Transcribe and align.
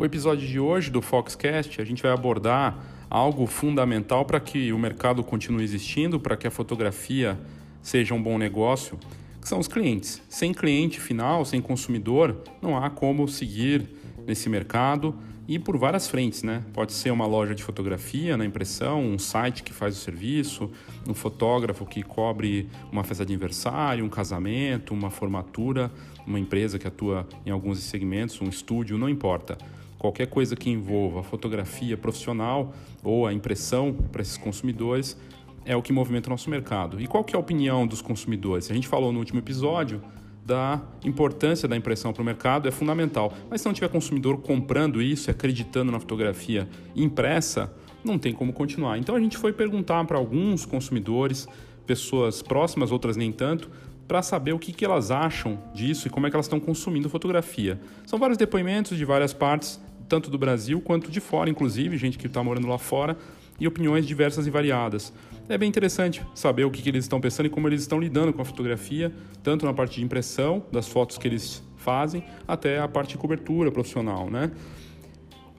O 0.00 0.04
episódio 0.06 0.48
de 0.48 0.58
hoje 0.58 0.90
do 0.90 1.02
Foxcast, 1.02 1.78
a 1.78 1.84
gente 1.84 2.02
vai 2.02 2.10
abordar 2.10 2.74
algo 3.10 3.46
fundamental 3.46 4.24
para 4.24 4.40
que 4.40 4.72
o 4.72 4.78
mercado 4.78 5.22
continue 5.22 5.62
existindo, 5.62 6.18
para 6.18 6.38
que 6.38 6.46
a 6.46 6.50
fotografia 6.50 7.38
seja 7.82 8.14
um 8.14 8.22
bom 8.22 8.38
negócio, 8.38 8.98
que 9.38 9.46
são 9.46 9.58
os 9.58 9.68
clientes. 9.68 10.22
Sem 10.26 10.54
cliente 10.54 10.98
final, 10.98 11.44
sem 11.44 11.60
consumidor, 11.60 12.34
não 12.62 12.82
há 12.82 12.88
como 12.88 13.28
seguir 13.28 13.90
nesse 14.26 14.48
mercado 14.48 15.14
e 15.46 15.58
por 15.58 15.76
várias 15.76 16.08
frentes, 16.08 16.42
né? 16.42 16.64
Pode 16.72 16.94
ser 16.94 17.10
uma 17.10 17.26
loja 17.26 17.54
de 17.54 17.62
fotografia 17.62 18.38
na 18.38 18.46
impressão, 18.46 19.04
um 19.04 19.18
site 19.18 19.62
que 19.62 19.74
faz 19.74 19.98
o 19.98 20.00
serviço, 20.00 20.70
um 21.06 21.12
fotógrafo 21.12 21.84
que 21.84 22.02
cobre 22.02 22.70
uma 22.90 23.04
festa 23.04 23.26
de 23.26 23.34
aniversário, 23.34 24.02
um 24.02 24.08
casamento, 24.08 24.94
uma 24.94 25.10
formatura, 25.10 25.92
uma 26.26 26.40
empresa 26.40 26.78
que 26.78 26.88
atua 26.88 27.28
em 27.44 27.50
alguns 27.50 27.80
segmentos, 27.80 28.40
um 28.40 28.48
estúdio, 28.48 28.96
não 28.96 29.06
importa 29.06 29.58
qualquer 30.00 30.28
coisa 30.28 30.56
que 30.56 30.70
envolva 30.70 31.20
a 31.20 31.22
fotografia 31.22 31.94
profissional 31.94 32.72
ou 33.04 33.26
a 33.26 33.34
impressão 33.34 33.92
para 34.10 34.22
esses 34.22 34.38
consumidores 34.38 35.14
é 35.62 35.76
o 35.76 35.82
que 35.82 35.92
movimenta 35.92 36.28
o 36.28 36.30
nosso 36.30 36.48
mercado. 36.48 36.98
E 36.98 37.06
qual 37.06 37.22
que 37.22 37.34
é 37.34 37.36
a 37.36 37.40
opinião 37.40 37.86
dos 37.86 38.00
consumidores? 38.00 38.70
A 38.70 38.74
gente 38.74 38.88
falou 38.88 39.12
no 39.12 39.18
último 39.18 39.40
episódio 39.40 40.00
da 40.42 40.80
importância 41.04 41.68
da 41.68 41.76
impressão 41.76 42.14
para 42.14 42.22
o 42.22 42.24
mercado, 42.24 42.66
é 42.66 42.70
fundamental. 42.70 43.34
Mas 43.50 43.60
se 43.60 43.66
não 43.66 43.74
tiver 43.74 43.90
consumidor 43.90 44.38
comprando 44.38 45.02
isso, 45.02 45.30
acreditando 45.30 45.92
na 45.92 46.00
fotografia 46.00 46.66
impressa, 46.96 47.70
não 48.02 48.18
tem 48.18 48.32
como 48.32 48.54
continuar. 48.54 48.96
Então 48.96 49.14
a 49.14 49.20
gente 49.20 49.36
foi 49.36 49.52
perguntar 49.52 50.02
para 50.06 50.16
alguns 50.16 50.64
consumidores, 50.64 51.46
pessoas 51.86 52.40
próximas, 52.40 52.90
outras 52.90 53.18
nem 53.18 53.30
tanto, 53.30 53.70
para 54.08 54.22
saber 54.22 54.54
o 54.54 54.58
que, 54.58 54.72
que 54.72 54.82
elas 54.82 55.10
acham 55.10 55.58
disso 55.74 56.08
e 56.08 56.10
como 56.10 56.26
é 56.26 56.30
que 56.30 56.36
elas 56.36 56.46
estão 56.46 56.58
consumindo 56.58 57.08
fotografia. 57.10 57.78
São 58.06 58.18
vários 58.18 58.38
depoimentos 58.38 58.96
de 58.96 59.04
várias 59.04 59.34
partes 59.34 59.78
tanto 60.10 60.28
do 60.28 60.36
Brasil 60.36 60.80
quanto 60.80 61.08
de 61.08 61.20
fora, 61.20 61.48
inclusive, 61.48 61.96
gente 61.96 62.18
que 62.18 62.26
está 62.26 62.42
morando 62.42 62.66
lá 62.66 62.76
fora, 62.76 63.16
e 63.60 63.66
opiniões 63.68 64.04
diversas 64.04 64.44
e 64.44 64.50
variadas. 64.50 65.12
É 65.48 65.56
bem 65.56 65.68
interessante 65.68 66.20
saber 66.34 66.64
o 66.64 66.70
que, 66.70 66.82
que 66.82 66.88
eles 66.88 67.04
estão 67.04 67.20
pensando 67.20 67.46
e 67.46 67.48
como 67.48 67.68
eles 67.68 67.82
estão 67.82 68.00
lidando 68.00 68.32
com 68.32 68.42
a 68.42 68.44
fotografia, 68.44 69.12
tanto 69.42 69.64
na 69.64 69.72
parte 69.72 70.00
de 70.00 70.04
impressão, 70.04 70.64
das 70.72 70.88
fotos 70.88 71.16
que 71.16 71.28
eles 71.28 71.62
fazem, 71.76 72.24
até 72.48 72.80
a 72.80 72.88
parte 72.88 73.10
de 73.10 73.18
cobertura 73.18 73.70
profissional, 73.70 74.28
né? 74.28 74.50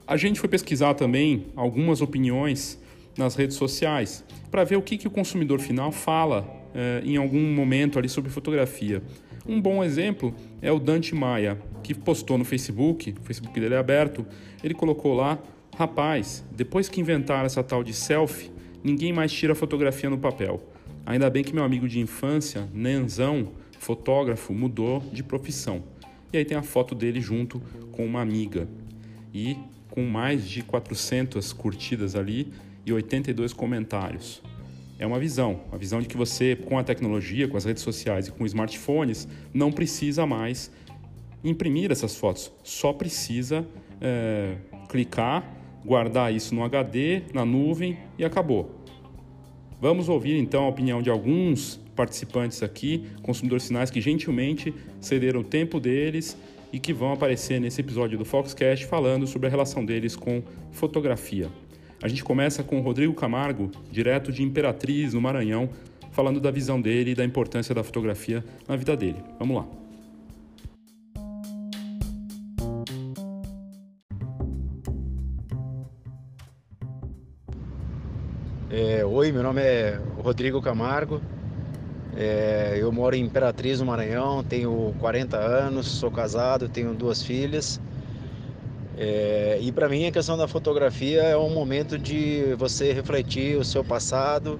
A 0.06 0.16
gente 0.18 0.38
foi 0.38 0.48
pesquisar 0.48 0.94
também 0.94 1.46
algumas 1.56 2.02
opiniões 2.02 2.78
nas 3.16 3.34
redes 3.34 3.56
sociais 3.56 4.22
para 4.50 4.64
ver 4.64 4.76
o 4.76 4.82
que, 4.82 4.98
que 4.98 5.06
o 5.06 5.10
consumidor 5.10 5.60
final 5.60 5.90
fala 5.90 6.46
eh, 6.74 7.02
em 7.04 7.16
algum 7.16 7.54
momento 7.54 7.98
ali 7.98 8.08
sobre 8.08 8.30
fotografia. 8.30 9.02
Um 9.46 9.60
bom 9.60 9.82
exemplo 9.82 10.34
é 10.60 10.70
o 10.70 10.78
Dante 10.78 11.14
Maia, 11.14 11.58
que 11.82 11.94
postou 11.94 12.38
no 12.38 12.44
Facebook, 12.44 13.14
o 13.20 13.22
Facebook 13.22 13.58
dele 13.58 13.74
é 13.74 13.78
aberto, 13.78 14.24
ele 14.62 14.74
colocou 14.74 15.14
lá: 15.14 15.38
Rapaz, 15.76 16.44
depois 16.50 16.88
que 16.88 17.00
inventaram 17.00 17.46
essa 17.46 17.62
tal 17.62 17.82
de 17.82 17.92
selfie, 17.92 18.50
ninguém 18.82 19.12
mais 19.12 19.32
tira 19.32 19.54
fotografia 19.54 20.08
no 20.08 20.18
papel. 20.18 20.62
Ainda 21.04 21.28
bem 21.28 21.42
que 21.42 21.54
meu 21.54 21.64
amigo 21.64 21.88
de 21.88 21.98
infância, 21.98 22.68
Nenzão, 22.72 23.48
fotógrafo, 23.78 24.52
mudou 24.52 25.00
de 25.12 25.22
profissão. 25.22 25.82
E 26.32 26.38
aí 26.38 26.44
tem 26.44 26.56
a 26.56 26.62
foto 26.62 26.94
dele 26.94 27.20
junto 27.20 27.60
com 27.90 28.06
uma 28.06 28.20
amiga. 28.20 28.68
E 29.34 29.56
com 29.90 30.04
mais 30.04 30.48
de 30.48 30.62
400 30.62 31.52
curtidas 31.52 32.14
ali 32.14 32.52
e 32.86 32.92
82 32.92 33.52
comentários 33.52 34.42
é 35.02 35.06
uma 35.06 35.18
visão, 35.18 35.62
a 35.72 35.76
visão 35.76 36.00
de 36.00 36.06
que 36.06 36.16
você, 36.16 36.54
com 36.54 36.78
a 36.78 36.84
tecnologia, 36.84 37.48
com 37.48 37.56
as 37.56 37.64
redes 37.64 37.82
sociais 37.82 38.28
e 38.28 38.30
com 38.30 38.46
smartphones, 38.46 39.26
não 39.52 39.72
precisa 39.72 40.24
mais 40.24 40.70
imprimir 41.44 41.90
essas 41.90 42.16
fotos, 42.16 42.52
só 42.62 42.92
precisa 42.92 43.66
é, 44.00 44.56
clicar, 44.88 45.44
guardar 45.84 46.32
isso 46.32 46.54
no 46.54 46.62
HD, 46.64 47.22
na 47.34 47.44
nuvem 47.44 47.98
e 48.18 48.24
acabou. 48.24 48.70
Vamos 49.80 50.08
ouvir 50.08 50.36
então 50.36 50.64
a 50.64 50.68
opinião 50.68 51.02
de 51.02 51.10
alguns 51.10 51.80
participantes 51.96 52.62
aqui, 52.62 53.04
consumidores 53.22 53.66
finais 53.66 53.90
que 53.90 54.00
gentilmente 54.00 54.72
cederam 55.00 55.40
o 55.40 55.44
tempo 55.44 55.80
deles 55.80 56.36
e 56.72 56.78
que 56.78 56.92
vão 56.92 57.12
aparecer 57.12 57.60
nesse 57.60 57.80
episódio 57.80 58.16
do 58.16 58.24
Foxcast 58.24 58.86
falando 58.86 59.26
sobre 59.26 59.48
a 59.48 59.50
relação 59.50 59.84
deles 59.84 60.16
com 60.16 60.42
fotografia. 60.70 61.50
A 62.02 62.08
gente 62.08 62.24
começa 62.24 62.62
com 62.62 62.78
o 62.78 62.82
Rodrigo 62.82 63.12
Camargo, 63.14 63.70
direto 63.90 64.32
de 64.32 64.42
Imperatriz, 64.42 65.14
no 65.14 65.20
Maranhão, 65.20 65.68
falando 66.10 66.40
da 66.40 66.50
visão 66.50 66.80
dele 66.80 67.12
e 67.12 67.14
da 67.14 67.24
importância 67.24 67.74
da 67.74 67.84
fotografia 67.84 68.44
na 68.66 68.76
vida 68.76 68.96
dele. 68.96 69.18
Vamos 69.38 69.56
lá. 69.56 69.81
É, 78.74 79.04
oi, 79.04 79.30
meu 79.30 79.42
nome 79.42 79.60
é 79.60 80.00
Rodrigo 80.22 80.62
Camargo. 80.62 81.20
É, 82.16 82.78
eu 82.78 82.90
moro 82.90 83.14
em 83.14 83.22
Imperatriz, 83.22 83.80
no 83.80 83.84
Maranhão, 83.84 84.42
tenho 84.42 84.94
40 84.98 85.36
anos, 85.36 85.86
sou 85.86 86.10
casado, 86.10 86.70
tenho 86.70 86.94
duas 86.94 87.22
filhas. 87.22 87.78
É, 88.96 89.58
e 89.60 89.70
para 89.70 89.90
mim 89.90 90.06
a 90.06 90.10
questão 90.10 90.38
da 90.38 90.48
fotografia 90.48 91.20
é 91.20 91.36
um 91.36 91.50
momento 91.50 91.98
de 91.98 92.54
você 92.56 92.94
refletir 92.94 93.58
o 93.58 93.64
seu 93.64 93.84
passado, 93.84 94.58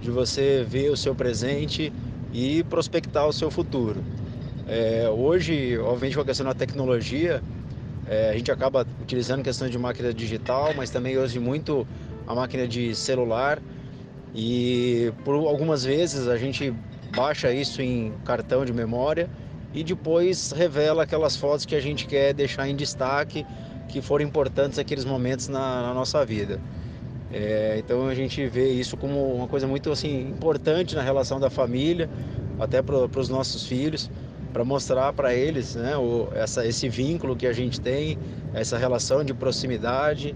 de 0.00 0.10
você 0.10 0.66
ver 0.68 0.90
o 0.90 0.96
seu 0.96 1.14
presente 1.14 1.92
e 2.32 2.64
prospectar 2.64 3.28
o 3.28 3.32
seu 3.32 3.48
futuro. 3.48 4.02
É, 4.66 5.08
hoje, 5.08 5.78
obviamente, 5.78 6.16
com 6.16 6.22
a 6.22 6.24
questão 6.24 6.46
da 6.46 6.54
tecnologia, 6.54 7.40
é, 8.08 8.30
a 8.30 8.32
gente 8.32 8.50
acaba 8.50 8.84
utilizando 9.00 9.40
questão 9.40 9.68
de 9.68 9.78
máquina 9.78 10.12
digital, 10.12 10.74
mas 10.76 10.90
também 10.90 11.16
hoje 11.16 11.38
muito 11.38 11.86
a 12.32 12.34
máquina 12.34 12.66
de 12.66 12.94
celular. 12.94 13.60
E 14.34 15.12
por 15.24 15.34
algumas 15.34 15.84
vezes 15.84 16.26
a 16.26 16.36
gente 16.36 16.74
baixa 17.14 17.52
isso 17.52 17.82
em 17.82 18.12
cartão 18.24 18.64
de 18.64 18.72
memória 18.72 19.28
e 19.74 19.84
depois 19.84 20.52
revela 20.52 21.02
aquelas 21.02 21.36
fotos 21.36 21.66
que 21.66 21.74
a 21.74 21.80
gente 21.80 22.06
quer 22.06 22.32
deixar 22.32 22.68
em 22.68 22.74
destaque 22.74 23.46
que 23.88 24.00
foram 24.00 24.24
importantes 24.24 24.78
aqueles 24.78 25.04
momentos 25.04 25.48
na, 25.48 25.82
na 25.82 25.94
nossa 25.94 26.24
vida. 26.24 26.58
É, 27.30 27.76
então 27.78 28.08
a 28.08 28.14
gente 28.14 28.46
vê 28.46 28.70
isso 28.70 28.96
como 28.96 29.34
uma 29.34 29.48
coisa 29.48 29.66
muito 29.66 29.90
assim 29.90 30.28
importante 30.28 30.94
na 30.94 31.02
relação 31.02 31.40
da 31.40 31.48
família, 31.48 32.08
até 32.58 32.82
para 32.82 32.96
os 33.18 33.28
nossos 33.28 33.66
filhos, 33.66 34.10
para 34.52 34.64
mostrar 34.64 35.12
para 35.14 35.34
eles 35.34 35.74
né, 35.74 35.96
o, 35.96 36.28
essa, 36.34 36.66
esse 36.66 36.88
vínculo 36.88 37.34
que 37.34 37.46
a 37.46 37.52
gente 37.52 37.80
tem, 37.80 38.18
essa 38.52 38.76
relação 38.76 39.24
de 39.24 39.32
proximidade, 39.32 40.34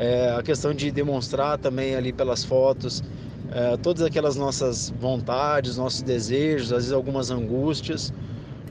é, 0.00 0.34
a 0.36 0.42
questão 0.42 0.74
de 0.74 0.90
demonstrar 0.90 1.58
também 1.58 1.94
ali 1.94 2.12
pelas 2.12 2.42
fotos 2.42 3.02
é, 3.52 3.76
todas 3.76 4.02
aquelas 4.02 4.36
nossas 4.36 4.90
vontades, 4.98 5.76
nossos 5.76 6.02
desejos, 6.02 6.72
às 6.72 6.78
vezes 6.84 6.92
algumas 6.92 7.30
angústias, 7.30 8.12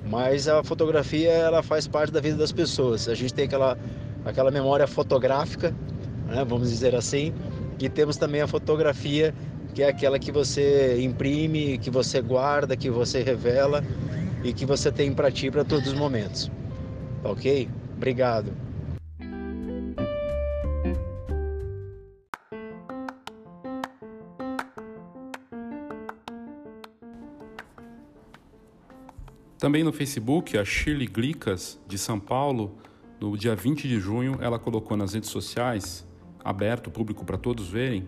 mas 0.10 0.48
a 0.48 0.64
fotografia 0.64 1.32
ela 1.32 1.62
faz 1.62 1.88
parte 1.88 2.12
da 2.12 2.22
vida 2.22 2.38
das 2.38 2.52
pessoas. 2.52 3.08
A 3.08 3.14
gente 3.14 3.34
tem 3.34 3.46
aquela 3.46 3.78
aquela 4.26 4.52
memória 4.52 4.88
fotográfica, 4.88 5.74
né, 6.28 6.44
vamos 6.46 6.70
dizer 6.70 6.96
assim, 6.96 7.34
e 7.80 7.90
temos 7.90 8.18
também 8.18 8.42
a 8.42 8.48
fotografia, 8.48 9.34
que 9.74 9.84
é 9.84 9.90
aquela 9.90 10.20
que 10.20 10.32
você 10.32 11.02
imprime, 11.02 11.78
que 11.78 11.90
você 11.90 12.22
guarda, 12.22 12.76
que 12.76 12.90
você 12.90 13.22
revela 13.22 13.84
e 14.44 14.54
que 14.54 14.66
você 14.66 14.92
tem 14.92 15.14
para 15.14 15.32
ti 15.32 15.52
para 15.52 15.64
todos 15.66 15.90
os 15.90 15.94
momentos. 15.94 16.52
Ok? 17.24 17.70
Obrigado. 17.98 18.69
Também 29.60 29.84
no 29.84 29.92
Facebook, 29.92 30.58
a 30.58 30.64
Shirley 30.64 31.06
Glicas, 31.06 31.78
de 31.86 31.98
São 31.98 32.18
Paulo, 32.18 32.78
no 33.20 33.38
dia 33.38 33.54
20 33.54 33.90
de 33.90 34.00
junho, 34.00 34.38
ela 34.40 34.58
colocou 34.58 34.96
nas 34.96 35.14
redes 35.14 35.30
sociais, 35.30 36.08
aberto, 36.42 36.90
público 36.90 37.26
para 37.26 37.38
todos 37.38 37.68
verem, 37.68 38.08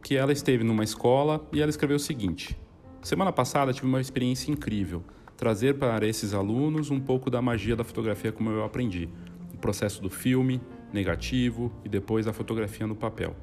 que 0.00 0.14
ela 0.14 0.32
esteve 0.32 0.62
numa 0.62 0.84
escola 0.84 1.44
e 1.52 1.60
ela 1.60 1.68
escreveu 1.68 1.96
o 1.96 2.00
seguinte: 2.00 2.56
Semana 3.02 3.32
passada 3.32 3.72
tive 3.72 3.88
uma 3.88 4.00
experiência 4.00 4.52
incrível, 4.52 5.02
trazer 5.36 5.74
para 5.74 6.06
esses 6.06 6.32
alunos 6.32 6.92
um 6.92 7.00
pouco 7.00 7.28
da 7.28 7.42
magia 7.42 7.74
da 7.74 7.82
fotografia 7.82 8.30
como 8.30 8.48
eu 8.48 8.62
aprendi. 8.62 9.08
o 9.52 9.58
processo 9.58 10.00
do 10.00 10.08
filme, 10.08 10.60
negativo 10.92 11.72
e 11.84 11.88
depois 11.88 12.28
a 12.28 12.32
fotografia 12.32 12.86
no 12.86 12.94
papel. 12.94 13.34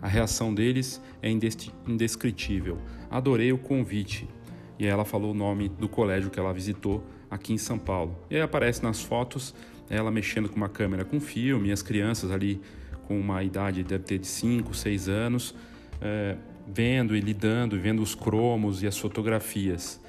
A 0.00 0.06
reação 0.06 0.54
deles 0.54 1.02
é 1.20 1.28
indescritível. 1.28 2.78
Adorei 3.10 3.52
o 3.52 3.58
convite. 3.58 4.28
E 4.78 4.86
ela 4.86 5.04
falou 5.04 5.30
o 5.30 5.34
nome 5.34 5.68
do 5.68 5.88
colégio 5.88 6.30
que 6.30 6.38
ela 6.38 6.52
visitou 6.52 7.02
aqui 7.30 7.52
em 7.52 7.58
São 7.58 7.78
Paulo. 7.78 8.16
E 8.30 8.36
aí 8.36 8.42
aparece 8.42 8.82
nas 8.82 9.02
fotos 9.02 9.54
ela 9.88 10.10
mexendo 10.10 10.48
com 10.48 10.56
uma 10.56 10.68
câmera 10.68 11.04
com 11.04 11.20
filme, 11.20 11.70
as 11.70 11.82
crianças 11.82 12.30
ali 12.30 12.60
com 13.06 13.18
uma 13.18 13.42
idade 13.42 13.84
deve 13.84 14.04
ter 14.04 14.18
de 14.18 14.26
5, 14.26 14.74
6 14.74 15.08
anos, 15.08 15.54
é, 16.00 16.36
vendo 16.66 17.16
e 17.16 17.20
lidando, 17.20 17.78
vendo 17.78 18.02
os 18.02 18.14
cromos 18.14 18.82
e 18.82 18.86
as 18.86 18.98
fotografias. 18.98 20.00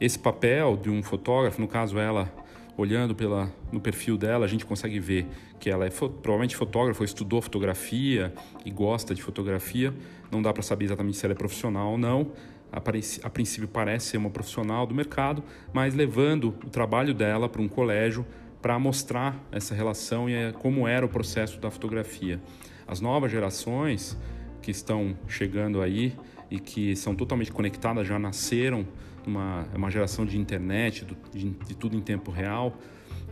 Esse 0.00 0.18
papel 0.18 0.76
de 0.76 0.88
um 0.88 1.02
fotógrafo, 1.02 1.60
no 1.60 1.68
caso 1.68 1.98
ela 1.98 2.32
olhando 2.76 3.14
pela, 3.14 3.50
no 3.72 3.80
perfil 3.80 4.18
dela, 4.18 4.44
a 4.44 4.48
gente 4.48 4.66
consegue 4.66 5.00
ver 5.00 5.26
que 5.58 5.70
ela 5.70 5.86
é 5.86 5.90
provavelmente 5.90 6.54
fotógrafa, 6.54 7.04
estudou 7.04 7.40
fotografia 7.40 8.32
e 8.64 8.70
gosta 8.70 9.14
de 9.14 9.22
fotografia. 9.22 9.94
Não 10.30 10.42
dá 10.42 10.52
para 10.52 10.62
saber 10.62 10.84
exatamente 10.84 11.16
se 11.16 11.24
ela 11.24 11.32
é 11.32 11.36
profissional 11.36 11.92
ou 11.92 11.98
não. 11.98 12.32
A, 12.72 13.30
princípio 13.30 13.68
parece 13.68 14.10
ser 14.10 14.16
uma 14.18 14.28
profissional 14.28 14.86
do 14.86 14.94
mercado, 14.94 15.42
mas 15.72 15.94
levando 15.94 16.48
o 16.64 16.68
trabalho 16.68 17.14
dela 17.14 17.48
para 17.48 17.62
um 17.62 17.68
colégio 17.68 18.26
para 18.60 18.78
mostrar 18.78 19.40
essa 19.52 19.74
relação 19.74 20.28
e 20.28 20.34
é, 20.34 20.52
como 20.52 20.86
era 20.86 21.06
o 21.06 21.08
processo 21.08 21.60
da 21.60 21.70
fotografia. 21.70 22.40
As 22.86 23.00
novas 23.00 23.30
gerações 23.30 24.16
que 24.60 24.70
estão 24.70 25.16
chegando 25.28 25.80
aí 25.80 26.14
e 26.50 26.58
que 26.58 26.94
são 26.96 27.14
totalmente 27.14 27.52
conectadas 27.52 28.06
já 28.06 28.18
nasceram 28.18 28.86
uma, 29.26 29.66
uma 29.74 29.90
geração 29.90 30.24
de 30.24 30.38
internet, 30.38 31.06
de, 31.32 31.50
de 31.50 31.74
tudo 31.76 31.96
em 31.96 32.00
tempo 32.00 32.30
real. 32.30 32.76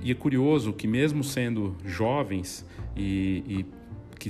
E 0.03 0.11
é 0.11 0.15
curioso 0.15 0.73
que, 0.73 0.87
mesmo 0.87 1.23
sendo 1.23 1.77
jovens 1.85 2.67
e, 2.97 3.45
e 3.47 3.67
que 4.19 4.29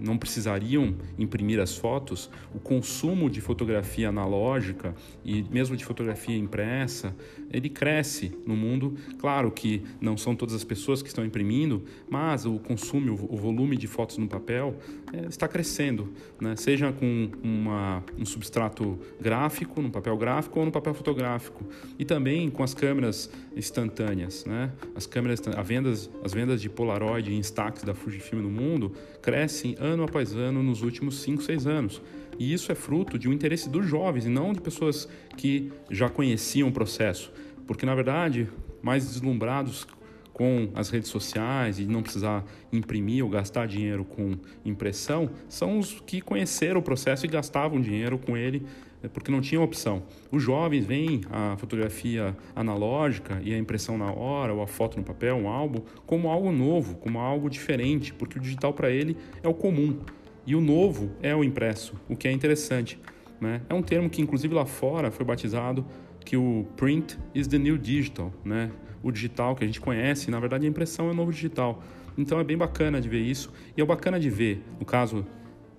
não 0.00 0.16
precisariam 0.16 0.94
imprimir 1.18 1.60
as 1.60 1.76
fotos, 1.76 2.30
o 2.54 2.58
consumo 2.58 3.28
de 3.28 3.40
fotografia 3.40 4.08
analógica 4.08 4.94
e 5.24 5.42
mesmo 5.50 5.76
de 5.76 5.84
fotografia 5.84 6.36
impressa, 6.36 7.14
ele 7.50 7.68
cresce 7.68 8.36
no 8.46 8.56
mundo. 8.56 8.96
Claro 9.18 9.50
que 9.50 9.82
não 10.00 10.16
são 10.16 10.34
todas 10.34 10.54
as 10.54 10.64
pessoas 10.64 11.02
que 11.02 11.08
estão 11.08 11.24
imprimindo, 11.24 11.84
mas 12.08 12.46
o 12.46 12.58
consumo, 12.58 13.14
o 13.28 13.36
volume 13.36 13.76
de 13.76 13.86
fotos 13.86 14.18
no 14.18 14.28
papel 14.28 14.76
é, 15.12 15.26
está 15.26 15.48
crescendo, 15.48 16.12
né? 16.40 16.56
seja 16.56 16.92
com 16.92 17.30
uma, 17.42 18.02
um 18.18 18.24
substrato 18.24 18.98
gráfico, 19.20 19.80
no 19.80 19.90
papel 19.90 20.16
gráfico 20.16 20.58
ou 20.58 20.66
no 20.66 20.72
papel 20.72 20.94
fotográfico, 20.94 21.64
e 21.98 22.04
também 22.04 22.50
com 22.50 22.62
as 22.62 22.74
câmeras 22.74 23.30
instantâneas. 23.56 24.44
Né? 24.44 24.72
As 24.94 25.06
câmeras, 25.06 25.40
as 25.46 25.66
vendas, 25.66 26.10
as 26.22 26.32
vendas 26.32 26.60
de 26.60 26.68
Polaroid 26.68 27.30
e 27.30 27.36
Instax 27.36 27.82
da 27.82 27.94
Fujifilm 27.94 28.42
no 28.42 28.50
mundo 28.50 28.92
crescem 29.28 29.76
ano 29.78 30.04
após 30.04 30.34
ano 30.34 30.62
nos 30.62 30.80
últimos 30.80 31.20
5, 31.20 31.42
6 31.42 31.66
anos. 31.66 32.00
E 32.38 32.50
isso 32.50 32.72
é 32.72 32.74
fruto 32.74 33.18
de 33.18 33.28
um 33.28 33.32
interesse 33.34 33.68
dos 33.68 33.84
jovens 33.84 34.24
e 34.24 34.30
não 34.30 34.54
de 34.54 34.60
pessoas 34.62 35.06
que 35.36 35.70
já 35.90 36.08
conheciam 36.08 36.70
o 36.70 36.72
processo. 36.72 37.30
Porque, 37.66 37.84
na 37.84 37.94
verdade, 37.94 38.48
mais 38.80 39.06
deslumbrados 39.06 39.86
com 40.32 40.70
as 40.74 40.88
redes 40.88 41.10
sociais 41.10 41.78
e 41.78 41.84
não 41.84 42.02
precisar 42.02 42.42
imprimir 42.72 43.22
ou 43.22 43.28
gastar 43.28 43.66
dinheiro 43.66 44.02
com 44.02 44.34
impressão, 44.64 45.28
são 45.46 45.78
os 45.78 46.00
que 46.06 46.22
conheceram 46.22 46.80
o 46.80 46.82
processo 46.82 47.26
e 47.26 47.28
gastavam 47.28 47.82
dinheiro 47.82 48.18
com 48.18 48.34
ele 48.34 48.64
porque 49.06 49.30
não 49.30 49.40
tinha 49.40 49.60
opção. 49.60 50.02
Os 50.32 50.42
jovens 50.42 50.84
veem 50.84 51.20
a 51.30 51.56
fotografia 51.56 52.36
analógica 52.56 53.40
e 53.44 53.54
a 53.54 53.58
impressão 53.58 53.96
na 53.96 54.10
hora, 54.10 54.52
ou 54.52 54.62
a 54.62 54.66
foto 54.66 54.96
no 54.96 55.04
papel, 55.04 55.36
um 55.36 55.48
álbum, 55.48 55.82
como 56.06 56.28
algo 56.28 56.50
novo, 56.50 56.96
como 56.96 57.18
algo 57.18 57.48
diferente, 57.48 58.12
porque 58.12 58.38
o 58.38 58.40
digital 58.40 58.72
para 58.72 58.90
ele 58.90 59.16
é 59.42 59.48
o 59.48 59.54
comum. 59.54 60.00
E 60.46 60.56
o 60.56 60.60
novo 60.60 61.10
é 61.22 61.36
o 61.36 61.44
impresso, 61.44 61.94
o 62.08 62.16
que 62.16 62.26
é 62.26 62.32
interessante. 62.32 62.98
Né? 63.40 63.60
É 63.68 63.74
um 63.74 63.82
termo 63.82 64.10
que, 64.10 64.20
inclusive, 64.20 64.54
lá 64.54 64.64
fora 64.64 65.10
foi 65.10 65.24
batizado 65.24 65.86
que 66.24 66.36
o 66.36 66.66
print 66.76 67.18
is 67.34 67.46
the 67.46 67.58
new 67.58 67.78
digital, 67.78 68.32
né? 68.44 68.70
o 69.02 69.10
digital 69.10 69.54
que 69.54 69.64
a 69.64 69.66
gente 69.66 69.80
conhece, 69.80 70.30
na 70.30 70.40
verdade 70.40 70.66
a 70.66 70.68
impressão 70.68 71.08
é 71.08 71.10
o 71.12 71.14
novo 71.14 71.32
digital. 71.32 71.82
Então 72.16 72.40
é 72.40 72.44
bem 72.44 72.56
bacana 72.56 73.00
de 73.00 73.08
ver 73.08 73.20
isso. 73.20 73.52
E 73.76 73.80
é 73.80 73.84
bacana 73.84 74.18
de 74.18 74.28
ver, 74.28 74.62
no 74.78 74.84
caso 74.84 75.24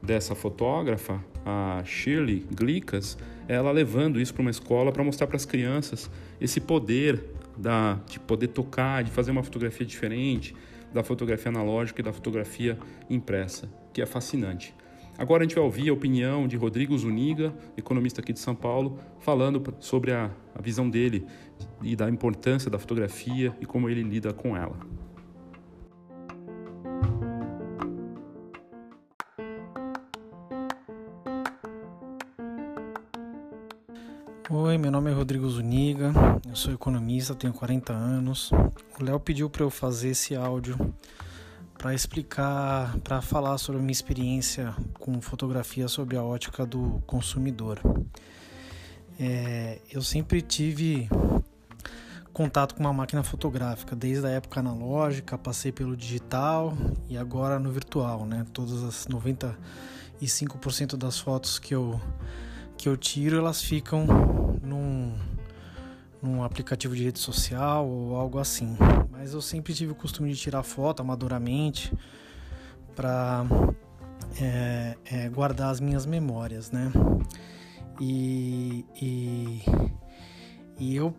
dessa 0.01 0.35
fotógrafa, 0.35 1.23
a 1.45 1.81
Shirley 1.85 2.45
Glickas, 2.53 3.17
ela 3.47 3.71
levando 3.71 4.19
isso 4.19 4.33
para 4.33 4.41
uma 4.41 4.51
escola 4.51 4.91
para 4.91 5.03
mostrar 5.03 5.27
para 5.27 5.35
as 5.35 5.45
crianças 5.45 6.09
esse 6.39 6.61
poder 6.61 7.23
da, 7.57 7.99
de 8.07 8.19
poder 8.19 8.47
tocar, 8.47 9.03
de 9.03 9.11
fazer 9.11 9.31
uma 9.31 9.43
fotografia 9.43 9.85
diferente 9.85 10.55
da 10.93 11.03
fotografia 11.03 11.49
analógica 11.49 12.01
e 12.01 12.03
da 12.03 12.13
fotografia 12.13 12.77
impressa, 13.09 13.69
que 13.93 14.01
é 14.01 14.05
fascinante. 14.05 14.73
Agora 15.17 15.43
a 15.43 15.45
gente 15.45 15.55
vai 15.55 15.63
ouvir 15.63 15.89
a 15.89 15.93
opinião 15.93 16.47
de 16.47 16.55
Rodrigo 16.55 16.97
Zuniga, 16.97 17.53
economista 17.75 18.21
aqui 18.21 18.31
de 18.31 18.39
São 18.39 18.55
Paulo, 18.55 18.97
falando 19.19 19.61
sobre 19.79 20.13
a, 20.13 20.31
a 20.55 20.61
visão 20.61 20.89
dele 20.89 21.25
e 21.83 21.93
da 21.93 22.09
importância 22.09 22.71
da 22.71 22.79
fotografia 22.79 23.53
e 23.59 23.65
como 23.65 23.89
ele 23.89 24.01
lida 24.01 24.33
com 24.33 24.55
ela. 24.55 24.79
Oi, 34.69 34.77
meu 34.77 34.91
nome 34.91 35.09
é 35.09 35.13
Rodrigo 35.15 35.49
Zuniga, 35.49 36.13
eu 36.47 36.55
sou 36.55 36.71
economista, 36.71 37.33
tenho 37.33 37.51
40 37.51 37.91
anos. 37.91 38.51
O 38.99 39.03
Léo 39.03 39.19
pediu 39.19 39.49
para 39.49 39.63
eu 39.63 39.71
fazer 39.71 40.09
esse 40.09 40.35
áudio 40.35 40.93
para 41.75 41.91
explicar, 41.91 42.95
para 42.99 43.19
falar 43.19 43.57
sobre 43.57 43.79
a 43.79 43.81
minha 43.81 43.91
experiência 43.91 44.75
com 44.99 45.19
fotografia 45.21 45.87
sobre 45.87 46.17
a 46.17 46.23
ótica 46.23 46.67
do 46.67 47.01
consumidor. 47.07 47.79
É, 49.19 49.79
eu 49.91 50.03
sempre 50.03 50.39
tive 50.39 51.09
contato 52.31 52.75
com 52.75 52.81
uma 52.81 52.93
máquina 52.93 53.23
fotográfica, 53.23 53.95
desde 53.95 54.27
a 54.27 54.29
época 54.29 54.59
analógica, 54.59 55.35
passei 55.35 55.71
pelo 55.71 55.97
digital 55.97 56.77
e 57.09 57.17
agora 57.17 57.57
no 57.57 57.71
virtual, 57.71 58.23
né? 58.23 58.45
Todas 58.53 58.83
as 58.83 59.07
95% 59.07 60.95
das 60.95 61.17
fotos 61.17 61.57
que 61.57 61.73
eu 61.73 61.99
que 62.79 62.87
eu 62.87 62.95
tiro, 62.95 63.35
elas 63.35 63.61
ficam 63.61 64.05
num 64.63 65.13
num 66.21 66.43
aplicativo 66.43 66.95
de 66.95 67.03
rede 67.03 67.19
social 67.19 67.85
ou 67.87 68.15
algo 68.15 68.39
assim. 68.39 68.77
Mas 69.11 69.33
eu 69.33 69.41
sempre 69.41 69.73
tive 69.73 69.91
o 69.91 69.95
costume 69.95 70.33
de 70.33 70.39
tirar 70.39 70.63
foto 70.63 71.01
amadoramente 71.01 71.93
para 72.95 73.45
é, 74.41 74.97
é, 75.05 75.29
guardar 75.29 75.71
as 75.71 75.81
minhas 75.81 76.05
memórias, 76.05 76.71
né? 76.71 76.91
E, 77.99 78.85
e, 79.01 79.61
e 80.77 80.95
eu 80.95 81.13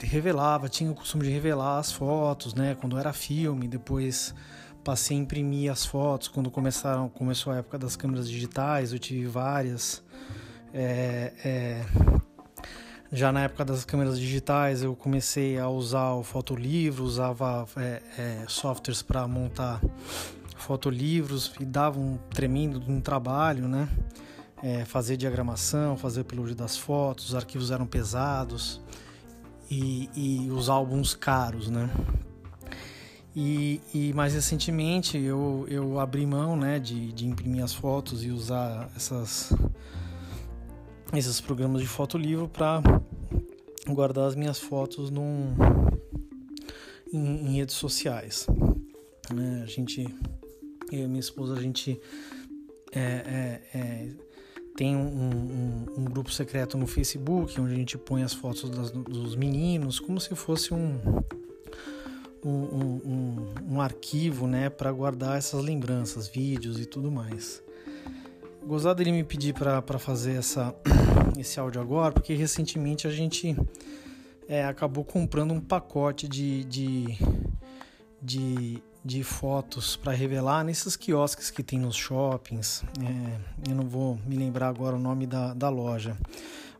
revelava, 0.00 0.68
tinha 0.68 0.90
o 0.90 0.94
costume 0.94 1.24
de 1.24 1.30
revelar 1.30 1.78
as 1.78 1.92
fotos, 1.92 2.52
né? 2.52 2.74
Quando 2.74 2.98
era 2.98 3.12
filme, 3.12 3.68
depois 3.68 4.34
passei 4.82 5.16
a 5.16 5.20
imprimir 5.20 5.70
as 5.70 5.84
fotos 5.86 6.26
quando 6.26 6.50
começaram, 6.50 7.08
começou 7.08 7.52
a 7.52 7.56
época 7.58 7.78
das 7.78 7.94
câmeras 7.94 8.28
digitais, 8.28 8.92
eu 8.92 8.98
tive 8.98 9.26
várias. 9.26 10.02
É, 10.72 11.32
é, 11.44 11.84
já 13.12 13.32
na 13.32 13.42
época 13.42 13.64
das 13.64 13.84
câmeras 13.84 14.18
digitais, 14.18 14.82
eu 14.82 14.94
comecei 14.94 15.58
a 15.58 15.68
usar 15.68 16.12
o 16.12 16.22
fotolivro, 16.22 17.04
usava 17.04 17.66
é, 17.76 18.02
é, 18.16 18.44
softwares 18.46 19.02
para 19.02 19.26
montar 19.26 19.80
fotolivros 20.56 21.52
e 21.58 21.64
dava 21.64 21.98
um 21.98 22.16
tremendo 22.32 22.80
um 22.88 23.00
trabalho, 23.00 23.66
né? 23.66 23.88
É, 24.62 24.84
fazer 24.84 25.16
diagramação, 25.16 25.96
fazer 25.96 26.20
upload 26.20 26.54
das 26.54 26.76
fotos, 26.76 27.30
os 27.30 27.34
arquivos 27.34 27.70
eram 27.70 27.86
pesados 27.86 28.80
e, 29.70 30.10
e 30.14 30.50
os 30.50 30.68
álbuns 30.68 31.14
caros, 31.14 31.68
né? 31.68 31.90
E, 33.34 33.80
e, 33.94 34.12
mais 34.12 34.34
recentemente 34.34 35.16
eu, 35.16 35.64
eu 35.68 36.00
abri 36.00 36.26
mão 36.26 36.56
né, 36.56 36.80
de, 36.80 37.12
de 37.12 37.28
imprimir 37.28 37.62
as 37.62 37.72
fotos 37.72 38.24
e 38.24 38.30
usar 38.30 38.90
essas 38.96 39.52
esses 41.18 41.40
programas 41.40 41.82
de 41.82 41.88
fotolivro 41.88 42.48
para 42.48 42.82
guardar 43.88 44.26
as 44.26 44.34
minhas 44.34 44.58
fotos 44.58 45.10
num, 45.10 45.54
em, 47.12 47.46
em 47.46 47.56
redes 47.56 47.74
sociais. 47.74 48.46
Né? 49.32 49.62
A 49.62 49.66
gente, 49.66 50.02
eu 50.92 51.04
e 51.04 51.06
minha 51.06 51.20
esposa, 51.20 51.54
a 51.54 51.60
gente 51.60 52.00
é, 52.92 53.00
é, 53.00 53.78
é, 53.78 54.08
tem 54.76 54.96
um, 54.96 55.00
um, 55.00 55.86
um, 55.98 56.04
grupo 56.04 56.32
secreto 56.32 56.78
no 56.78 56.86
Facebook 56.86 57.60
onde 57.60 57.72
a 57.72 57.76
gente 57.76 57.98
põe 57.98 58.22
as 58.22 58.32
fotos 58.32 58.70
das, 58.70 58.90
dos 58.90 59.36
meninos 59.36 60.00
como 60.00 60.20
se 60.20 60.34
fosse 60.34 60.72
um, 60.72 60.98
um, 62.44 63.52
um 63.68 63.80
arquivo 63.80 64.46
né, 64.46 64.70
para 64.70 64.90
guardar 64.90 65.38
essas 65.38 65.62
lembranças, 65.62 66.28
vídeos 66.28 66.80
e 66.80 66.86
tudo 66.86 67.10
mais. 67.10 67.62
Gozado 68.66 68.98
dele 68.98 69.12
me 69.12 69.24
pedir 69.24 69.54
para 69.54 69.98
fazer 69.98 70.36
essa, 70.36 70.74
esse 71.38 71.58
áudio 71.58 71.80
agora, 71.80 72.12
porque 72.12 72.34
recentemente 72.34 73.06
a 73.06 73.10
gente 73.10 73.56
é, 74.48 74.64
acabou 74.64 75.04
comprando 75.04 75.52
um 75.52 75.60
pacote 75.60 76.28
de, 76.28 76.64
de, 76.64 77.18
de, 78.20 78.82
de 79.04 79.22
fotos 79.22 79.96
para 79.96 80.12
revelar 80.12 80.64
nesses 80.64 80.96
quiosques 80.96 81.50
que 81.50 81.62
tem 81.62 81.78
nos 81.78 81.96
shoppings. 81.96 82.84
É, 83.00 83.70
eu 83.70 83.74
não 83.74 83.88
vou 83.88 84.18
me 84.26 84.36
lembrar 84.36 84.68
agora 84.68 84.96
o 84.96 84.98
nome 84.98 85.26
da, 85.26 85.54
da 85.54 85.68
loja, 85.68 86.16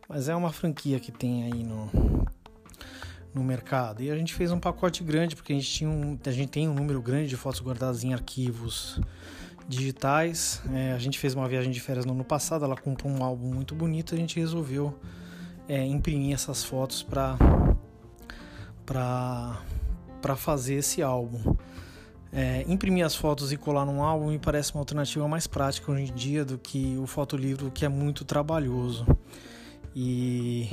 mas 0.07 0.29
é 0.29 0.35
uma 0.35 0.51
franquia 0.51 0.99
que 0.99 1.11
tem 1.11 1.43
aí 1.43 1.63
no, 1.63 1.89
no 3.33 3.43
mercado. 3.43 4.01
E 4.01 4.11
a 4.11 4.15
gente 4.15 4.33
fez 4.33 4.51
um 4.51 4.59
pacote 4.59 5.03
grande 5.03 5.35
porque 5.35 5.53
a 5.53 5.55
gente, 5.55 5.69
tinha 5.69 5.89
um, 5.89 6.17
a 6.25 6.31
gente 6.31 6.49
tem 6.49 6.67
um 6.67 6.73
número 6.73 7.01
grande 7.01 7.29
de 7.29 7.37
fotos 7.37 7.61
guardadas 7.61 8.03
em 8.03 8.13
arquivos 8.13 8.99
digitais. 9.67 10.61
É, 10.73 10.91
a 10.91 10.97
gente 10.97 11.17
fez 11.17 11.33
uma 11.33 11.47
viagem 11.47 11.71
de 11.71 11.79
férias 11.79 12.05
no 12.05 12.13
ano 12.13 12.23
passado, 12.23 12.65
ela 12.65 12.75
comprou 12.75 13.11
um 13.11 13.23
álbum 13.23 13.53
muito 13.53 13.73
bonito, 13.73 14.13
a 14.13 14.17
gente 14.17 14.39
resolveu 14.39 14.97
é, 15.67 15.85
imprimir 15.85 16.33
essas 16.33 16.63
fotos 16.63 17.03
para 17.03 17.37
para 18.85 20.35
fazer 20.35 20.75
esse 20.75 21.01
álbum. 21.01 21.55
É, 22.33 22.63
imprimir 22.67 23.05
as 23.05 23.15
fotos 23.15 23.51
e 23.51 23.57
colar 23.57 23.85
num 23.85 24.01
álbum 24.01 24.29
me 24.29 24.39
parece 24.39 24.73
uma 24.73 24.81
alternativa 24.81 25.27
mais 25.27 25.47
prática 25.47 25.91
hoje 25.91 26.03
em 26.03 26.13
dia 26.13 26.45
do 26.45 26.57
que 26.57 26.97
o 26.97 27.05
fotolivro, 27.05 27.71
que 27.71 27.85
é 27.85 27.89
muito 27.89 28.23
trabalhoso. 28.23 29.05
E 29.95 30.69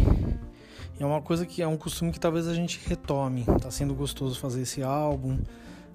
é 0.99 1.07
uma 1.07 1.23
coisa 1.23 1.47
que 1.47 1.63
é 1.63 1.67
um 1.67 1.77
costume 1.77 2.13
que 2.13 2.21
talvez 2.21 2.49
a 2.49 2.55
gente 2.55 2.81
retome. 2.87 3.45
Tá 3.61 3.71
sendo 3.71 3.95
gostoso 3.95 4.39
fazer 4.39 4.63
esse 4.63 4.83
álbum. 4.83 5.39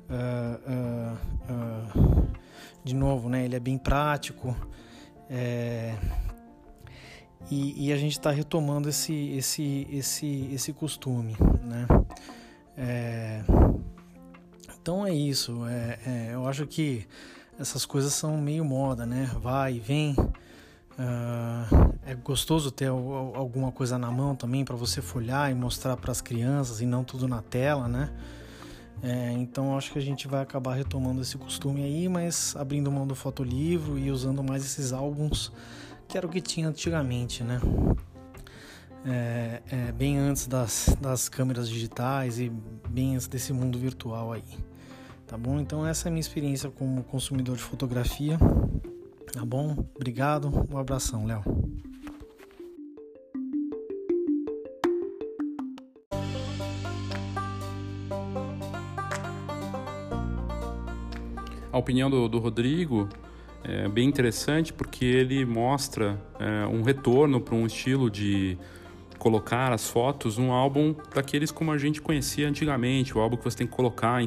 Uh, 0.10 0.60
uh, 0.70 2.00
uh, 2.00 2.28
de 2.84 2.94
novo, 2.94 3.30
né? 3.30 3.46
Ele 3.46 3.56
é 3.56 3.60
bem 3.60 3.78
prático. 3.78 4.56
É, 5.30 5.96
e, 7.50 7.88
e, 7.88 7.94
a 7.94 7.98
gente 7.98 8.14
está 8.14 8.32
retomando 8.32 8.90
esse, 8.90 9.14
esse, 9.32 9.88
esse, 9.92 10.50
esse 10.54 10.74
costume, 10.74 11.36
né? 11.64 11.88
É, 12.78 13.44
então 14.82 15.06
é 15.06 15.14
isso. 15.14 15.66
É, 15.66 16.00
é, 16.06 16.30
eu 16.34 16.48
acho 16.48 16.68
que 16.68 17.08
essas 17.60 17.86
coisas 17.86 18.14
são 18.14 18.38
meio 18.38 18.66
moda, 18.66 19.06
né? 19.06 19.30
Vai 19.42 19.76
e 19.76 19.80
vem. 19.80 20.16
Uh, 20.94 21.94
é 22.06 22.14
gostoso 22.14 22.70
ter 22.70 22.88
alguma 22.88 23.72
coisa 23.72 23.98
na 23.98 24.12
mão 24.12 24.36
também 24.36 24.64
para 24.64 24.76
você 24.76 25.02
folhar 25.02 25.52
e 25.52 25.56
mostrar 25.56 25.98
para 25.98 26.12
as 26.12 26.22
crianças 26.22 26.82
e 26.82 26.86
não 26.86 27.04
tudo 27.04 27.28
na 27.28 27.42
tela, 27.42 27.88
né? 27.88 28.12
É, 29.02 29.32
então 29.32 29.78
acho 29.78 29.92
que 29.92 30.00
a 30.00 30.02
gente 30.02 30.28
vai 30.28 30.42
acabar 30.42 30.76
retomando 30.76 31.22
esse 31.22 31.38
costume 31.38 31.84
aí, 31.84 32.08
mas 32.08 32.56
abrindo 32.56 32.90
mão 32.92 33.06
do 33.06 33.16
fotolivro 33.16 33.98
e 33.98 34.10
usando 34.10 34.42
mais 34.44 34.64
esses 34.64 34.94
álbuns 34.94 35.52
que 36.08 36.18
era 36.18 36.28
o 36.28 36.30
que 36.30 36.40
tinha 36.40 36.68
antigamente, 36.68 37.44
né? 37.44 37.60
É, 39.06 39.62
é, 39.70 39.92
bem 39.92 40.18
antes 40.18 40.48
das, 40.48 40.96
das 41.02 41.28
câmeras 41.28 41.68
digitais 41.68 42.40
e 42.40 42.50
bem 42.88 43.16
antes 43.16 43.28
desse 43.28 43.52
mundo 43.52 43.78
virtual 43.78 44.32
aí 44.32 44.44
tá 45.34 45.38
bom? 45.38 45.60
Então 45.60 45.84
essa 45.84 46.08
é 46.08 46.10
a 46.10 46.12
minha 46.12 46.22
experiência 46.22 46.70
como 46.70 47.04
consumidor 47.04 47.56
de 47.56 47.64
fotografia, 47.64 48.38
tá 49.34 49.44
bom? 49.44 49.76
Obrigado, 49.96 50.48
um 50.72 50.78
abração, 50.78 51.26
Léo. 51.26 51.42
A 61.72 61.78
opinião 61.80 62.12
do, 62.12 62.30
do 62.30 62.38
Rodrigo 62.38 63.10
é 63.64 63.90
bem 63.90 64.08
interessante 64.08 64.72
porque 64.72 65.04
ele 65.04 65.44
mostra 65.44 66.22
é, 66.40 66.68
um 66.68 66.84
retorno 66.84 67.42
para 67.42 67.56
um 67.56 67.66
estilo 67.66 68.12
de 68.12 68.56
colocar 69.18 69.74
as 69.74 69.90
fotos 69.90 70.38
num 70.38 70.52
álbum 70.52 70.94
daqueles 71.16 71.50
como 71.50 71.72
a 71.72 71.78
gente 71.78 72.00
conhecia 72.00 72.48
antigamente, 72.48 73.18
o 73.18 73.22
álbum 73.22 73.38
que 73.38 73.44
você 73.44 73.58
tem 73.58 73.66
que 73.66 73.74
colocar, 73.74 74.22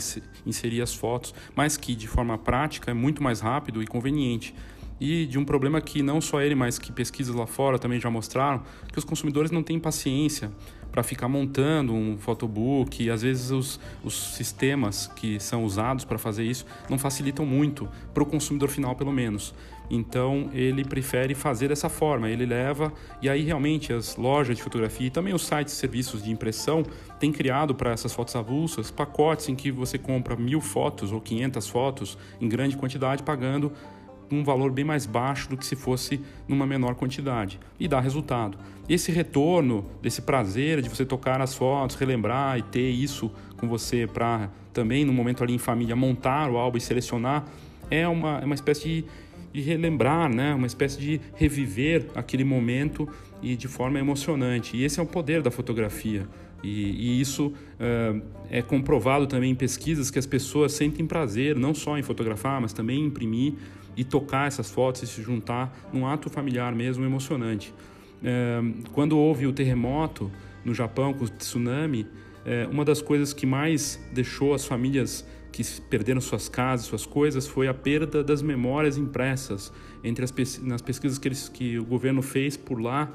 inserir 0.45 0.83
as 0.83 0.93
fotos, 0.93 1.33
mas 1.55 1.77
que 1.77 1.95
de 1.95 2.09
forma 2.09 2.37
prática 2.37 2.91
é 2.91 2.95
muito 2.95 3.23
mais 3.23 3.41
rápido 3.41 3.81
e 3.81 3.87
conveniente. 3.87 4.53
E 5.01 5.27
de 5.27 5.39
um 5.39 5.45
problema 5.45 5.81
que 5.81 6.03
não 6.03 6.21
só 6.21 6.41
ele, 6.41 6.55
mas 6.55 6.79
que 6.79 6.91
pesquisas 6.91 7.35
lá 7.35 7.47
fora 7.47 7.79
também 7.79 8.01
já 8.01 8.11
mostraram, 8.11 8.63
que 8.91 8.99
os 8.99 9.05
consumidores 9.05 9.51
não 9.51 9.63
têm 9.63 9.79
paciência 9.79 10.51
para 10.91 11.03
ficar 11.03 11.29
montando 11.29 11.93
um 11.93 12.17
photobook 12.17 13.05
e 13.05 13.11
às 13.11 13.21
vezes 13.21 13.51
os, 13.51 13.79
os 14.03 14.35
sistemas 14.35 15.07
que 15.15 15.39
são 15.39 15.63
usados 15.63 16.07
para 16.07 16.17
fazer 16.17 16.45
isso 16.45 16.65
não 16.89 16.99
facilitam 16.99 17.45
muito 17.45 17.87
para 18.15 18.23
o 18.23 18.27
consumidor 18.27 18.71
final 18.71 18.97
pelo 18.97 19.13
menos. 19.13 19.55
Então 19.91 20.49
ele 20.55 20.85
prefere 20.85 21.35
fazer 21.35 21.69
dessa 21.69 21.91
forma. 21.91 22.31
Ele 22.31 22.47
leva 22.47 22.91
e 23.21 23.29
aí 23.29 23.43
realmente 23.43 23.93
as 23.93 24.17
lojas 24.17 24.57
de 24.57 24.63
fotografia 24.63 25.09
e 25.09 25.11
também 25.11 25.35
os 25.35 25.45
sites 25.47 25.75
e 25.75 25.77
serviços 25.77 26.25
de 26.25 26.31
impressão 26.31 26.83
têm 27.21 27.31
criado 27.31 27.75
para 27.75 27.91
essas 27.93 28.15
fotos 28.15 28.35
avulsas 28.35 28.91
pacotes 28.91 29.51
em 29.51 29.55
que 29.55 29.71
você 29.71 29.99
compra 29.99 30.35
mil 30.35 30.63
fotos 30.63 31.13
ou 31.13 31.21
500 31.21 31.69
fotos 31.69 32.19
em 32.41 32.49
grande 32.49 32.75
quantidade 32.75 33.23
pagando 33.23 33.71
um 34.31 34.43
valor 34.43 34.71
bem 34.71 34.85
mais 34.85 35.07
baixo 35.07 35.49
do 35.49 35.57
que 35.57 35.65
se 35.65 35.77
fosse 35.77 36.21
numa 36.49 36.67
menor 36.67 36.95
quantidade 36.95 37.59
e 37.79 37.87
dá 37.87 38.01
resultado. 38.01 38.59
Esse 38.89 39.11
retorno 39.11 39.85
desse 40.01 40.23
prazer 40.23 40.81
de 40.81 40.89
você 40.89 41.05
tocar 41.05 41.41
as 41.41 41.55
fotos, 41.55 41.97
relembrar 41.97 42.59
e 42.59 42.63
ter 42.63 42.91
isso 42.91 43.31
com 43.57 43.69
você 43.69 44.07
para 44.07 44.51
também 44.73 45.05
no 45.05 45.13
momento 45.13 45.43
ali 45.43 45.55
em 45.55 45.59
família 45.59 45.97
montar 45.97 46.51
o 46.51 46.57
álbum 46.57 46.77
e 46.79 46.81
selecionar 46.81 47.45
é 47.91 48.07
uma, 48.07 48.41
é 48.41 48.45
uma 48.45 48.55
espécie 48.55 48.83
de 48.83 49.05
de 49.57 49.63
relembrar, 49.63 50.29
né? 50.29 50.55
uma 50.55 50.67
espécie 50.67 51.01
de 51.01 51.19
reviver 51.35 52.09
aquele 52.15 52.45
momento 52.45 53.09
e 53.43 53.57
de 53.57 53.67
forma 53.67 53.99
emocionante. 53.99 54.77
E 54.77 54.85
esse 54.85 55.01
é 55.01 55.03
o 55.03 55.07
poder 55.07 55.41
da 55.41 55.51
fotografia. 55.51 56.29
E, 56.63 56.69
e 56.69 57.21
isso 57.23 57.47
uh, 57.47 58.23
é 58.51 58.61
comprovado 58.61 59.27
também 59.27 59.53
em 59.53 59.55
pesquisas 59.55 60.11
que 60.11 60.19
as 60.19 60.27
pessoas 60.27 60.73
sentem 60.73 61.07
prazer 61.07 61.57
não 61.57 61.73
só 61.73 61.97
em 61.97 62.03
fotografar, 62.03 62.61
mas 62.61 62.75
também 62.75 63.01
em 63.01 63.07
imprimir 63.07 63.55
e 63.97 64.05
tocar 64.05 64.47
essas 64.47 64.71
fotos 64.71 65.03
e 65.03 65.07
se 65.07 65.23
juntar 65.23 65.77
num 65.93 66.07
ato 66.07 66.29
familiar 66.29 66.75
mesmo 66.75 67.05
emocionante. 67.05 67.73
Uh, 68.23 68.89
quando 68.93 69.19
houve 69.19 69.47
o 69.47 69.53
terremoto 69.53 70.31
no 70.65 70.75
Japão 70.75 71.15
com 71.15 71.25
o 71.25 71.29
tsunami, 71.29 72.03
uh, 72.03 72.71
uma 72.71 72.85
das 72.85 73.01
coisas 73.01 73.33
que 73.33 73.47
mais 73.47 74.01
deixou 74.13 74.55
as 74.55 74.65
famílias 74.65 75.27
que 75.53 75.63
perderam 75.89 76.21
suas 76.21 76.49
casas, 76.49 76.85
suas 76.85 77.07
coisas, 77.07 77.47
foi 77.47 77.67
a 77.67 77.73
perda 77.73 78.23
das 78.23 78.43
memórias 78.43 78.99
impressas. 78.99 79.73
Entre 80.05 80.23
as 80.23 80.59
nas 80.59 80.83
pesquisas 80.83 81.19
que, 81.19 81.29
eles, 81.29 81.49
que 81.49 81.79
o 81.79 81.85
governo 81.85 82.21
fez 82.21 82.59
por 82.59 82.79
lá, 82.79 83.11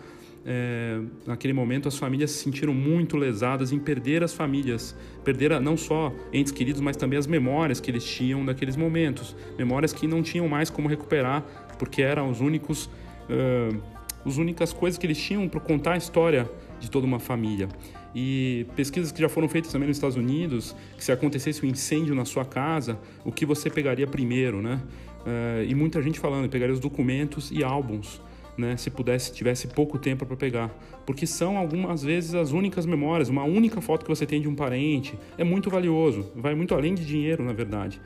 é, 0.46 1.00
naquele 1.26 1.54
momento 1.54 1.88
as 1.88 1.98
famílias 1.98 2.32
se 2.32 2.44
sentiram 2.44 2.74
muito 2.74 3.16
lesadas 3.16 3.72
em 3.72 3.80
perder 3.80 4.24
as 4.24 4.34
famílias, 4.34 4.96
perder 5.24 5.60
não 5.60 5.78
só 5.78 6.12
entes 6.34 6.52
queridos, 6.52 6.82
mas 6.82 6.98
também 6.98 7.18
as 7.20 7.28
memórias 7.28 7.80
que 7.80 7.92
eles 7.92 8.04
tinham 8.04 8.44
daqueles 8.44 8.76
momentos, 8.76 9.36
memórias 9.58 9.94
que 9.94 10.08
não 10.08 10.24
tinham 10.24 10.48
mais 10.48 10.70
como 10.70 10.88
recuperar, 10.88 11.44
porque 11.78 12.02
eram 12.02 12.30
os 12.30 12.42
únicos, 12.42 12.86
uh, 12.86 13.82
as 14.26 14.38
únicas 14.38 14.74
coisas 14.74 14.98
que 14.98 15.06
eles 15.06 15.18
tinham 15.18 15.48
para 15.48 15.60
contar 15.60 15.94
a 15.94 15.98
história 15.98 16.50
de 16.80 16.90
toda 16.90 17.06
uma 17.06 17.20
família. 17.20 17.70
E 18.14 18.66
pesquisas 18.76 19.12
que 19.12 19.22
já 19.22 19.30
foram 19.30 19.48
feitas 19.48 19.72
também 19.72 19.88
nos 19.88 19.98
Estados 19.98 20.18
Unidos, 20.18 20.76
que 20.98 21.04
se 21.04 21.12
acontecesse 21.12 21.66
um 21.66 21.70
incêndio 21.70 22.14
na 22.14 22.26
sua 22.26 22.44
casa, 22.44 23.00
o 23.24 23.32
que 23.32 23.46
você 23.46 23.70
pegaria 23.70 24.08
primeiro, 24.08 24.62
né? 24.62 24.82
Uh, 25.22 25.64
e 25.68 25.76
muita 25.76 26.02
gente 26.02 26.20
falando, 26.20 26.50
pegaria 26.50 26.74
os 26.74 26.80
documentos 26.80 27.52
e 27.52 27.64
álbuns, 27.64 28.20
né? 28.58 28.78
Se 28.78 28.90
pudesse, 28.90 29.34
tivesse 29.34 29.68
pouco 29.68 29.98
tempo 29.98 30.26
para 30.26 30.36
pegar, 30.36 30.70
porque 31.06 31.26
são 31.26 31.58
algumas 31.58 32.04
vezes 32.04 32.36
as 32.36 32.52
únicas 32.52 32.86
memórias, 32.86 33.30
uma 33.30 33.44
única 33.44 33.82
foto 33.82 34.04
que 34.04 34.10
você 34.10 34.26
tem 34.26 34.42
de 34.42 34.48
um 34.48 34.56
parente 34.56 35.18
é 35.38 35.44
muito 35.44 35.70
valioso, 35.70 36.32
vai 36.36 36.56
muito 36.56 36.74
além 36.74 36.94
de 36.94 37.06
dinheiro, 37.06 37.44
na 37.44 37.54
verdade. 37.54 38.02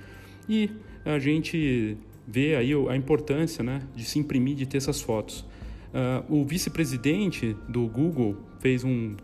E 0.47 0.69
a 1.03 1.19
gente 1.19 1.97
vê 2.27 2.55
aí 2.55 2.71
a 2.89 2.95
importância, 2.95 3.63
né, 3.63 3.81
de 3.95 4.03
se 4.03 4.19
imprimir, 4.19 4.55
de 4.55 4.65
ter 4.65 4.77
essas 4.77 5.01
fotos. 5.01 5.45
Uh, 5.93 6.41
o 6.41 6.45
vice-presidente 6.45 7.55
do 7.69 7.87
Google 7.87 8.35
fez 8.59 8.83
um 8.83 9.15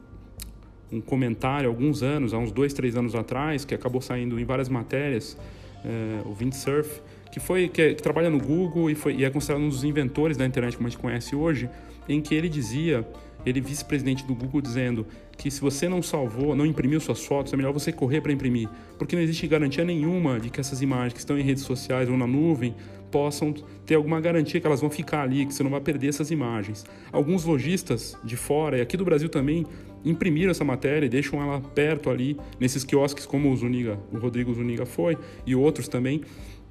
um 0.92 1.00
comentário 1.00 1.70
alguns 1.70 2.04
anos, 2.04 2.34
há 2.34 2.38
uns 2.38 2.52
dois, 2.52 2.74
três 2.74 2.98
anos 2.98 3.16
atrás, 3.16 3.64
que 3.64 3.74
acabou 3.74 4.02
saindo 4.02 4.40
em 4.40 4.44
várias 4.44 4.68
matérias, 4.68 5.38
é, 5.86 6.22
o 6.26 6.34
Windsurf, 6.34 7.02
que 7.32 7.40
foi 7.40 7.70
que, 7.70 7.82
é, 7.82 7.94
que, 7.94 8.04
trabalha 8.04 8.30
no 8.30 8.40
Google 8.40 8.90
e, 8.90 8.96
foi, 8.96 9.16
e 9.16 9.24
é 9.24 9.30
considerado 9.30 9.64
um 9.64 9.70
dos 9.70 9.84
inventores 9.84 10.38
da 10.38 10.46
internet 10.46 10.76
como 10.76 10.88
a 10.88 10.90
gente 10.90 11.00
conhece 11.00 11.36
hoje, 11.36 11.70
em 12.08 12.22
que 12.22 12.36
ele 12.36 12.50
dizia, 12.50 13.08
ele 13.46 13.62
vice-presidente 13.62 14.26
do 14.26 14.36
Google, 14.36 14.62
dizendo 14.62 15.06
que 15.38 15.50
se 15.50 15.62
você 15.62 15.88
não 15.88 16.04
salvou, 16.04 16.56
não 16.56 16.66
imprimiu 16.66 17.00
suas 17.00 17.24
fotos, 17.24 17.54
é 17.54 17.58
melhor 17.58 17.72
você 17.72 17.92
correr 17.92 18.22
para 18.22 18.32
imprimir, 18.32 18.70
porque 18.98 19.16
não 19.16 19.24
existe 19.24 19.48
garantia 19.48 19.84
nenhuma 19.84 20.40
de 20.40 20.50
que 20.50 20.60
essas 20.60 20.82
imagens 20.82 21.14
que 21.14 21.20
estão 21.20 21.38
em 21.38 21.42
redes 21.42 21.64
sociais 21.64 22.10
ou 22.10 22.18
na 22.18 22.28
nuvem 22.28 22.76
possam 23.10 23.54
ter 23.86 23.96
alguma 23.96 24.22
garantia 24.22 24.60
que 24.60 24.66
elas 24.66 24.80
vão 24.80 24.90
ficar 24.90 25.24
ali, 25.24 25.46
que 25.46 25.54
você 25.54 25.64
não 25.64 25.70
vai 25.70 25.82
perder 25.82 26.08
essas 26.08 26.32
imagens. 26.32 26.86
Alguns 27.12 27.44
lojistas 27.44 28.18
de 28.24 28.38
fora 28.38 28.78
e 28.78 28.82
aqui 28.82 28.96
do 28.96 29.04
Brasil 29.04 29.28
também 29.28 29.66
imprimiram 30.04 30.50
essa 30.50 30.64
matéria 30.64 31.06
e 31.06 31.10
deixam 31.10 31.42
ela 31.42 31.60
perto 31.60 32.10
ali 32.10 32.38
nesses 32.60 32.84
quiosques 32.84 33.26
como 33.26 33.52
o 33.52 33.56
Zuniga, 33.56 34.00
o 34.12 34.18
Rodrigo 34.18 34.54
Zuniga 34.54 34.86
foi 34.86 35.18
e 35.46 35.54
outros 35.54 35.88
também 35.88 36.22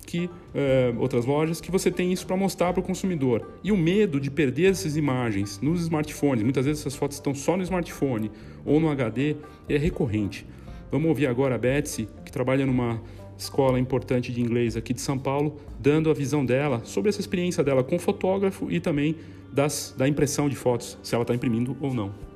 que 0.07 0.27
uh, 0.27 0.99
outras 0.99 1.25
lojas 1.25 1.61
que 1.61 1.71
você 1.71 1.91
tem 1.91 2.13
isso 2.13 2.27
para 2.27 2.37
mostrar 2.37 2.73
para 2.73 2.81
o 2.81 2.83
consumidor 2.83 3.49
e 3.63 3.71
o 3.71 3.77
medo 3.77 4.21
de 4.21 4.31
perder 4.31 4.71
essas 4.71 4.97
imagens 4.97 5.61
nos 5.61 5.83
smartphones 5.83 6.43
muitas 6.43 6.67
vezes 6.67 6.81
essas 6.81 6.97
fotos 6.97 7.17
estão 7.17 7.35
só 7.35 7.57
no 7.57 7.63
smartphone 7.63 8.31
ou 8.65 8.81
no 8.81 8.89
HD 8.91 9.37
é 9.69 9.77
recorrente 9.77 10.47
vamos 10.91 11.09
ouvir 11.09 11.27
agora 11.27 11.55
a 11.55 11.59
Betsy 11.59 12.09
que 12.25 12.33
trabalha 12.33 12.67
numa 12.67 13.01
escola 13.41 13.81
importante 13.81 14.33
de 14.33 14.41
inglês 14.41 14.77
aqui 14.77 14.93
de 14.93 15.01
São 15.01 15.19
Paulo, 15.19 15.57
dando 15.79 16.11
a 16.11 16.15
visão 16.15 16.45
dela 16.45 16.83
sobre 16.85 17.09
essa 17.09 17.21
experiência 17.21 17.65
dela 17.65 17.83
com 17.83 17.99
fotógrafo 17.99 18.71
e 18.71 18.79
também 18.79 19.17
das, 19.51 19.95
da 19.97 20.07
impressão 20.07 20.49
de 20.49 20.55
fotos, 20.55 20.99
se 21.03 21.15
ela 21.15 21.23
está 21.23 21.35
imprimindo 21.35 21.77
ou 21.81 21.93
não. 21.93 22.30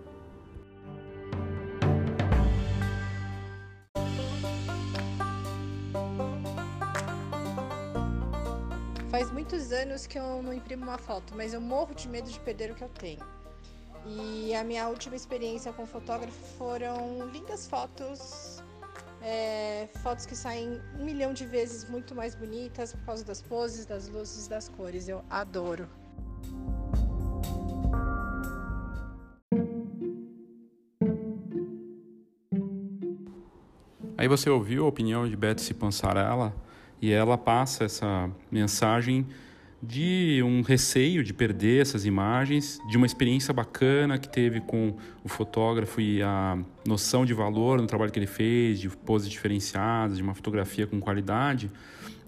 Que 10.03 10.19
eu 10.19 10.43
não 10.43 10.53
imprimo 10.53 10.83
uma 10.83 10.99
foto, 10.99 11.33
mas 11.37 11.55
eu 11.55 11.61
morro 11.61 11.95
de 11.95 12.09
medo 12.09 12.29
de 12.29 12.41
perder 12.41 12.73
o 12.73 12.75
que 12.75 12.83
eu 12.83 12.89
tenho. 12.89 13.21
E 14.05 14.53
a 14.55 14.65
minha 14.65 14.89
última 14.89 15.15
experiência 15.15 15.73
com 15.73 15.87
fotógrafo 15.87 16.37
foram 16.59 17.29
lindas 17.33 17.67
fotos, 17.67 18.63
é, 19.23 19.89
fotos 20.03 20.27
que 20.27 20.35
saem 20.35 20.81
um 20.99 21.05
milhão 21.05 21.33
de 21.33 21.47
vezes 21.47 21.89
muito 21.89 22.15
mais 22.15 22.35
bonitas 22.35 22.93
por 22.93 23.07
causa 23.07 23.25
das 23.25 23.41
poses, 23.41 23.87
das 23.87 24.09
luzes, 24.09 24.49
das 24.49 24.69
cores. 24.69 25.09
Eu 25.09 25.25
adoro. 25.31 25.89
Aí 34.19 34.29
você 34.29 34.51
ouviu 34.51 34.85
a 34.85 34.89
opinião 34.89 35.29
de 35.29 35.37
Betsy 35.37 35.73
Pansarella 35.73 36.55
e 37.01 37.13
ela 37.13 37.37
passa 37.39 37.85
essa 37.85 38.31
mensagem 38.51 39.27
de 39.83 40.43
um 40.43 40.63
receio 40.63 41.23
de 41.23 41.33
perder 41.33 41.83
essas 41.83 42.07
imagens, 42.07 42.79
de 42.89 42.97
uma 42.97 43.07
experiência 43.07 43.53
bacana 43.53 44.19
que 44.19 44.29
teve 44.29 44.61
com 44.61 44.95
o 45.23 45.29
fotógrafo 45.29 46.01
e 46.01 46.23
a 46.23 46.59
noção 46.87 47.25
de 47.25 47.35
valor 47.35 47.81
no 47.81 47.87
trabalho 47.87 48.11
que 48.11 48.19
ele 48.19 48.27
fez, 48.27 48.81
de 48.81 48.89
poses 48.89 49.29
diferenciadas, 49.29 50.17
de 50.17 50.23
uma 50.23 50.35
fotografia 50.35 50.87
com 50.87 51.01
qualidade. 51.01 51.71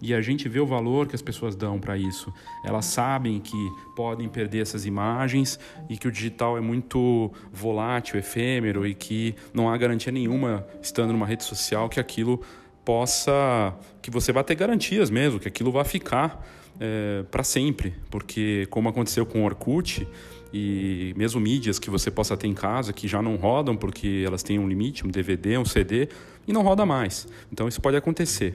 E 0.01 0.13
a 0.13 0.21
gente 0.21 0.49
vê 0.49 0.61
o 0.61 0.67
valor 0.67 1.07
que 1.07 1.15
as 1.15 1.23
pessoas 1.23 1.57
dão 1.57 1.81
para 1.81 1.97
isso. 1.97 2.33
Elas 2.65 2.85
sabem 2.85 3.41
que 3.41 3.57
podem 3.95 4.29
perder 4.29 4.61
essas 4.61 4.85
imagens 4.85 5.59
e 5.89 5.97
que 5.97 6.07
o 6.07 6.13
digital 6.13 6.59
é 6.59 6.61
muito 6.61 7.33
volátil, 7.51 8.19
efêmero 8.19 8.87
e 8.87 8.95
que 8.95 9.35
não 9.55 9.71
há 9.71 9.77
garantia 9.77 10.13
nenhuma 10.13 10.67
estando 10.83 11.13
numa 11.13 11.27
rede 11.27 11.45
social 11.45 11.89
que 11.89 11.99
aquilo 11.99 12.43
possa, 12.87 13.75
que 14.01 14.13
você 14.13 14.33
vai 14.33 14.45
ter 14.45 14.55
garantias 14.55 15.11
mesmo, 15.11 15.41
que 15.41 15.49
aquilo 15.49 15.73
vai 15.73 15.85
ficar 15.85 16.47
é, 16.79 17.25
para 17.33 17.43
sempre, 17.43 17.93
porque 18.09 18.69
como 18.71 18.89
aconteceu 18.89 19.27
com 19.27 19.43
o 19.43 19.45
Orkut 19.45 20.07
e 20.53 21.13
mesmo 21.17 21.41
mídias 21.41 21.81
que 21.81 21.91
você 21.91 22.13
possa 22.13 22.37
ter 22.37 22.47
em 22.47 22.55
casa 22.55 22.93
que 22.93 23.09
já 23.09 23.21
não 23.21 23.35
rodam 23.35 23.77
porque 23.77 24.23
elas 24.25 24.45
têm 24.45 24.61
um 24.61 24.69
limite, 24.69 25.05
um 25.05 25.11
DVD, 25.11 25.59
um 25.59 25.65
CD 25.65 26.09
e 26.47 26.53
não 26.53 26.63
roda 26.63 26.87
mais. 26.87 27.27
Então 27.53 27.67
isso 27.67 27.81
pode 27.81 27.97
acontecer. 27.97 28.55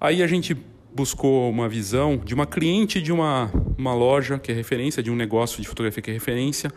Aí 0.00 0.22
a 0.22 0.26
gente 0.26 0.56
buscou 0.94 1.50
uma 1.50 1.68
visão 1.68 2.16
de 2.16 2.34
uma 2.34 2.46
cliente 2.46 3.02
de 3.02 3.12
uma, 3.12 3.50
uma 3.76 3.94
loja 3.94 4.38
que 4.38 4.50
é 4.50 4.54
referência, 4.54 5.02
de 5.02 5.10
um 5.10 5.16
negócio 5.16 5.60
de 5.60 5.68
fotografia 5.68 6.02
que 6.02 6.10
é 6.10 6.14
referência, 6.14 6.72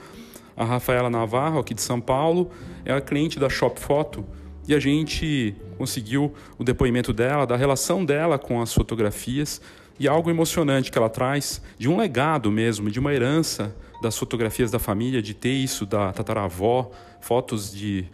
a 0.57 0.65
Rafaela 0.65 1.09
Navarro, 1.09 1.59
aqui 1.59 1.73
de 1.73 1.81
São 1.81 2.01
Paulo, 2.01 2.51
é 2.83 2.91
a 2.91 2.99
cliente 2.99 3.39
da 3.39 3.47
Shop 3.47 3.79
Foto 3.79 4.25
e 4.67 4.73
a 4.73 4.79
gente 4.79 5.55
conseguiu 5.77 6.33
o 6.57 6.63
depoimento 6.63 7.13
dela, 7.13 7.45
da 7.45 7.55
relação 7.55 8.03
dela 8.03 8.37
com 8.37 8.61
as 8.61 8.73
fotografias 8.73 9.61
e 9.99 10.07
algo 10.07 10.29
emocionante 10.29 10.91
que 10.91 10.97
ela 10.97 11.09
traz, 11.09 11.61
de 11.77 11.87
um 11.87 11.97
legado 11.97 12.51
mesmo, 12.51 12.89
de 12.89 12.99
uma 12.99 13.13
herança 13.13 13.75
das 14.01 14.17
fotografias 14.17 14.71
da 14.71 14.79
família, 14.79 15.21
de 15.21 15.33
ter 15.33 15.53
isso 15.53 15.85
da 15.85 16.11
tataravó, 16.11 16.91
fotos 17.21 17.71
de 17.73 18.05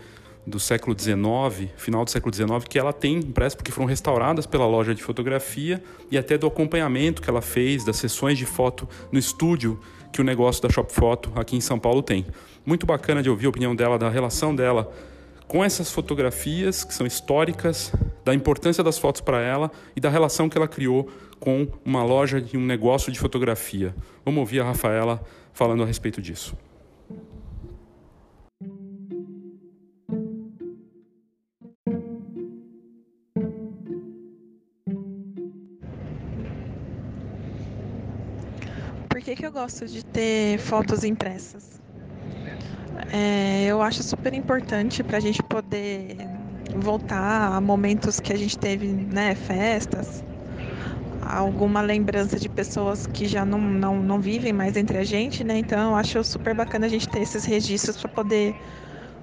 do 0.46 0.60
século 0.60 0.98
XIX, 0.98 1.70
final 1.78 2.04
do 2.04 2.10
século 2.10 2.34
XIX, 2.34 2.66
que 2.68 2.80
ela 2.80 2.92
tem 2.92 3.18
impressa 3.18 3.56
porque 3.56 3.72
foram 3.72 3.88
restauradas 3.88 4.48
pela 4.48 4.66
loja 4.66 4.96
de 4.96 5.04
fotografia 5.04 5.82
e 6.10 6.18
até 6.18 6.36
do 6.36 6.48
acompanhamento 6.48 7.22
que 7.22 7.30
ela 7.30 7.44
fez 7.44 7.84
das 7.84 7.98
sessões 7.98 8.40
de 8.40 8.46
foto 8.46 8.90
no 9.12 9.20
estúdio 9.20 9.80
que 10.12 10.20
o 10.20 10.24
negócio 10.24 10.62
da 10.62 10.70
Shop 10.70 10.92
Foto 10.92 11.32
aqui 11.36 11.56
em 11.56 11.62
São 11.62 11.78
Paulo 11.78 12.02
tem. 12.02 12.26
Muito 12.66 12.86
bacana 12.86 13.22
de 13.22 13.30
ouvir 13.30 13.46
a 13.46 13.50
opinião 13.50 13.76
dela, 13.76 13.98
da 13.98 14.10
relação 14.10 14.56
dela 14.56 14.92
com 15.52 15.66
essas 15.66 15.92
fotografias 15.92 16.86
que 16.86 16.94
são 16.94 17.06
históricas, 17.06 17.92
da 18.24 18.34
importância 18.34 18.82
das 18.82 18.98
fotos 18.98 19.20
para 19.20 19.42
ela 19.42 19.70
e 19.94 20.00
da 20.00 20.10
relação 20.10 20.48
que 20.48 20.58
ela 20.58 20.66
criou 20.66 21.12
com 21.42 21.68
uma 21.84 22.06
loja 22.06 22.42
e 22.54 22.56
um 22.56 22.66
negócio 22.66 23.12
de 23.12 23.20
fotografia. 23.20 23.94
Vamos 24.24 24.40
ouvir 24.40 24.62
a 24.62 24.64
Rafaela 24.64 25.22
falando 25.52 25.84
a 25.84 25.86
respeito 25.86 26.22
disso. 26.22 26.56
Por 39.10 39.20
que, 39.22 39.36
que 39.36 39.46
eu 39.46 39.52
gosto 39.52 39.86
de 39.86 40.06
ter 40.06 40.60
fotos 40.60 41.04
impressas? 41.04 41.82
É, 43.10 43.66
eu 43.66 43.82
acho 43.82 44.04
super 44.04 44.34
importante 44.34 45.04
para 45.04 45.18
a 45.18 45.20
gente 45.22 45.42
poder 45.44 46.16
voltar 46.76 47.54
a 47.56 47.62
momentos 47.62 48.20
que 48.20 48.32
a 48.32 48.38
gente 48.38 48.58
teve, 48.58 48.88
né, 48.88 49.36
festas, 49.36 50.24
alguma 51.22 51.82
lembrança 51.82 52.40
de 52.40 52.50
pessoas 52.50 53.06
que 53.06 53.28
já 53.28 53.46
não, 53.46 53.60
não, 53.60 54.02
não 54.02 54.20
vivem 54.20 54.54
mais 54.54 54.76
entre 54.76 54.98
a 54.98 55.04
gente, 55.04 55.44
né? 55.44 55.58
Então 55.58 55.92
eu 55.92 55.96
acho 55.96 56.24
super 56.24 56.56
bacana 56.56 56.86
a 56.86 56.90
gente 56.90 57.08
ter 57.08 57.22
esses 57.22 57.46
registros 57.46 57.98
para 57.98 58.10
poder 58.10 58.56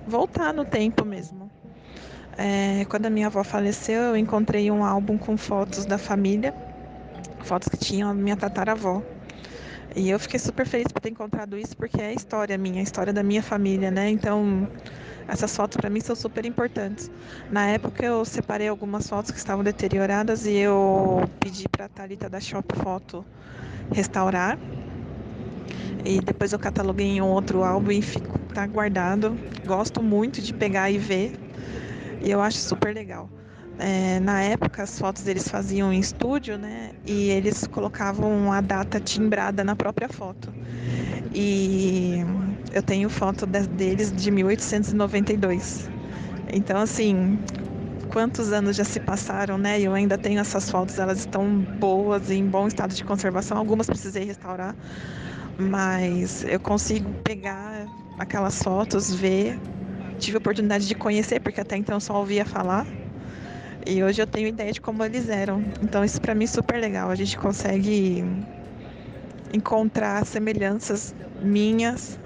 voltar 0.06 0.52
no 0.54 0.64
tempo 0.64 1.04
mesmo. 1.04 1.50
É, 2.36 2.84
quando 2.86 3.06
a 3.06 3.10
minha 3.10 3.26
avó 3.26 3.42
faleceu, 3.44 4.02
eu 4.02 4.16
encontrei 4.16 4.70
um 4.70 4.84
álbum 4.84 5.18
com 5.18 5.36
fotos 5.36 5.86
da 5.86 5.98
família, 5.98 6.54
fotos 7.42 7.68
que 7.68 7.76
tinham 7.78 8.10
a 8.10 8.14
minha 8.14 8.36
tataravó. 8.36 9.02
E 9.96 10.10
eu 10.10 10.18
fiquei 10.18 10.38
super 10.38 10.66
feliz 10.66 10.88
por 10.92 11.00
ter 11.00 11.10
encontrado 11.10 11.56
isso, 11.56 11.76
porque 11.76 12.00
é 12.00 12.08
a 12.08 12.12
história 12.12 12.56
minha, 12.58 12.80
a 12.80 12.82
história 12.82 13.12
da 13.12 13.22
minha 13.22 13.42
família, 13.42 13.90
né? 13.90 14.10
Então, 14.10 14.68
essas 15.26 15.54
fotos 15.54 15.76
para 15.76 15.90
mim 15.90 16.00
são 16.00 16.14
super 16.14 16.44
importantes. 16.44 17.10
Na 17.50 17.66
época 17.66 18.04
eu 18.04 18.24
separei 18.24 18.68
algumas 18.68 19.08
fotos 19.08 19.30
que 19.30 19.38
estavam 19.38 19.64
deterioradas 19.64 20.46
e 20.46 20.54
eu 20.56 21.22
pedi 21.40 21.68
para 21.68 21.86
a 21.86 21.88
Thalita 21.88 22.28
da 22.28 22.40
Shop 22.40 22.66
Foto 22.82 23.24
restaurar. 23.90 24.58
E 26.04 26.20
depois 26.20 26.52
eu 26.52 26.58
cataloguei 26.58 27.06
em 27.06 27.20
outro 27.20 27.62
álbum 27.64 27.90
e 27.90 28.02
fico 28.02 28.38
tá 28.54 28.66
guardado. 28.66 29.38
Gosto 29.66 30.02
muito 30.02 30.40
de 30.40 30.52
pegar 30.54 30.90
e 30.90 30.98
ver. 30.98 31.32
E 32.22 32.30
eu 32.30 32.40
acho 32.40 32.58
super 32.58 32.94
legal. 32.94 33.28
É, 33.78 34.18
na 34.18 34.42
época 34.42 34.82
as 34.82 34.98
fotos 34.98 35.26
eles 35.28 35.48
faziam 35.48 35.92
em 35.92 36.00
estúdio, 36.00 36.58
né? 36.58 36.90
E 37.06 37.30
eles 37.30 37.64
colocavam 37.66 38.52
a 38.52 38.60
data 38.60 38.98
timbrada 38.98 39.62
na 39.62 39.76
própria 39.76 40.08
foto. 40.08 40.52
E 41.32 42.18
eu 42.72 42.82
tenho 42.82 43.08
foto 43.08 43.46
deles 43.46 44.12
de 44.12 44.30
1892. 44.30 45.88
Então, 46.52 46.80
assim, 46.80 47.38
quantos 48.08 48.52
anos 48.52 48.74
já 48.74 48.84
se 48.84 48.98
passaram, 48.98 49.56
né? 49.56 49.80
Eu 49.80 49.94
ainda 49.94 50.18
tenho 50.18 50.40
essas 50.40 50.68
fotos, 50.68 50.98
elas 50.98 51.20
estão 51.20 51.46
boas, 51.78 52.30
em 52.30 52.44
bom 52.44 52.66
estado 52.66 52.94
de 52.94 53.04
conservação. 53.04 53.56
Algumas 53.56 53.86
precisei 53.86 54.24
restaurar, 54.24 54.74
mas 55.56 56.42
eu 56.44 56.58
consigo 56.58 57.12
pegar 57.22 57.86
aquelas 58.18 58.60
fotos, 58.60 59.14
ver. 59.14 59.56
Tive 60.18 60.36
a 60.36 60.38
oportunidade 60.38 60.88
de 60.88 60.96
conhecer, 60.96 61.38
porque 61.38 61.60
até 61.60 61.76
então 61.76 62.00
só 62.00 62.18
ouvia 62.18 62.44
falar 62.44 62.84
e 63.86 64.02
hoje 64.02 64.20
eu 64.20 64.26
tenho 64.26 64.48
ideia 64.48 64.72
de 64.72 64.80
como 64.80 65.04
eles 65.04 65.28
eram. 65.28 65.62
Então 65.82 66.04
isso 66.04 66.20
para 66.20 66.34
mim 66.34 66.44
é 66.44 66.48
super 66.48 66.80
legal. 66.80 67.10
A 67.10 67.14
gente 67.14 67.36
consegue 67.36 68.24
encontrar 69.52 70.24
semelhanças 70.26 71.14
minhas 71.42 72.18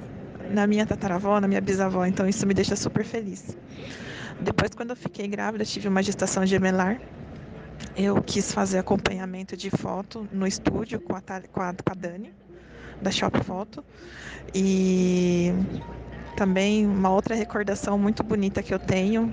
na 0.51 0.67
minha 0.67 0.87
tataravó, 0.87 1.41
na 1.41 1.49
minha 1.49 1.61
bisavó. 1.61 2.05
Então 2.05 2.29
isso 2.29 2.47
me 2.47 2.55
deixa 2.55 2.77
super 2.77 3.05
feliz. 3.05 3.57
Depois, 4.41 4.75
quando 4.75 4.91
eu 4.91 4.97
fiquei 4.97 5.29
grávida, 5.29 5.65
tive 5.65 5.88
uma 5.88 6.03
gestação 6.03 6.45
gemelar. 6.45 7.01
Eu 7.97 8.23
quis 8.23 8.53
fazer 8.53 8.79
acompanhamento 8.79 9.57
de 9.57 9.71
foto 9.71 10.29
no 10.33 10.47
estúdio 10.47 11.01
com 11.01 11.15
a, 11.15 11.21
com 11.21 11.61
a, 11.61 11.73
com 11.73 11.93
a 11.93 11.95
Dani, 11.95 12.33
da 13.01 13.11
Shop 13.11 13.38
Foto. 13.45 13.85
E 14.55 15.53
também 16.37 16.87
uma 16.87 17.11
outra 17.11 17.35
recordação 17.35 17.99
muito 17.99 18.23
bonita 18.23 18.62
que 18.62 18.75
eu 18.75 18.79
tenho 18.79 19.33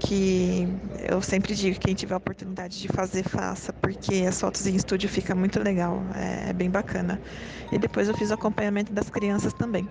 que 0.00 0.66
eu 1.08 1.20
sempre 1.22 1.54
digo 1.54 1.78
quem 1.78 1.94
tiver 1.94 2.14
a 2.14 2.18
oportunidade 2.18 2.80
de 2.80 2.88
fazer 2.88 3.22
faça 3.22 3.72
porque 3.74 4.24
as 4.26 4.40
fotos 4.40 4.66
em 4.66 4.74
estúdio 4.74 5.08
fica 5.08 5.34
muito 5.34 5.62
legal 5.62 6.06
é, 6.14 6.50
é, 6.50 6.52
bem 6.54 6.70
bacana. 6.70 7.20
E 7.70 7.78
depois 7.78 8.08
eu 8.08 8.14
fiz 8.14 8.30
o 8.30 8.34
acompanhamento 8.34 8.92
das 8.92 9.10
crianças 9.10 9.52
também. 9.54 9.90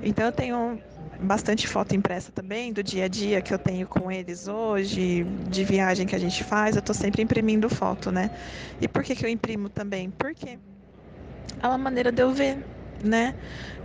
Então 0.00 0.26
eu 0.26 0.32
tenho 0.32 0.80
bastante 1.20 1.66
foto 1.66 1.94
impressa 1.96 2.30
também 2.32 2.72
do 2.72 2.82
dia 2.82 3.06
a 3.06 3.08
dia 3.08 3.42
que 3.42 3.52
eu 3.52 3.58
tenho 3.58 3.88
com 3.88 4.10
eles 4.10 4.46
hoje 4.46 5.24
de 5.24 5.64
viagem 5.64 6.06
que 6.06 6.14
a 6.14 6.18
gente 6.18 6.44
faz 6.44 6.76
eu 6.76 6.80
estou 6.80 6.94
sempre 6.94 7.22
imprimindo 7.22 7.68
foto 7.68 8.12
né? 8.12 8.30
E 8.80 8.88
por 8.88 9.02
que 9.02 9.16
que 9.16 9.24
eu 9.24 9.28
imprimo 9.30 9.68
também? 9.68 10.10
Porque 10.12 10.58
é 11.60 11.66
uma 11.68 11.78
maneira 11.78 12.12
de 12.12 12.22
eu 12.22 12.32
ver 12.32 12.64
né? 13.04 13.34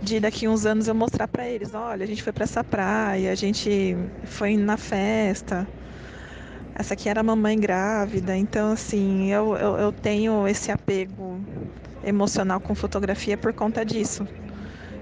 De 0.00 0.20
daqui 0.20 0.48
uns 0.48 0.66
anos 0.66 0.88
eu 0.88 0.94
mostrar 0.94 1.28
para 1.28 1.48
eles, 1.48 1.74
olha, 1.74 2.04
a 2.04 2.06
gente 2.06 2.22
foi 2.22 2.32
para 2.32 2.44
essa 2.44 2.64
praia, 2.64 3.32
a 3.32 3.34
gente 3.34 3.96
foi 4.26 4.56
na 4.56 4.76
festa. 4.76 5.68
Essa 6.74 6.94
aqui 6.94 7.08
era 7.08 7.20
a 7.20 7.24
mamãe 7.24 7.58
grávida, 7.58 8.36
então 8.36 8.72
assim, 8.72 9.30
eu, 9.30 9.56
eu, 9.56 9.76
eu 9.78 9.92
tenho 9.92 10.46
esse 10.48 10.70
apego 10.72 11.40
emocional 12.02 12.60
com 12.60 12.74
fotografia 12.74 13.38
por 13.38 13.54
conta 13.54 13.84
disso. 13.84 14.28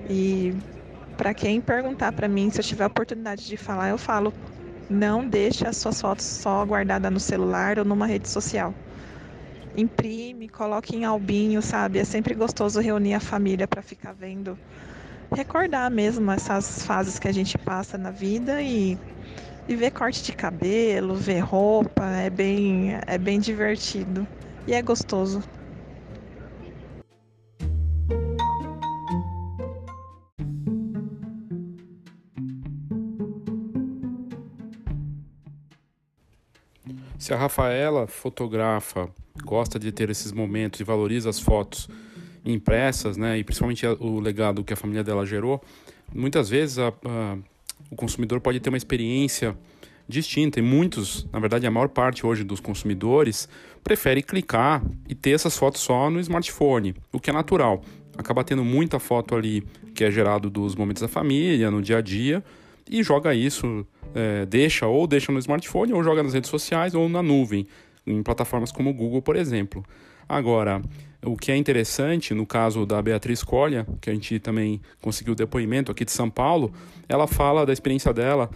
E 0.09 0.55
para 1.16 1.35
quem 1.35 1.61
perguntar 1.62 2.12
para 2.12 2.29
mim, 2.29 2.51
se 2.51 2.61
eu 2.61 2.64
tiver 2.64 2.85
a 2.85 2.88
oportunidade 2.88 3.46
de 3.46 3.57
falar, 3.57 3.90
eu 3.90 3.98
falo: 3.98 4.35
não 4.88 5.29
deixe 5.29 5.66
as 5.66 5.77
suas 5.79 6.01
fotos 6.01 6.27
só 6.27 6.64
guardadas 6.66 7.12
no 7.12 7.20
celular 7.20 7.79
ou 7.79 7.85
numa 7.87 8.07
rede 8.07 8.29
social. 8.31 8.77
Imprime, 9.76 10.48
coloque 10.48 10.94
em 10.94 11.04
albinho, 11.04 11.62
sabe? 11.62 11.98
É 11.98 12.04
sempre 12.04 12.35
gostoso 12.35 12.78
reunir 12.80 13.14
a 13.14 13.20
família 13.20 13.66
para 13.66 13.80
ficar 13.80 14.12
vendo, 14.12 14.58
recordar 15.35 15.90
mesmo 15.90 16.30
essas 16.30 16.85
fases 16.85 17.18
que 17.18 17.26
a 17.26 17.32
gente 17.32 17.56
passa 17.56 17.96
na 17.96 18.11
vida 18.11 18.61
e, 18.61 18.98
e 19.66 19.74
ver 19.74 19.90
corte 19.92 20.22
de 20.22 20.32
cabelo, 20.32 21.14
ver 21.14 21.40
roupa, 21.40 22.04
é 22.04 22.28
bem, 22.28 22.98
é 23.06 23.16
bem 23.16 23.40
divertido 23.40 24.26
e 24.66 24.74
é 24.74 24.82
gostoso. 24.82 25.42
Se 37.18 37.32
a 37.32 37.37
Rafaela 37.37 38.06
fotografa, 38.06 39.08
gosta 39.52 39.78
de 39.78 39.92
ter 39.92 40.08
esses 40.08 40.32
momentos 40.32 40.80
e 40.80 40.84
valoriza 40.84 41.28
as 41.28 41.38
fotos 41.38 41.86
impressas, 42.42 43.18
né, 43.18 43.38
e 43.38 43.44
principalmente 43.44 43.86
o 43.86 44.18
legado 44.18 44.64
que 44.64 44.72
a 44.72 44.76
família 44.76 45.04
dela 45.04 45.26
gerou, 45.26 45.62
muitas 46.10 46.48
vezes 46.48 46.78
a, 46.78 46.88
a, 46.88 47.36
o 47.90 47.94
consumidor 47.94 48.40
pode 48.40 48.60
ter 48.60 48.70
uma 48.70 48.78
experiência 48.78 49.54
distinta 50.08 50.58
e 50.58 50.62
muitos, 50.62 51.28
na 51.30 51.38
verdade 51.38 51.66
a 51.66 51.70
maior 51.70 51.90
parte 51.90 52.26
hoje 52.26 52.44
dos 52.44 52.60
consumidores 52.60 53.46
prefere 53.84 54.22
clicar 54.22 54.82
e 55.06 55.14
ter 55.14 55.32
essas 55.32 55.54
fotos 55.54 55.82
só 55.82 56.08
no 56.08 56.18
smartphone, 56.18 56.94
o 57.12 57.20
que 57.20 57.28
é 57.28 57.32
natural. 57.32 57.82
Acaba 58.16 58.42
tendo 58.42 58.64
muita 58.64 58.98
foto 58.98 59.34
ali 59.34 59.62
que 59.94 60.02
é 60.02 60.10
gerado 60.10 60.48
dos 60.48 60.74
momentos 60.74 61.02
da 61.02 61.08
família, 61.08 61.70
no 61.70 61.82
dia 61.82 61.98
a 61.98 62.00
dia, 62.00 62.42
e 62.90 63.02
joga 63.02 63.34
isso 63.34 63.86
é, 64.14 64.46
deixa 64.46 64.86
ou 64.86 65.06
deixa 65.06 65.30
no 65.30 65.38
smartphone 65.38 65.92
ou 65.92 66.02
joga 66.02 66.22
nas 66.22 66.32
redes 66.32 66.48
sociais 66.48 66.94
ou 66.94 67.06
na 67.06 67.22
nuvem, 67.22 67.66
em 68.06 68.22
plataformas 68.22 68.72
como 68.72 68.90
o 68.90 68.94
Google, 68.94 69.22
por 69.22 69.36
exemplo. 69.36 69.84
Agora, 70.28 70.80
o 71.24 71.36
que 71.36 71.52
é 71.52 71.56
interessante, 71.56 72.34
no 72.34 72.46
caso 72.46 72.84
da 72.86 73.00
Beatriz 73.00 73.42
Colha, 73.42 73.86
que 74.00 74.10
a 74.10 74.14
gente 74.14 74.38
também 74.38 74.80
conseguiu 75.00 75.34
depoimento 75.34 75.92
aqui 75.92 76.04
de 76.04 76.12
São 76.12 76.30
Paulo, 76.30 76.72
ela 77.08 77.26
fala 77.26 77.66
da 77.66 77.72
experiência 77.72 78.12
dela 78.12 78.50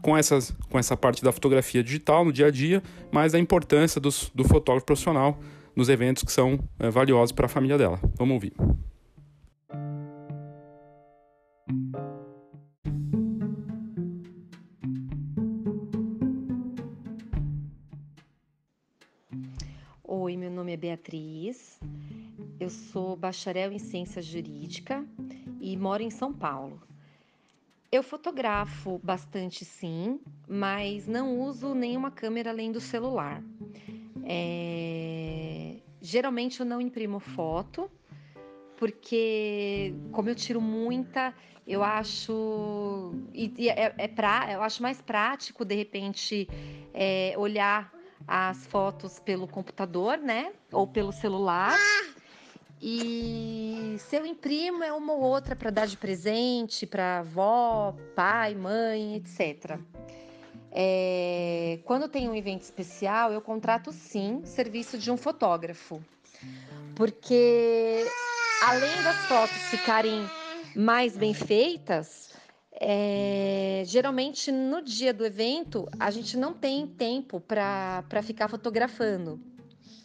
com, 0.00 0.16
essas, 0.16 0.54
com 0.70 0.78
essa 0.78 0.96
parte 0.96 1.22
da 1.22 1.32
fotografia 1.32 1.82
digital 1.82 2.24
no 2.24 2.32
dia 2.32 2.46
a 2.46 2.50
dia, 2.50 2.82
mas 3.10 3.32
da 3.32 3.38
importância 3.38 4.00
dos, 4.00 4.30
do 4.34 4.44
fotógrafo 4.44 4.86
profissional 4.86 5.38
nos 5.74 5.88
eventos 5.88 6.22
que 6.22 6.32
são 6.32 6.58
é, 6.78 6.90
valiosos 6.90 7.32
para 7.32 7.46
a 7.46 7.48
família 7.48 7.78
dela. 7.78 7.98
Vamos 8.16 8.34
ouvir. 8.34 8.52
Nome 20.62 20.74
é 20.74 20.76
Beatriz, 20.76 21.80
eu 22.60 22.70
sou 22.70 23.16
bacharel 23.16 23.72
em 23.72 23.80
ciência 23.80 24.22
jurídica 24.22 25.04
e 25.60 25.76
moro 25.76 26.04
em 26.04 26.10
São 26.10 26.32
Paulo. 26.32 26.80
Eu 27.90 28.00
fotografo 28.00 29.00
bastante 29.02 29.64
sim, 29.64 30.20
mas 30.48 31.08
não 31.08 31.40
uso 31.40 31.74
nenhuma 31.74 32.12
câmera 32.12 32.50
além 32.50 32.70
do 32.70 32.80
celular. 32.80 33.42
É... 34.22 35.78
Geralmente 36.00 36.60
eu 36.60 36.66
não 36.66 36.80
imprimo 36.80 37.18
foto, 37.18 37.90
porque 38.76 39.92
como 40.12 40.28
eu 40.28 40.34
tiro 40.36 40.60
muita, 40.60 41.34
eu 41.66 41.82
acho 41.82 43.12
e, 43.34 43.68
é, 43.68 43.92
é 43.98 44.06
pra, 44.06 44.52
eu 44.52 44.62
acho 44.62 44.80
mais 44.80 45.02
prático 45.02 45.64
de 45.64 45.74
repente 45.74 46.48
é, 46.94 47.34
olhar 47.36 47.92
as 48.26 48.66
fotos 48.66 49.18
pelo 49.18 49.46
computador, 49.46 50.18
né? 50.18 50.52
Ou 50.72 50.86
pelo 50.86 51.12
celular. 51.12 51.78
E 52.80 53.96
se 54.00 54.16
eu 54.16 54.26
imprimo 54.26 54.82
é 54.82 54.92
uma 54.92 55.12
ou 55.12 55.20
outra 55.20 55.54
para 55.54 55.70
dar 55.70 55.86
de 55.86 55.96
presente 55.96 56.84
para 56.84 57.20
avó, 57.20 57.94
pai, 58.16 58.54
mãe, 58.54 59.14
etc. 59.16 59.78
É, 60.72 61.78
quando 61.84 62.08
tem 62.08 62.28
um 62.28 62.34
evento 62.34 62.62
especial, 62.62 63.30
eu 63.32 63.40
contrato 63.40 63.92
sim 63.92 64.40
serviço 64.44 64.96
de 64.98 65.10
um 65.10 65.16
fotógrafo, 65.16 66.02
porque 66.96 68.04
além 68.62 69.02
das 69.02 69.16
fotos 69.26 69.56
ficarem 69.70 70.26
mais 70.74 71.16
bem 71.16 71.34
feitas, 71.34 72.31
é, 72.74 73.82
geralmente 73.86 74.50
no 74.50 74.82
dia 74.82 75.12
do 75.12 75.24
evento 75.24 75.88
a 75.98 76.10
gente 76.10 76.36
não 76.36 76.54
tem 76.54 76.86
tempo 76.86 77.40
para 77.40 78.22
ficar 78.22 78.48
fotografando, 78.48 79.40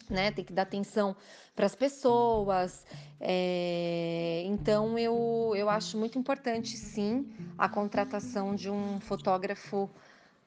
né? 0.08 0.30
Tem 0.30 0.44
que 0.44 0.52
dar 0.52 0.62
atenção 0.62 1.16
para 1.54 1.66
as 1.66 1.74
pessoas. 1.74 2.84
É, 3.20 4.42
então 4.46 4.98
eu, 4.98 5.52
eu 5.56 5.68
acho 5.68 5.98
muito 5.98 6.18
importante 6.18 6.76
sim 6.76 7.28
a 7.56 7.68
contratação 7.68 8.54
de 8.54 8.70
um 8.70 9.00
fotógrafo 9.00 9.90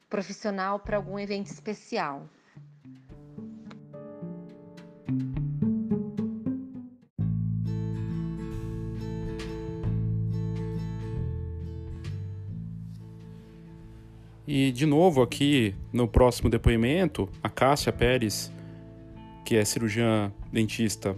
profissional 0.08 0.78
para 0.78 0.96
algum 0.96 1.18
evento 1.18 1.46
especial. 1.46 2.28
E 14.46 14.72
de 14.72 14.86
novo 14.86 15.22
aqui 15.22 15.74
no 15.92 16.08
próximo 16.08 16.50
depoimento, 16.50 17.28
a 17.42 17.48
Cássia 17.48 17.92
Pérez, 17.92 18.52
que 19.44 19.56
é 19.56 19.64
cirurgiã 19.64 20.32
dentista 20.52 21.16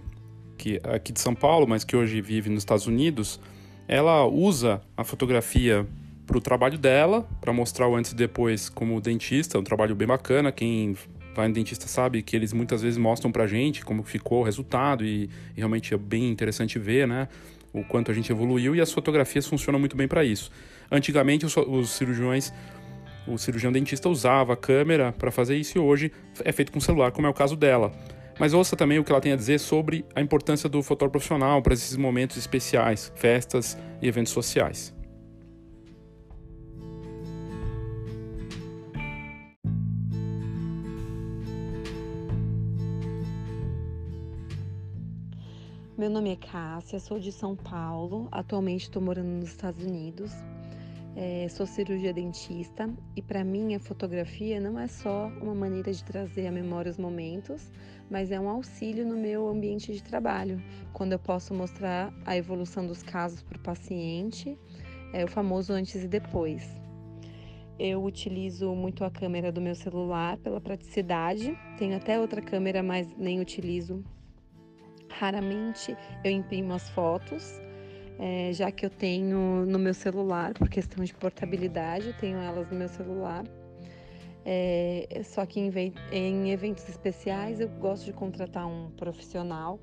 que 0.59 0.81
aqui 0.85 1.13
de 1.13 1.21
São 1.21 1.35
Paulo, 1.35 1.67
mas 1.67 1.85
que 1.85 1.97
hoje 1.97 2.21
vive 2.21 2.51
nos 2.51 2.63
Estados 2.63 2.87
Unidos, 2.87 3.41
ela 3.89 4.25
usa 4.27 4.81
a 4.97 5.05
fotografia 5.05 5.87
para 6.27 6.39
o 6.39 6.41
trabalho 6.41 6.79
dela, 6.79 7.29
para 7.41 7.53
mostrar 7.53 7.89
o 7.89 7.97
antes 7.97 8.13
e 8.13 8.15
depois 8.15 8.69
como 8.69 9.01
dentista, 9.01 9.59
um 9.59 9.65
trabalho 9.65 9.95
bem 9.95 10.09
bacana. 10.09 10.53
Quem 10.53 10.97
vai 11.35 11.49
no 11.49 11.55
dentista 11.55 11.87
sabe 11.87 12.23
que 12.23 12.35
eles 12.37 12.53
muitas 12.53 12.83
vezes 12.83 12.97
mostram 12.97 13.31
para 13.31 13.47
gente 13.47 13.85
como 13.85 14.03
ficou 14.03 14.41
o 14.41 14.43
resultado 14.43 15.05
e, 15.05 15.29
e 15.55 15.57
realmente 15.57 15.93
é 15.93 15.97
bem 15.97 16.31
interessante 16.31 16.79
ver, 16.79 17.07
né? 17.07 17.29
O 17.73 17.83
quanto 17.83 18.11
a 18.11 18.15
gente 18.15 18.31
evoluiu 18.31 18.75
e 18.75 18.81
as 18.81 18.93
fotografias 18.93 19.47
funcionam 19.47 19.81
muito 19.81 19.97
bem 19.97 20.07
para 20.07 20.25
isso. 20.25 20.51
Antigamente 20.91 21.45
os, 21.45 21.57
os 21.57 21.91
cirurgiões 21.91 22.53
o 23.27 23.39
cirurgião 23.39 23.73
dentista 23.73 24.09
usava 24.09 24.53
a 24.53 24.57
câmera 24.57 25.13
para 25.13 25.31
fazer 25.31 25.57
isso 25.57 25.79
e 25.79 25.81
hoje 25.81 26.13
é 26.45 26.53
feito 26.53 26.71
com 26.71 26.81
celular, 26.81 27.11
como 27.13 27.27
é 27.27 27.31
o 27.31 27.35
caso 27.35 27.57
dela. 27.57 27.93
Mas 28.39 28.53
ouça 28.53 28.77
também 28.77 28.99
o 28.99 29.05
que 29.05 29.13
ela 29.13 29.21
tem 29.21 29.33
a 29.33 29.37
dizer 29.37 29.59
sobre 29.61 30.05
a 30.15 30.21
importância 30.21 30.69
do 30.69 30.83
fotógrafo 30.83 31.13
profissional 31.13 31.63
para 31.63 31.75
esses 31.75 31.97
momentos 31.97 32.37
especiais, 32.37 33.13
festas 33.15 33.79
e 34.03 34.09
eventos 34.09 34.33
sociais. 34.33 34.93
Meu 45.97 46.11
nome 46.11 46.33
é 46.33 46.37
Cássia, 46.37 46.99
sou 46.99 47.21
de 47.21 47.31
São 47.31 47.55
Paulo, 47.55 48.29
atualmente 48.33 48.83
estou 48.83 49.01
morando 49.01 49.29
nos 49.29 49.51
Estados 49.51 49.83
Unidos. 49.83 50.33
É, 51.17 51.47
sou 51.49 51.65
cirurgia 51.65 52.13
dentista 52.13 52.93
e 53.15 53.23
para 53.23 53.45
mim 53.45 53.77
a 53.77 53.79
fotografia 53.79 54.59
não 54.59 54.77
é 54.77 54.89
só 54.89 55.29
uma 55.41 55.55
maneira 55.55 55.93
de 55.93 56.03
trazer 56.03 56.49
à 56.49 56.51
memória 56.51 56.91
os 56.91 56.99
momentos, 56.99 57.71
mas 58.11 58.33
é 58.33 58.41
um 58.41 58.49
auxílio 58.49 59.07
no 59.07 59.17
meu 59.17 59.47
ambiente 59.49 59.93
de 59.93 60.03
trabalho, 60.03 60.61
quando 60.93 61.13
eu 61.13 61.19
posso 61.19 61.55
mostrar 61.55 62.13
a 62.27 62.37
evolução 62.37 62.85
dos 62.85 63.01
casos 63.01 63.45
para 63.45 63.57
o 63.57 63.63
paciente, 63.63 64.59
é 65.13 65.25
o 65.25 65.29
famoso 65.29 65.73
antes 65.73 66.03
e 66.03 66.09
depois. 66.09 66.69
Eu 67.79 68.03
utilizo 68.03 68.75
muito 68.75 69.05
a 69.05 69.11
câmera 69.11 69.53
do 69.53 69.61
meu 69.61 69.77
celular 69.77 70.37
pela 70.39 70.61
praticidade, 70.61 71.57
tenho 71.79 71.97
até 71.97 72.19
outra 72.19 72.43
câmera, 72.43 72.83
mas 72.83 73.09
nem 73.17 73.41
utilizo. 73.41 74.03
Raramente 75.09 75.97
eu 76.25 76.31
imprimo 76.33 76.73
as 76.73 76.89
fotos 76.91 77.63
é, 78.19 78.53
já 78.53 78.71
que 78.71 78.87
eu 78.87 78.91
tenho 78.91 79.65
no 79.67 79.79
meu 79.79 79.95
celular, 79.95 80.55
por 80.55 80.69
questão 80.69 81.05
de 81.05 81.15
portabilidade, 81.15 82.15
tenho 82.21 82.39
elas 82.39 82.71
no 82.71 82.77
meu 82.77 82.89
celular. 82.89 83.45
É, 84.45 85.23
só 85.25 85.47
que 85.47 85.59
em, 85.59 85.73
em, 86.13 86.51
eventos 86.51 86.87
especiais 86.89 87.61
eu 87.61 87.69
gosto 87.69 88.05
de 88.05 88.13
contratar 88.13 88.67
um 88.67 88.91
profissional 88.91 89.81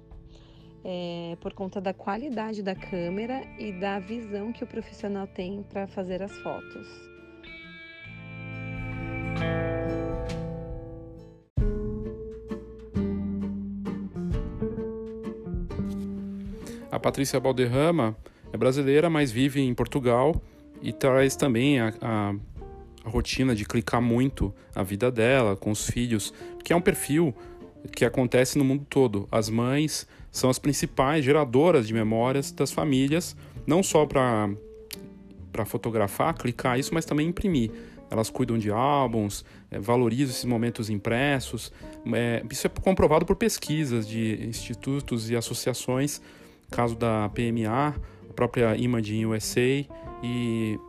é, 0.84 1.36
por 1.42 1.54
conta 1.54 1.82
da 1.82 1.94
qualidade 1.94 2.62
da 2.62 2.76
câmera 2.76 3.42
e 3.58 3.72
da 3.72 4.00
visão 4.00 4.52
que 4.54 4.64
o 4.64 4.68
profissional 4.68 5.26
tem 5.28 5.64
para 5.64 5.88
fazer 5.88 6.22
as 6.22 6.38
fotos. 6.40 6.88
A 16.92 17.00
Patrícia 17.00 17.40
Balderrama 17.40 18.18
é 18.52 18.58
brasileira, 18.58 19.10
mas 19.10 19.32
vive 19.32 19.62
em 19.62 19.74
Portugal 19.74 20.42
e 20.82 20.92
traz 20.92 21.36
também 21.38 21.80
a, 21.80 21.94
a, 22.02 22.36
a 23.06 23.10
rotina 23.10 23.56
de 23.56 23.64
clicar 23.64 24.02
muito 24.02 24.54
a 24.76 24.84
vida 24.84 25.10
dela 25.10 25.56
com 25.56 25.72
os 25.72 25.90
filhos, 25.90 26.34
que 26.64 26.74
é 26.74 26.76
um 26.76 26.82
perfil 26.82 27.34
que 27.96 28.04
acontece 28.04 28.58
no 28.58 28.66
mundo 28.66 28.86
todo. 28.90 29.28
As 29.32 29.50
mães 29.50 30.06
são 30.32 30.50
as 30.50 30.60
principais 30.60 31.24
geradoras 31.24 31.88
de 31.88 31.94
memórias 31.94 32.52
das 32.52 32.72
famílias, 32.72 33.36
não 33.66 33.82
só 33.82 34.06
para 34.06 34.50
fotografar, 35.66 36.34
clicar 36.34 36.78
isso, 36.78 36.94
mas 36.94 37.06
também 37.06 37.28
imprimir. 37.28 37.72
Elas 38.10 38.30
cuidam 38.30 38.58
de 38.58 38.70
álbuns, 38.70 39.46
é, 39.72 39.80
valorizam 39.80 40.32
esses 40.32 40.44
momentos 40.44 40.90
impressos. 40.90 41.72
É, 42.14 42.44
isso 42.52 42.68
é 42.68 42.70
comprovado 42.70 43.26
por 43.26 43.38
pesquisas 43.38 44.06
de 44.06 44.46
institutos 44.46 45.30
e 45.30 45.36
associações, 45.38 46.22
caso 46.72 46.96
da 46.96 47.30
PMA, 47.30 47.96
a 48.30 48.34
própria 48.34 48.76
Imaging 48.76 49.26
USA 49.26 49.86
e 50.24 50.80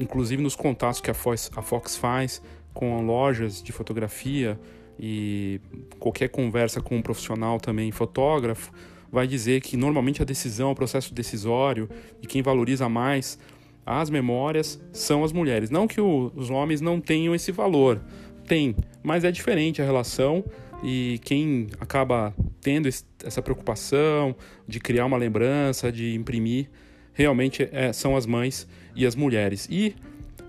inclusive 0.00 0.42
nos 0.42 0.56
contatos 0.56 1.00
que 1.00 1.10
a 1.10 1.14
Fox, 1.14 1.50
a 1.54 1.60
Fox 1.60 1.96
faz 1.96 2.40
com 2.72 3.04
lojas 3.04 3.62
de 3.62 3.72
fotografia 3.72 4.58
e 4.98 5.60
qualquer 5.98 6.28
conversa 6.28 6.80
com 6.80 6.96
um 6.96 7.02
profissional 7.02 7.60
também 7.60 7.90
fotógrafo 7.90 8.72
vai 9.10 9.26
dizer 9.26 9.60
que 9.60 9.76
normalmente 9.76 10.22
a 10.22 10.24
decisão, 10.24 10.70
o 10.70 10.74
processo 10.74 11.12
decisório 11.12 11.88
e 12.22 12.26
quem 12.26 12.40
valoriza 12.40 12.88
mais 12.88 13.38
as 13.84 14.08
memórias 14.08 14.80
são 14.90 15.22
as 15.22 15.32
mulheres. 15.32 15.68
Não 15.68 15.86
que 15.86 16.00
o, 16.00 16.32
os 16.34 16.48
homens 16.48 16.80
não 16.80 16.98
tenham 16.98 17.34
esse 17.34 17.52
valor, 17.52 18.00
tem, 18.46 18.74
mas 19.02 19.24
é 19.24 19.30
diferente 19.30 19.82
a 19.82 19.84
relação 19.84 20.42
e 20.82 21.20
quem 21.24 21.66
acaba 21.78 22.34
tendo 22.62 22.88
esse, 22.88 23.04
essa 23.24 23.42
preocupação 23.42 24.34
de 24.66 24.80
criar 24.80 25.04
uma 25.04 25.18
lembrança, 25.18 25.92
de 25.92 26.14
imprimir, 26.14 26.70
realmente 27.12 27.68
é, 27.72 27.92
são 27.92 28.16
as 28.16 28.24
mães 28.24 28.66
e 28.96 29.04
as 29.04 29.14
mulheres. 29.14 29.68
E 29.70 29.94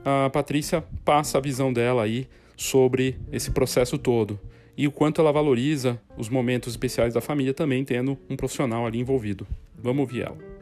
a 0.05 0.29
Patrícia 0.29 0.83
passa 1.03 1.37
a 1.37 1.41
visão 1.41 1.73
dela 1.73 2.03
aí 2.03 2.27
sobre 2.55 3.17
esse 3.31 3.51
processo 3.51 3.97
todo 3.97 4.39
e 4.77 4.87
o 4.87 4.91
quanto 4.91 5.21
ela 5.21 5.31
valoriza 5.31 5.99
os 6.17 6.29
momentos 6.29 6.73
especiais 6.73 7.13
da 7.13 7.21
família 7.21 7.53
também 7.53 7.83
tendo 7.83 8.17
um 8.29 8.35
profissional 8.35 8.85
ali 8.85 8.99
envolvido. 8.99 9.45
Vamos 9.77 10.01
ouvir 10.01 10.23
ela. 10.23 10.52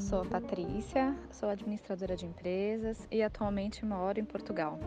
Sou 0.00 0.22
a 0.22 0.24
Patrícia, 0.24 1.14
sou 1.30 1.50
administradora 1.50 2.16
de 2.16 2.24
empresas 2.24 3.06
e 3.10 3.22
atualmente 3.22 3.84
moro 3.84 4.18
em 4.18 4.24
Portugal. 4.24 4.80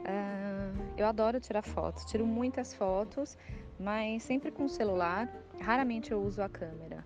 Uh, 0.00 0.94
eu 0.96 1.06
adoro 1.06 1.38
tirar 1.38 1.62
fotos, 1.62 2.06
tiro 2.06 2.26
muitas 2.26 2.72
fotos, 2.72 3.36
mas 3.78 4.22
sempre 4.22 4.50
com 4.50 4.64
o 4.64 4.68
celular, 4.68 5.30
raramente 5.60 6.10
eu 6.10 6.22
uso 6.22 6.42
a 6.42 6.48
câmera. 6.48 7.04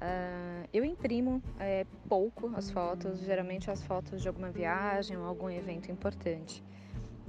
Uh, 0.00 0.68
eu 0.72 0.84
imprimo 0.84 1.42
é, 1.58 1.84
pouco 2.08 2.52
as 2.54 2.70
fotos, 2.70 3.18
geralmente 3.18 3.68
as 3.68 3.82
fotos 3.82 4.22
de 4.22 4.28
alguma 4.28 4.50
viagem 4.50 5.16
ou 5.16 5.26
algum 5.26 5.50
evento 5.50 5.90
importante, 5.90 6.64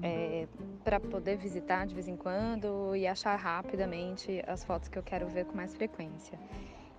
é, 0.03 0.47
para 0.83 0.99
poder 0.99 1.37
visitar 1.37 1.87
de 1.87 1.95
vez 1.95 2.07
em 2.07 2.15
quando 2.15 2.95
e 2.95 3.07
achar 3.07 3.35
rapidamente 3.35 4.41
as 4.47 4.63
fotos 4.63 4.87
que 4.87 4.99
eu 4.99 5.03
quero 5.03 5.27
ver 5.27 5.45
com 5.45 5.57
mais 5.57 5.75
frequência. 5.75 6.39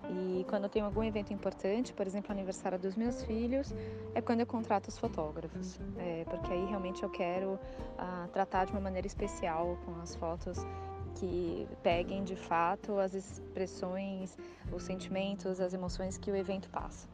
E 0.09 0.45
quando 0.49 0.63
eu 0.65 0.69
tenho 0.69 0.85
algum 0.85 1.03
evento 1.03 1.33
importante, 1.33 1.93
por 1.93 2.05
exemplo, 2.05 2.31
aniversário 2.31 2.77
dos 2.77 2.95
meus 2.95 3.23
filhos, 3.23 3.73
é 4.13 4.21
quando 4.21 4.41
eu 4.41 4.45
contrato 4.45 4.87
os 4.87 4.97
fotógrafos, 4.97 5.79
é, 5.97 6.23
porque 6.25 6.53
aí 6.53 6.65
realmente 6.65 7.03
eu 7.03 7.09
quero 7.09 7.53
uh, 7.53 8.27
tratar 8.31 8.65
de 8.65 8.71
uma 8.71 8.81
maneira 8.81 9.07
especial 9.07 9.77
com 9.85 9.99
as 10.01 10.15
fotos 10.15 10.59
que 11.15 11.67
peguem 11.81 12.23
de 12.23 12.35
fato 12.35 12.99
as 12.99 13.13
expressões, 13.13 14.37
os 14.71 14.83
sentimentos, 14.83 15.59
as 15.59 15.73
emoções 15.73 16.17
que 16.17 16.29
o 16.29 16.35
evento 16.35 16.69
passa. 16.69 17.07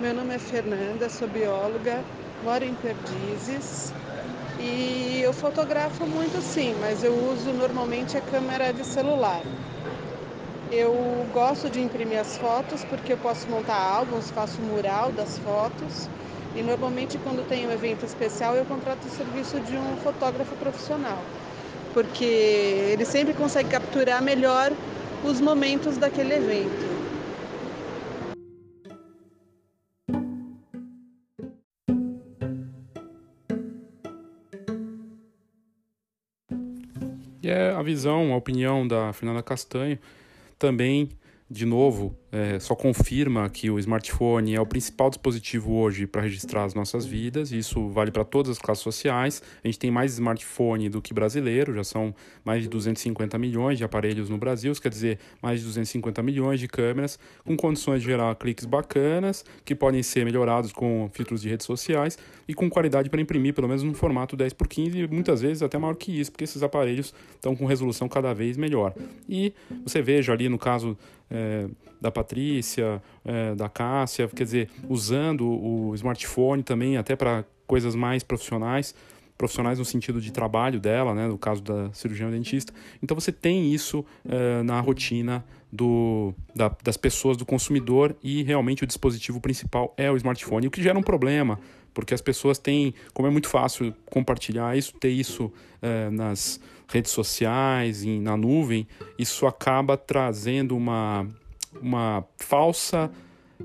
Meu 0.00 0.14
nome 0.14 0.34
é 0.34 0.38
Fernanda, 0.38 1.08
sou 1.08 1.26
bióloga, 1.26 2.04
moro 2.42 2.64
em 2.64 2.74
Perdizes 2.74 3.94
e 4.58 5.20
eu 5.22 5.32
fotografo 5.32 6.06
muito 6.06 6.40
sim, 6.42 6.74
mas 6.74 7.02
eu 7.02 7.14
uso 7.14 7.52
normalmente 7.52 8.16
a 8.16 8.22
câmera 8.22 8.72
de 8.72 8.84
celular. 8.84 9.44
Eu 10.70 11.26
gosto 11.32 11.70
de 11.70 11.80
imprimir 11.80 12.18
as 12.20 12.36
fotos 12.36 12.84
porque 12.84 13.12
eu 13.12 13.18
posso 13.18 13.48
montar 13.50 13.76
álbuns, 13.76 14.30
faço 14.30 14.62
mural 14.62 15.12
das 15.12 15.38
fotos. 15.38 16.10
E 16.54 16.62
normalmente 16.62 17.18
quando 17.18 17.44
tem 17.44 17.66
um 17.66 17.70
evento 17.70 18.04
especial 18.04 18.56
eu 18.56 18.64
contrato 18.64 19.04
o 19.06 19.10
serviço 19.10 19.60
de 19.60 19.78
um 19.78 19.96
fotógrafo 19.96 20.56
profissional, 20.56 21.24
porque 21.92 22.24
ele 22.24 23.04
sempre 23.04 23.34
consegue 23.34 23.68
capturar 23.70 24.22
melhor 24.22 24.72
os 25.22 25.40
momentos 25.40 25.98
daquele 25.98 26.34
evento. 26.34 26.95
É 37.48 37.70
a 37.70 37.82
visão, 37.82 38.32
a 38.32 38.36
opinião 38.36 38.86
da 38.86 39.12
Fernanda 39.12 39.42
Castanho 39.42 39.98
também, 40.58 41.10
de 41.50 41.64
novo, 41.66 42.16
é, 42.36 42.60
só 42.60 42.74
confirma 42.74 43.48
que 43.48 43.70
o 43.70 43.78
smartphone 43.78 44.54
é 44.54 44.60
o 44.60 44.66
principal 44.66 45.08
dispositivo 45.08 45.72
hoje 45.72 46.06
para 46.06 46.20
registrar 46.20 46.64
as 46.64 46.74
nossas 46.74 47.06
vidas, 47.06 47.50
e 47.50 47.56
isso 47.58 47.88
vale 47.88 48.10
para 48.10 48.26
todas 48.26 48.52
as 48.52 48.58
classes 48.58 48.84
sociais. 48.84 49.42
A 49.64 49.66
gente 49.66 49.78
tem 49.78 49.90
mais 49.90 50.12
smartphone 50.12 50.90
do 50.90 51.00
que 51.00 51.14
brasileiro, 51.14 51.72
já 51.74 51.82
são 51.82 52.14
mais 52.44 52.62
de 52.62 52.68
250 52.68 53.38
milhões 53.38 53.78
de 53.78 53.84
aparelhos 53.84 54.28
no 54.28 54.36
Brasil, 54.36 54.70
isso 54.70 54.82
quer 54.82 54.90
dizer 54.90 55.18
mais 55.40 55.60
de 55.60 55.66
250 55.66 56.22
milhões 56.22 56.60
de 56.60 56.68
câmeras, 56.68 57.18
com 57.42 57.56
condições 57.56 58.02
de 58.02 58.06
gerar 58.06 58.34
cliques 58.34 58.66
bacanas, 58.66 59.42
que 59.64 59.74
podem 59.74 60.02
ser 60.02 60.26
melhorados 60.26 60.72
com 60.72 61.08
filtros 61.14 61.40
de 61.40 61.48
redes 61.48 61.64
sociais 61.64 62.18
e 62.46 62.52
com 62.52 62.68
qualidade 62.68 63.08
para 63.08 63.18
imprimir, 63.18 63.54
pelo 63.54 63.66
menos 63.66 63.82
no 63.82 63.94
formato 63.94 64.36
10 64.36 64.52
por 64.52 64.68
15 64.68 64.98
e 64.98 65.08
muitas 65.08 65.40
vezes 65.40 65.62
até 65.62 65.78
maior 65.78 65.94
que 65.94 66.20
isso, 66.20 66.30
porque 66.30 66.44
esses 66.44 66.62
aparelhos 66.62 67.14
estão 67.34 67.56
com 67.56 67.64
resolução 67.64 68.10
cada 68.10 68.34
vez 68.34 68.58
melhor. 68.58 68.92
E 69.26 69.54
você 69.82 70.02
veja 70.02 70.34
ali 70.34 70.50
no 70.50 70.58
caso 70.58 70.98
é, 71.30 71.66
da 72.00 72.10
Patrícia, 72.26 73.00
é, 73.24 73.54
da 73.54 73.68
Cássia, 73.68 74.26
quer 74.28 74.42
dizer, 74.42 74.68
usando 74.88 75.48
o 75.48 75.94
smartphone 75.94 76.62
também 76.62 76.96
até 76.96 77.14
para 77.14 77.44
coisas 77.66 77.94
mais 77.94 78.24
profissionais, 78.24 78.94
profissionais 79.38 79.78
no 79.78 79.84
sentido 79.84 80.20
de 80.20 80.32
trabalho 80.32 80.80
dela, 80.80 81.14
né, 81.14 81.28
no 81.28 81.38
caso 81.38 81.62
da 81.62 81.92
cirurgião 81.92 82.30
dentista. 82.30 82.72
Então 83.00 83.14
você 83.14 83.30
tem 83.30 83.72
isso 83.72 84.04
é, 84.28 84.62
na 84.64 84.80
rotina 84.80 85.44
do, 85.70 86.34
da, 86.54 86.74
das 86.82 86.96
pessoas, 86.96 87.36
do 87.36 87.46
consumidor, 87.46 88.16
e 88.22 88.42
realmente 88.42 88.82
o 88.82 88.86
dispositivo 88.86 89.40
principal 89.40 89.94
é 89.96 90.10
o 90.10 90.16
smartphone, 90.16 90.66
o 90.66 90.70
que 90.70 90.82
gera 90.82 90.98
um 90.98 91.02
problema, 91.02 91.60
porque 91.94 92.12
as 92.12 92.20
pessoas 92.20 92.58
têm, 92.58 92.92
como 93.14 93.28
é 93.28 93.30
muito 93.30 93.48
fácil 93.48 93.94
compartilhar 94.06 94.76
isso, 94.76 94.94
ter 94.94 95.10
isso 95.10 95.52
é, 95.80 96.10
nas 96.10 96.60
redes 96.88 97.12
sociais, 97.12 98.02
em, 98.04 98.20
na 98.20 98.36
nuvem, 98.36 98.86
isso 99.18 99.46
acaba 99.46 99.96
trazendo 99.96 100.76
uma 100.76 101.26
uma 101.80 102.24
falsa 102.38 103.10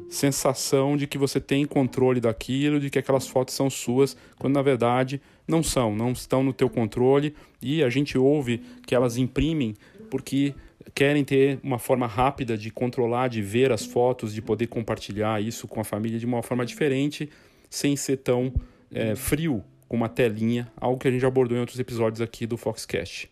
sensação 0.09 0.95
de 0.95 1.05
que 1.05 1.17
você 1.17 1.39
tem 1.39 1.65
controle 1.65 2.19
daquilo, 2.19 2.79
de 2.79 2.89
que 2.89 2.99
aquelas 2.99 3.27
fotos 3.27 3.53
são 3.53 3.69
suas, 3.69 4.15
quando 4.39 4.53
na 4.53 4.61
verdade 4.61 5.21
não 5.47 5.61
são, 5.61 5.95
não 5.95 6.11
estão 6.11 6.43
no 6.43 6.53
teu 6.53 6.69
controle 6.69 7.35
e 7.61 7.83
a 7.83 7.89
gente 7.89 8.17
ouve 8.17 8.61
que 8.85 8.95
elas 8.95 9.17
imprimem 9.17 9.75
porque 10.09 10.53
querem 10.93 11.23
ter 11.23 11.59
uma 11.63 11.79
forma 11.79 12.07
rápida 12.07 12.57
de 12.57 12.69
controlar, 12.71 13.27
de 13.27 13.41
ver 13.41 13.71
as 13.71 13.85
fotos, 13.85 14.33
de 14.33 14.41
poder 14.41 14.67
compartilhar 14.67 15.41
isso 15.41 15.67
com 15.67 15.79
a 15.79 15.83
família 15.83 16.19
de 16.19 16.25
uma 16.25 16.41
forma 16.41 16.65
diferente, 16.65 17.29
sem 17.69 17.95
ser 17.95 18.17
tão 18.17 18.53
é, 18.91 19.15
frio 19.15 19.63
com 19.87 19.95
uma 19.95 20.09
telinha, 20.09 20.71
algo 20.77 20.99
que 20.99 21.07
a 21.07 21.11
gente 21.11 21.25
abordou 21.25 21.57
em 21.57 21.59
outros 21.59 21.79
episódios 21.79 22.21
aqui 22.21 22.45
do 22.45 22.57
Foxcast. 22.57 23.29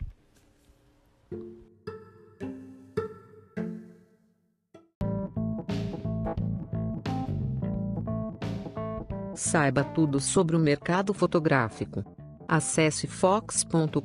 Saiba 9.40 9.86
tudo 9.86 10.20
sobre 10.20 10.54
o 10.54 10.60
mercado 10.60 11.14
fotográfico. 11.14 12.04
Acesse 12.46 13.08
fox.com.br. 13.08 13.96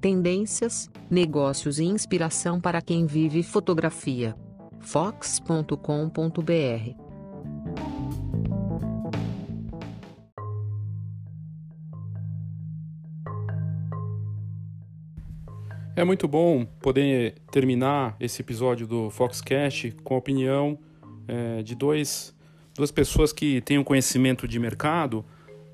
Tendências, 0.00 0.88
negócios 1.10 1.80
e 1.80 1.84
inspiração 1.84 2.60
para 2.60 2.80
quem 2.80 3.04
vive 3.04 3.42
fotografia. 3.42 4.36
fox.com.br. 4.78 5.74
É 15.96 16.04
muito 16.04 16.28
bom 16.28 16.64
poder 16.80 17.40
terminar 17.50 18.14
esse 18.20 18.40
episódio 18.40 18.86
do 18.86 19.10
Foxcast 19.10 19.90
com 20.04 20.14
a 20.14 20.18
opinião 20.18 20.78
é, 21.26 21.60
de 21.64 21.74
dois, 21.74 22.34
duas 22.74 22.90
pessoas 22.90 23.32
que 23.32 23.60
têm 23.60 23.78
um 23.78 23.84
conhecimento 23.84 24.46
de 24.46 24.58
mercado. 24.58 25.24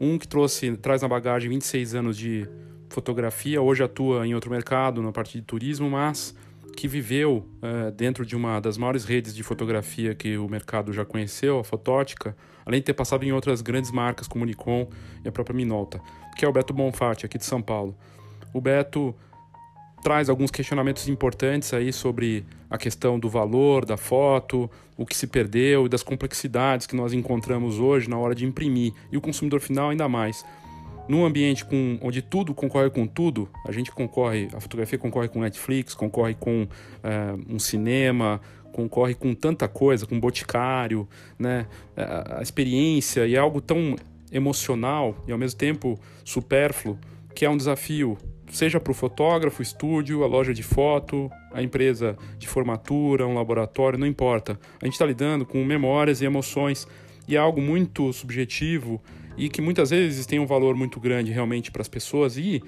Um 0.00 0.18
que 0.18 0.26
trouxe, 0.26 0.76
traz 0.76 1.02
na 1.02 1.08
bagagem 1.08 1.48
26 1.50 1.94
anos 1.94 2.16
de 2.16 2.48
fotografia, 2.88 3.60
hoje 3.60 3.82
atua 3.82 4.26
em 4.26 4.34
outro 4.34 4.50
mercado, 4.50 5.02
na 5.02 5.12
parte 5.12 5.38
de 5.38 5.44
turismo, 5.44 5.90
mas 5.90 6.34
que 6.76 6.88
viveu 6.88 7.46
é, 7.60 7.90
dentro 7.90 8.24
de 8.24 8.34
uma 8.34 8.60
das 8.60 8.78
maiores 8.78 9.04
redes 9.04 9.34
de 9.34 9.42
fotografia 9.42 10.14
que 10.14 10.38
o 10.38 10.48
mercado 10.48 10.92
já 10.92 11.04
conheceu, 11.04 11.58
a 11.58 11.64
Fotótica, 11.64 12.34
além 12.64 12.80
de 12.80 12.86
ter 12.86 12.94
passado 12.94 13.24
em 13.24 13.32
outras 13.32 13.60
grandes 13.60 13.90
marcas 13.90 14.26
como 14.26 14.44
Nikon 14.44 14.88
e 15.24 15.28
a 15.28 15.32
própria 15.32 15.54
Minolta, 15.54 16.00
que 16.36 16.44
é 16.44 16.48
o 16.48 16.52
Beto 16.52 16.72
Bonfatti, 16.72 17.26
aqui 17.26 17.36
de 17.36 17.44
São 17.44 17.60
Paulo. 17.60 17.94
O 18.52 18.60
Beto 18.60 19.14
traz 20.02 20.28
alguns 20.28 20.50
questionamentos 20.50 21.08
importantes 21.08 21.72
aí 21.74 21.92
sobre 21.92 22.44
a 22.68 22.78
questão 22.78 23.18
do 23.18 23.28
valor 23.28 23.84
da 23.84 23.96
foto, 23.96 24.70
o 24.96 25.04
que 25.04 25.16
se 25.16 25.26
perdeu 25.26 25.86
e 25.86 25.88
das 25.88 26.02
complexidades 26.02 26.86
que 26.86 26.96
nós 26.96 27.12
encontramos 27.12 27.78
hoje 27.78 28.08
na 28.08 28.18
hora 28.18 28.34
de 28.34 28.44
imprimir 28.44 28.92
e 29.10 29.16
o 29.16 29.20
consumidor 29.20 29.60
final 29.60 29.90
ainda 29.90 30.08
mais. 30.08 30.44
Num 31.08 31.24
ambiente 31.24 31.64
com, 31.64 31.98
onde 32.02 32.22
tudo 32.22 32.54
concorre 32.54 32.88
com 32.88 33.06
tudo, 33.06 33.48
a 33.66 33.72
gente 33.72 33.90
concorre, 33.90 34.48
a 34.54 34.60
fotografia 34.60 34.98
concorre 34.98 35.28
com 35.28 35.40
Netflix, 35.40 35.92
concorre 35.94 36.34
com 36.34 36.68
é, 37.02 37.34
um 37.48 37.58
cinema, 37.58 38.40
concorre 38.72 39.14
com 39.14 39.34
tanta 39.34 39.66
coisa, 39.66 40.06
com 40.06 40.20
boticário, 40.20 41.08
né? 41.38 41.66
A, 41.96 42.38
a 42.38 42.42
experiência 42.42 43.26
e 43.26 43.34
é 43.34 43.38
algo 43.38 43.60
tão 43.60 43.96
emocional 44.30 45.16
e 45.26 45.32
ao 45.32 45.38
mesmo 45.38 45.58
tempo 45.58 45.98
supérfluo 46.24 46.96
que 47.34 47.44
é 47.44 47.50
um 47.50 47.56
desafio 47.56 48.18
seja 48.50 48.80
para 48.80 48.90
o 48.90 48.94
fotógrafo, 48.94 49.62
estúdio, 49.62 50.24
a 50.24 50.26
loja 50.26 50.52
de 50.52 50.62
foto, 50.62 51.30
a 51.52 51.62
empresa 51.62 52.16
de 52.38 52.48
formatura, 52.48 53.26
um 53.26 53.34
laboratório, 53.34 53.98
não 53.98 54.06
importa. 54.06 54.58
A 54.80 54.84
gente 54.84 54.94
está 54.94 55.06
lidando 55.06 55.46
com 55.46 55.64
memórias 55.64 56.20
e 56.20 56.24
emoções 56.24 56.86
e 57.28 57.36
é 57.36 57.38
algo 57.38 57.60
muito 57.60 58.12
subjetivo 58.12 59.00
e 59.36 59.48
que 59.48 59.62
muitas 59.62 59.90
vezes 59.90 60.26
tem 60.26 60.38
um 60.38 60.46
valor 60.46 60.74
muito 60.74 60.98
grande 60.98 61.30
realmente 61.30 61.70
para 61.70 61.82
as 61.82 61.88
pessoas. 61.88 62.36
E 62.36 62.62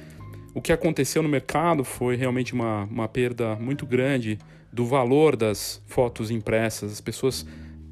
o 0.55 0.61
que 0.61 0.72
aconteceu 0.72 1.22
no 1.22 1.29
mercado 1.29 1.85
foi 1.85 2.16
realmente 2.16 2.53
uma, 2.53 2.85
uma 2.85 3.09
perda 3.09 3.57
muito 3.57 3.85
grande 3.85 4.38
do 4.72 4.87
valor 4.87 5.37
das 5.37 5.83
fotos 5.87 6.31
impressas. 6.31 6.92
As 6.92 7.01
pessoas, 7.01 7.46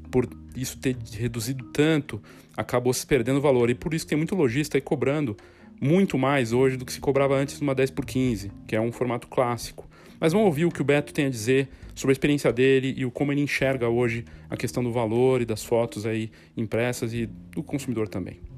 por 0.09 0.27
isso 0.55 0.77
ter 0.77 0.95
reduzido 1.13 1.65
tanto, 1.71 2.21
acabou 2.55 2.93
se 2.93 3.05
perdendo 3.05 3.41
valor. 3.41 3.69
E 3.69 3.75
por 3.75 3.93
isso 3.93 4.07
tem 4.07 4.17
muito 4.17 4.35
lojista 4.35 4.77
aí 4.77 4.81
cobrando 4.81 5.35
muito 5.81 6.15
mais 6.15 6.53
hoje 6.53 6.77
do 6.77 6.85
que 6.85 6.93
se 6.93 6.99
cobrava 6.99 7.35
antes 7.35 7.59
numa 7.59 7.73
10 7.73 7.89
por 7.89 8.05
15, 8.05 8.51
que 8.67 8.75
é 8.75 8.79
um 8.79 8.91
formato 8.91 9.27
clássico. 9.27 9.89
Mas 10.19 10.31
vamos 10.31 10.45
ouvir 10.45 10.65
o 10.65 10.71
que 10.71 10.81
o 10.81 10.85
Beto 10.85 11.11
tem 11.11 11.25
a 11.25 11.29
dizer 11.29 11.67
sobre 11.95 12.11
a 12.11 12.13
experiência 12.13 12.53
dele 12.53 12.93
e 12.95 13.03
o 13.03 13.09
como 13.09 13.31
ele 13.31 13.41
enxerga 13.41 13.89
hoje 13.89 14.23
a 14.47 14.55
questão 14.55 14.83
do 14.83 14.91
valor 14.91 15.41
e 15.41 15.45
das 15.45 15.65
fotos 15.65 16.05
aí 16.05 16.29
impressas 16.55 17.11
e 17.11 17.25
do 17.25 17.63
consumidor 17.63 18.07
também. 18.07 18.50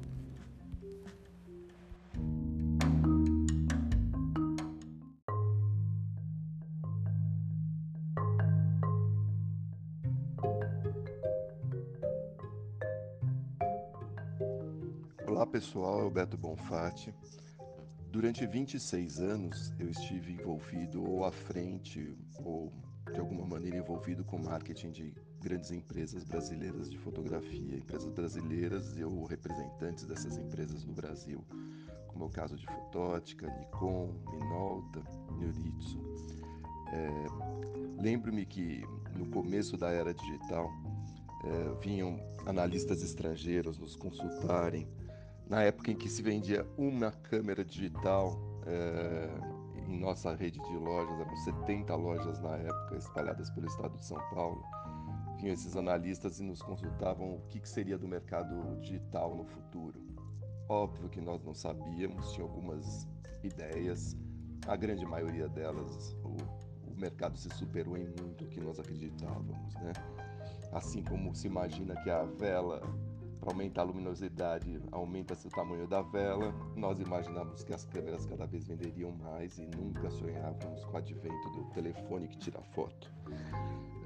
Pessoal, 15.54 16.00
é 16.00 16.02
o 16.02 16.10
Beto 16.10 16.36
Bonfatti. 16.36 17.14
Durante 18.10 18.44
26 18.44 19.20
anos 19.20 19.72
eu 19.78 19.88
estive 19.88 20.32
envolvido 20.32 21.08
ou 21.08 21.24
à 21.24 21.30
frente 21.30 22.18
ou 22.44 22.72
de 23.12 23.20
alguma 23.20 23.46
maneira 23.46 23.76
envolvido 23.76 24.24
com 24.24 24.36
marketing 24.36 24.90
de 24.90 25.14
grandes 25.40 25.70
empresas 25.70 26.24
brasileiras 26.24 26.90
de 26.90 26.98
fotografia, 26.98 27.76
empresas 27.76 28.10
brasileiras 28.10 28.96
e 28.96 29.04
ou 29.04 29.24
representantes 29.26 30.04
dessas 30.06 30.36
empresas 30.36 30.84
no 30.84 30.92
Brasil, 30.92 31.44
como 32.08 32.24
é 32.24 32.26
o 32.26 32.30
caso 32.30 32.56
de 32.56 32.66
Fotótica, 32.66 33.46
Nikon, 33.56 34.12
Minolta, 34.32 35.04
Neuritsu. 35.38 36.00
É, 36.92 38.02
Lembro-me 38.02 38.44
que 38.44 38.82
no 39.16 39.26
começo 39.26 39.76
da 39.76 39.92
era 39.92 40.12
digital 40.12 40.68
é, 41.44 41.80
vinham 41.80 42.18
analistas 42.44 43.04
estrangeiros 43.04 43.78
nos 43.78 43.94
consultarem 43.94 44.88
na 45.48 45.62
época 45.62 45.90
em 45.90 45.96
que 45.96 46.08
se 46.08 46.22
vendia 46.22 46.66
uma 46.76 47.10
câmera 47.10 47.64
digital 47.64 48.38
é, 48.66 49.28
em 49.86 49.98
nossa 49.98 50.34
rede 50.34 50.58
de 50.58 50.76
lojas, 50.76 51.20
eram 51.20 51.36
70 51.36 51.94
lojas 51.94 52.40
na 52.40 52.56
época 52.56 52.96
espalhadas 52.96 53.50
pelo 53.50 53.66
estado 53.66 53.96
de 53.98 54.04
São 54.04 54.18
Paulo, 54.30 54.62
vinham 55.38 55.52
esses 55.52 55.76
analistas 55.76 56.40
e 56.40 56.42
nos 56.42 56.62
consultavam 56.62 57.34
o 57.34 57.40
que, 57.48 57.60
que 57.60 57.68
seria 57.68 57.98
do 57.98 58.08
mercado 58.08 58.76
digital 58.80 59.34
no 59.34 59.44
futuro. 59.44 60.02
Óbvio 60.68 61.10
que 61.10 61.20
nós 61.20 61.42
não 61.44 61.52
sabíamos, 61.52 62.32
tinha 62.32 62.44
algumas 62.44 63.06
ideias, 63.42 64.16
a 64.66 64.76
grande 64.76 65.04
maioria 65.04 65.48
delas, 65.48 66.16
o, 66.24 66.36
o 66.90 66.98
mercado 66.98 67.36
se 67.36 67.50
superou 67.50 67.98
em 67.98 68.06
muito 68.18 68.44
o 68.44 68.48
que 68.48 68.60
nós 68.60 68.80
acreditávamos, 68.80 69.74
né? 69.74 69.92
Assim 70.72 71.02
como 71.02 71.34
se 71.34 71.46
imagina 71.46 71.94
que 72.02 72.08
a 72.08 72.22
vela 72.24 72.80
para 73.44 73.52
aumentar 73.52 73.82
a 73.82 73.84
luminosidade, 73.84 74.80
aumenta-se 74.90 75.46
o 75.46 75.50
tamanho 75.50 75.86
da 75.86 76.00
vela. 76.00 76.54
Nós 76.74 76.98
imaginávamos 76.98 77.62
que 77.62 77.74
as 77.74 77.84
câmeras 77.84 78.24
cada 78.24 78.46
vez 78.46 78.66
venderiam 78.66 79.12
mais 79.12 79.58
e 79.58 79.66
nunca 79.66 80.10
sonhávamos 80.10 80.82
com 80.86 80.94
o 80.94 80.96
advento 80.96 81.50
do 81.50 81.64
telefone 81.74 82.26
que 82.26 82.38
tira 82.38 82.62
foto. 82.74 83.12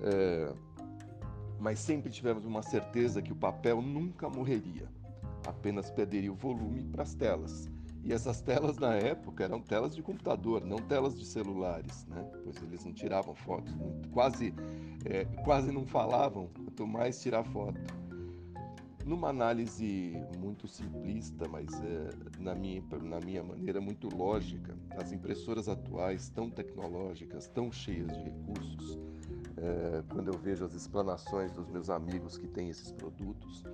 É... 0.02 0.52
Mas 1.60 1.78
sempre 1.78 2.10
tivemos 2.10 2.44
uma 2.44 2.62
certeza 2.62 3.22
que 3.22 3.32
o 3.32 3.36
papel 3.36 3.80
nunca 3.80 4.28
morreria, 4.28 4.88
apenas 5.46 5.88
perderia 5.88 6.32
o 6.32 6.36
volume 6.36 6.82
para 6.82 7.04
as 7.04 7.14
telas. 7.14 7.70
E 8.04 8.12
essas 8.12 8.40
telas 8.40 8.78
na 8.78 8.94
época 8.94 9.44
eram 9.44 9.60
telas 9.60 9.94
de 9.94 10.02
computador, 10.02 10.64
não 10.64 10.78
telas 10.78 11.16
de 11.16 11.24
celulares, 11.24 12.06
né? 12.06 12.24
Pois 12.42 12.56
eles 12.62 12.84
não 12.84 12.92
tiravam 12.92 13.34
fotos, 13.34 13.72
quase, 14.12 14.54
é, 15.04 15.24
quase 15.44 15.70
não 15.70 15.84
falavam, 15.84 16.48
quanto 16.56 16.86
mais 16.86 17.20
tirar 17.20 17.44
foto. 17.44 18.07
Numa 19.08 19.30
análise 19.30 20.22
muito 20.36 20.68
simplista, 20.68 21.48
mas 21.48 21.66
é, 21.82 22.10
na, 22.38 22.54
minha, 22.54 22.82
na 23.00 23.18
minha 23.18 23.42
maneira 23.42 23.80
muito 23.80 24.06
lógica, 24.14 24.76
as 24.98 25.12
impressoras 25.12 25.66
atuais, 25.66 26.28
tão 26.28 26.50
tecnológicas, 26.50 27.48
tão 27.48 27.72
cheias 27.72 28.06
de 28.12 28.24
recursos, 28.24 28.98
é, 29.56 30.04
quando 30.12 30.28
eu 30.28 30.36
vejo 30.36 30.62
as 30.62 30.74
explanações 30.74 31.50
dos 31.52 31.66
meus 31.68 31.88
amigos 31.88 32.36
que 32.36 32.46
têm 32.46 32.68
esses 32.68 32.92
produtos, 32.92 33.64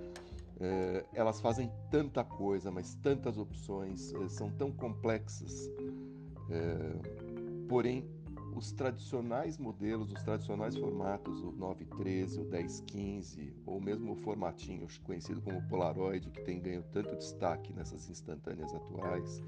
é, 0.57 1.03
elas 1.13 1.41
fazem 1.41 1.69
tanta 1.91 2.23
coisa, 2.23 2.71
mas 2.71 2.95
tantas 2.95 3.37
opções, 3.37 4.13
são 4.29 4.49
tão 4.49 4.71
complexas, 4.71 5.69
porém 7.67 8.07
os 8.55 8.71
tradicionais 8.71 9.57
modelos, 9.57 10.11
os 10.13 10.23
tradicionais 10.23 10.77
formatos, 10.77 11.41
o 11.43 11.51
913, 11.51 12.39
o 12.39 12.45
1015, 12.45 13.53
ou 13.65 13.81
mesmo 13.81 14.13
o 14.13 14.15
formatinho 14.15 14.87
conhecido 15.03 15.41
como 15.41 15.61
Polaroid, 15.67 16.31
que 16.31 16.41
tem 16.41 16.61
ganho 16.61 16.83
tanto 16.91 17.15
destaque 17.17 17.73
nessas 17.73 18.09
instantâneas 18.09 18.73
atuais, 18.73 19.43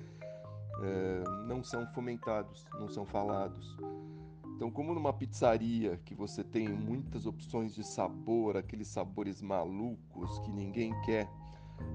é, 0.82 1.24
não 1.48 1.63
são 1.63 1.88
fomentados, 1.93 2.65
não 2.74 2.89
são 2.89 3.06
falados. 3.06 3.78
Então, 4.56 4.70
como 4.70 4.93
numa 4.93 5.13
pizzaria 5.13 5.98
que 6.04 6.13
você 6.13 6.43
tem 6.43 6.67
muitas 6.67 7.26
opções 7.26 7.74
de 7.74 7.84
sabor, 7.86 8.58
aqueles 8.58 8.88
sabores 8.88 9.42
malucos 9.42 10.40
que 10.40 10.52
ninguém 10.52 10.94
quer, 11.02 11.29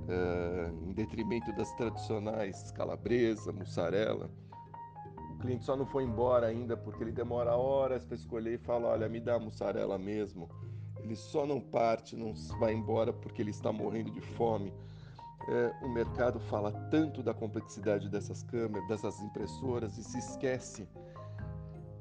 é, 0.09 0.73
em 0.89 0.93
detrimento 0.93 1.53
das 1.53 1.73
tradicionais 1.73 2.71
calabresa, 2.71 3.53
mussarela, 3.53 4.31
cliente 5.43 5.65
só 5.65 5.77
não 5.77 5.85
foi 5.85 6.05
embora 6.05 6.47
ainda 6.47 6.77
porque 6.77 7.03
ele 7.03 7.13
demora 7.13 7.55
horas 7.57 8.05
para 8.05 8.15
escolher 8.15 8.55
e 8.55 8.59
fala: 8.59 8.89
olha, 8.89 9.09
me 9.09 9.21
dá 9.21 9.35
a 9.35 9.39
mussarela 9.39 9.99
mesmo. 9.99 10.49
Ele 11.03 11.17
só 11.17 11.45
não 11.45 11.61
parte, 11.61 12.17
não 12.17 12.33
vai 12.61 12.73
embora 12.73 13.13
porque 13.13 13.43
ele 13.43 13.51
está 13.51 13.73
morrendo 13.73 14.11
de 14.11 14.21
fome. 14.21 14.73
É, 15.49 15.85
o 15.85 15.89
mercado 15.89 16.39
fala 16.39 16.71
tanto 16.89 17.21
da 17.21 17.35
complexidade 17.35 18.09
dessas 18.09 18.45
câmeras, 18.45 18.87
dessas 18.87 19.21
impressoras 19.21 19.99
e 19.99 20.05
se 20.05 20.19
esquece 20.19 20.89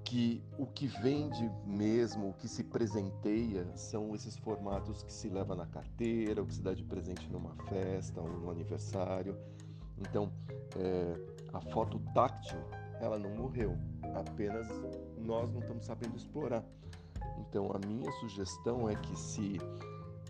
que 0.03 0.43
o 0.59 0.67
que 0.67 0.85
vende 0.85 1.49
mesmo, 1.65 2.29
o 2.29 2.33
que 2.33 2.47
se 2.47 2.63
presenteia, 2.63 3.65
são 3.75 4.13
esses 4.13 4.37
formatos 4.37 5.01
que 5.01 5.11
se 5.11 5.27
leva 5.29 5.55
na 5.55 5.65
carteira, 5.65 6.43
o 6.43 6.45
que 6.45 6.53
se 6.53 6.61
dá 6.61 6.73
de 6.73 6.83
presente 6.83 7.27
numa 7.31 7.55
festa 7.67 8.21
ou 8.21 8.27
no 8.27 8.51
aniversário. 8.51 9.35
Então, 9.97 10.31
é, 10.77 11.15
a 11.53 11.61
foto 11.61 11.99
táctil 12.13 12.59
ela 13.01 13.17
não 13.17 13.31
morreu, 13.31 13.77
apenas 14.15 14.67
nós 15.17 15.51
não 15.51 15.59
estamos 15.59 15.85
sabendo 15.85 16.15
explorar. 16.15 16.63
Então, 17.39 17.71
a 17.73 17.87
minha 17.87 18.11
sugestão 18.13 18.87
é 18.89 18.95
que 18.95 19.17
se 19.17 19.57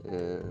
é, 0.06 0.42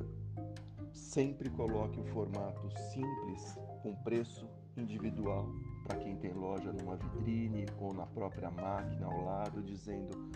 sempre 0.93 1.51
coloque 1.51 1.99
um 1.99 2.05
formato 2.07 2.71
simples, 2.93 3.59
com 3.83 3.95
preço 4.03 4.47
individual, 4.77 5.49
para 5.85 5.99
quem 5.99 6.17
tem 6.17 6.33
loja 6.33 6.73
numa 6.73 6.97
vitrine 6.97 7.67
ou 7.79 7.93
na 7.93 8.07
própria 8.07 8.51
máquina 8.51 9.07
ao 9.07 9.25
lado, 9.25 9.63
dizendo 9.63 10.31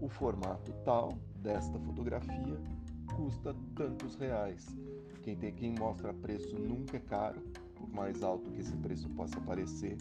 o 0.00 0.08
formato 0.08 0.72
tal 0.84 1.12
desta 1.36 1.78
fotografia 1.80 2.60
custa 3.16 3.54
tantos 3.74 4.14
reais. 4.14 4.66
Quem 5.22 5.36
tem 5.36 5.52
quem 5.52 5.74
mostra 5.74 6.14
preço 6.14 6.58
nunca 6.58 6.96
é 6.96 7.00
caro, 7.00 7.40
por 7.74 7.88
mais 7.90 8.22
alto 8.22 8.50
que 8.50 8.60
esse 8.60 8.76
preço 8.76 9.08
possa 9.10 9.40
parecer. 9.40 9.98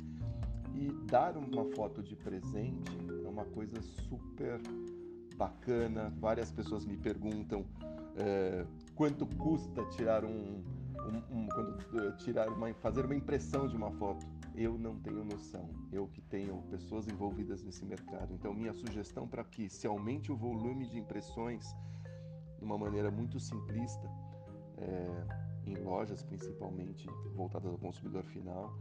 E 0.76 0.92
dar 1.06 1.36
uma 1.38 1.66
foto 1.76 2.02
de 2.02 2.16
presente 2.16 2.92
é 3.26 3.28
uma 3.28 3.46
coisa 3.46 3.82
super 3.82 4.62
bacana. 5.36 6.14
Várias 6.20 6.52
pessoas 6.52 6.86
me 6.86 6.98
perguntam 6.98 7.66
é, 8.16 8.66
quanto 8.96 9.26
custa 9.26 9.84
tirar 9.86 10.24
um, 10.26 10.64
um, 11.00 11.38
um 11.38 11.48
quando, 11.48 11.80
uh, 11.94 12.18
tirar 12.18 12.50
uma, 12.50 12.74
fazer 12.76 13.06
uma 13.06 13.16
impressão 13.16 13.68
de 13.68 13.76
uma 13.76 13.92
foto. 13.92 14.26
Eu 14.56 14.78
não 14.78 15.00
tenho 15.00 15.24
noção. 15.24 15.70
Eu 15.92 16.08
que 16.08 16.22
tenho 16.22 16.62
pessoas 16.64 17.08
envolvidas 17.08 17.64
nesse 17.64 17.86
mercado. 17.86 18.34
Então 18.34 18.54
minha 18.54 18.74
sugestão 18.74 19.28
para 19.28 19.44
que 19.44 19.70
se 19.70 19.88
aumente 19.88 20.32
o 20.32 20.36
volume 20.36 20.88
de 20.88 21.00
impressões 21.00 21.66
de 22.58 22.66
uma 22.66 22.78
maneira 22.78 23.10
muito 23.10 23.40
simplista, 23.40 24.10
é, 24.78 25.50
em 25.66 25.76
lojas 25.76 26.22
principalmente 26.24 27.08
voltadas 27.34 27.72
ao 27.72 27.78
consumidor 27.78 28.24
final, 28.26 28.74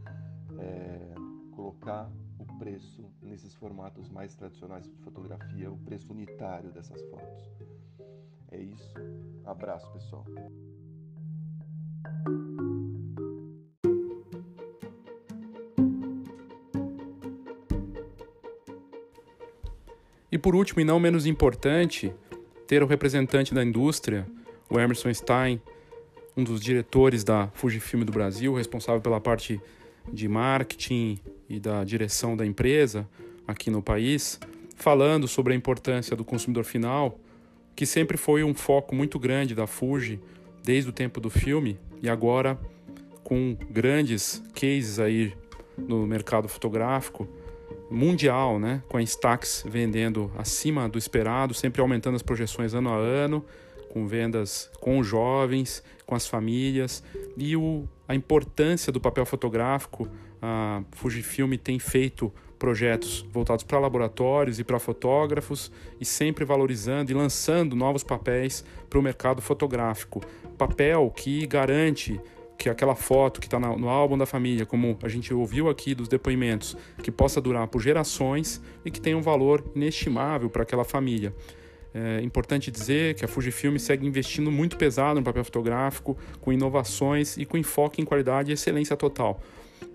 é, 0.57 1.13
colocar 1.59 2.09
o 2.39 2.57
preço 2.57 3.03
nesses 3.21 3.53
formatos 3.53 4.07
mais 4.09 4.33
tradicionais 4.33 4.85
de 4.85 4.95
fotografia, 5.03 5.69
o 5.69 5.77
preço 5.79 6.13
unitário 6.13 6.71
dessas 6.71 7.01
fotos. 7.09 7.51
É 8.49 8.57
isso. 8.57 8.93
Abraço, 9.45 9.91
pessoal. 9.91 10.25
E 20.31 20.37
por 20.37 20.55
último, 20.55 20.79
e 20.79 20.85
não 20.85 20.97
menos 20.97 21.25
importante, 21.25 22.13
ter 22.67 22.81
o 22.81 22.85
representante 22.85 23.53
da 23.53 23.65
indústria, 23.65 24.25
o 24.69 24.79
Emerson 24.79 25.13
Stein, 25.13 25.61
um 26.37 26.43
dos 26.43 26.61
diretores 26.61 27.25
da 27.25 27.49
Fujifilm 27.49 28.05
do 28.05 28.13
Brasil, 28.13 28.53
responsável 28.53 29.01
pela 29.01 29.19
parte 29.19 29.59
de 30.13 30.27
marketing 30.29 31.19
e 31.49 31.59
da 31.59 31.83
direção 31.83 32.37
da 32.37 32.45
empresa 32.45 33.07
aqui 33.47 33.71
no 33.71 33.81
país, 33.81 34.39
falando 34.75 35.27
sobre 35.27 35.53
a 35.53 35.55
importância 35.55 36.15
do 36.15 36.23
consumidor 36.23 36.63
final, 36.63 37.19
que 37.75 37.85
sempre 37.85 38.17
foi 38.17 38.43
um 38.43 38.53
foco 38.53 38.93
muito 38.93 39.17
grande 39.17 39.55
da 39.55 39.65
Fuji 39.65 40.19
desde 40.63 40.89
o 40.89 40.93
tempo 40.93 41.19
do 41.19 41.29
filme 41.29 41.79
e 42.01 42.09
agora 42.09 42.59
com 43.23 43.57
grandes 43.69 44.43
cases 44.53 44.99
aí 44.99 45.33
no 45.77 46.05
mercado 46.05 46.47
fotográfico 46.47 47.27
mundial, 47.89 48.59
né, 48.59 48.83
com 48.87 48.97
a 48.97 49.01
Instax 49.01 49.63
vendendo 49.67 50.31
acima 50.37 50.87
do 50.87 50.97
esperado, 50.97 51.53
sempre 51.53 51.81
aumentando 51.81 52.15
as 52.15 52.21
projeções 52.21 52.73
ano 52.73 52.89
a 52.89 52.95
ano, 52.95 53.43
com 53.89 54.07
vendas 54.07 54.69
com 54.79 55.01
jovens, 55.03 55.83
com 56.05 56.15
as 56.15 56.27
famílias 56.27 57.03
e 57.35 57.55
o, 57.55 57.87
a 58.07 58.13
importância 58.13 58.91
do 58.91 58.99
papel 58.99 59.25
fotográfico. 59.25 60.07
A 60.41 60.83
Fujifilm 60.91 61.53
tem 61.55 61.79
feito 61.79 62.33
projetos 62.57 63.25
voltados 63.31 63.63
para 63.63 63.79
laboratórios 63.79 64.59
e 64.59 64.63
para 64.63 64.77
fotógrafos 64.79 65.71
e 65.99 66.05
sempre 66.05 66.43
valorizando 66.43 67.11
e 67.11 67.15
lançando 67.15 67.75
novos 67.75 68.03
papéis 68.03 68.65
para 68.89 68.99
o 68.99 69.01
mercado 69.01 69.41
fotográfico. 69.41 70.21
Papel 70.57 71.09
que 71.15 71.47
garante 71.47 72.19
que 72.57 72.69
aquela 72.69 72.93
foto 72.93 73.39
que 73.39 73.47
está 73.47 73.57
no 73.57 73.87
álbum 73.87 74.17
da 74.17 74.25
família, 74.25 74.65
como 74.65 74.99
a 75.01 75.07
gente 75.07 75.33
ouviu 75.33 75.69
aqui 75.69 75.95
dos 75.95 76.09
depoimentos, 76.09 76.75
que 77.01 77.09
possa 77.09 77.39
durar 77.39 77.65
por 77.69 77.81
gerações 77.81 78.61
e 78.83 78.91
que 78.91 78.99
tenha 78.99 79.17
um 79.17 79.21
valor 79.21 79.63
inestimável 79.73 80.49
para 80.49 80.63
aquela 80.63 80.83
família. 80.83 81.33
É 81.93 82.21
importante 82.21 82.69
dizer 82.69 83.15
que 83.15 83.23
a 83.23 83.27
Fujifilm 83.27 83.77
segue 83.77 84.05
investindo 84.05 84.51
muito 84.51 84.77
pesado 84.77 85.19
no 85.19 85.25
papel 85.25 85.43
fotográfico, 85.43 86.17
com 86.41 86.51
inovações 86.51 87.37
e 87.37 87.45
com 87.45 87.57
enfoque 87.57 88.01
em 88.01 88.05
qualidade 88.05 88.51
e 88.51 88.53
excelência 88.53 88.95
total. 88.97 89.41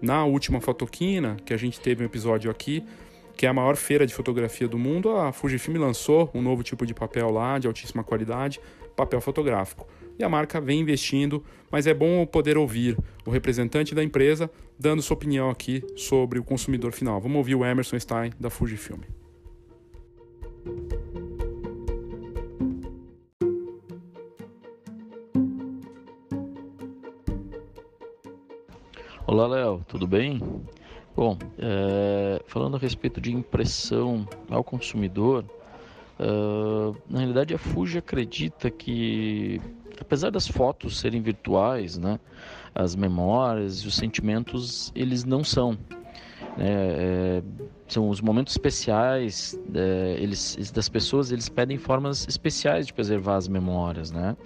Na 0.01 0.25
última 0.25 0.61
Fotoquina, 0.61 1.37
que 1.45 1.55
a 1.55 1.57
gente 1.57 1.81
teve 1.81 2.03
um 2.03 2.07
episódio 2.07 2.51
aqui, 2.51 2.85
que 3.37 3.47
é 3.47 3.49
a 3.49 3.53
maior 3.53 3.77
feira 3.77 4.07
de 4.07 4.15
fotografia 4.15 4.69
do 4.69 4.79
mundo, 4.79 5.17
a 5.17 5.33
Fujifilm 5.33 5.79
lançou 5.79 6.31
um 6.35 6.43
novo 6.43 6.63
tipo 6.63 6.87
de 6.87 6.95
papel 6.95 7.31
lá, 7.31 7.59
de 7.59 7.67
altíssima 7.67 8.05
qualidade, 8.05 8.61
papel 8.95 9.21
fotográfico 9.21 9.87
e 10.19 10.25
a 10.25 10.29
marca 10.29 10.61
vem 10.61 10.81
investindo, 10.81 11.43
mas 11.71 11.87
é 11.87 11.95
bom 11.95 12.25
poder 12.27 12.57
ouvir 12.57 12.97
o 13.27 13.31
representante 13.31 13.95
da 13.95 14.03
empresa 14.03 14.51
dando 14.79 15.03
sua 15.03 15.17
opinião 15.17 15.51
aqui 15.51 15.83
sobre 15.97 16.39
o 16.39 16.45
consumidor 16.45 16.93
final. 16.93 17.21
Vamos 17.21 17.39
ouvir 17.39 17.55
o 17.55 17.65
Emerson 17.65 17.99
Stein 17.99 18.33
da 18.39 18.51
Fujifilm. 18.51 19.01
Olá, 29.27 29.47
Léo, 29.47 29.83
tudo 29.89 30.07
bem? 30.07 30.39
Bom, 31.17 31.39
é, 31.59 32.43
falando 32.47 32.77
a 32.77 32.79
respeito 32.79 33.23
de 33.23 33.33
impressão 33.33 34.29
ao 34.51 34.63
consumidor, 34.63 35.47
uh, 36.21 36.95
na 37.09 37.21
realidade 37.21 37.55
a 37.55 37.59
Fuji 37.59 37.97
acredita 37.97 38.71
que 38.71 39.63
apesar 39.99 40.29
das 40.29 40.47
fotos 40.47 41.01
serem 41.01 41.23
virtuais, 41.23 41.97
né, 41.97 42.21
as 42.75 42.95
memórias 42.95 43.79
e 43.79 43.89
os 43.89 43.95
sentimentos 43.95 44.93
eles 44.95 45.25
não 45.25 45.43
são. 45.43 45.73
Né, 46.59 46.69
é, 46.69 47.43
são 47.89 48.11
os 48.11 48.21
momentos 48.21 48.53
especiais 48.53 49.59
é, 49.75 50.19
eles, 50.21 50.71
das 50.71 50.91
pessoas 50.91 51.33
eles 51.33 51.49
pedem 51.49 51.79
formas 51.79 52.29
especiais 52.29 52.87
de 52.87 52.93
preservar 52.93 53.37
as 53.37 53.49
memórias, 53.49 54.11
né? 54.11 54.37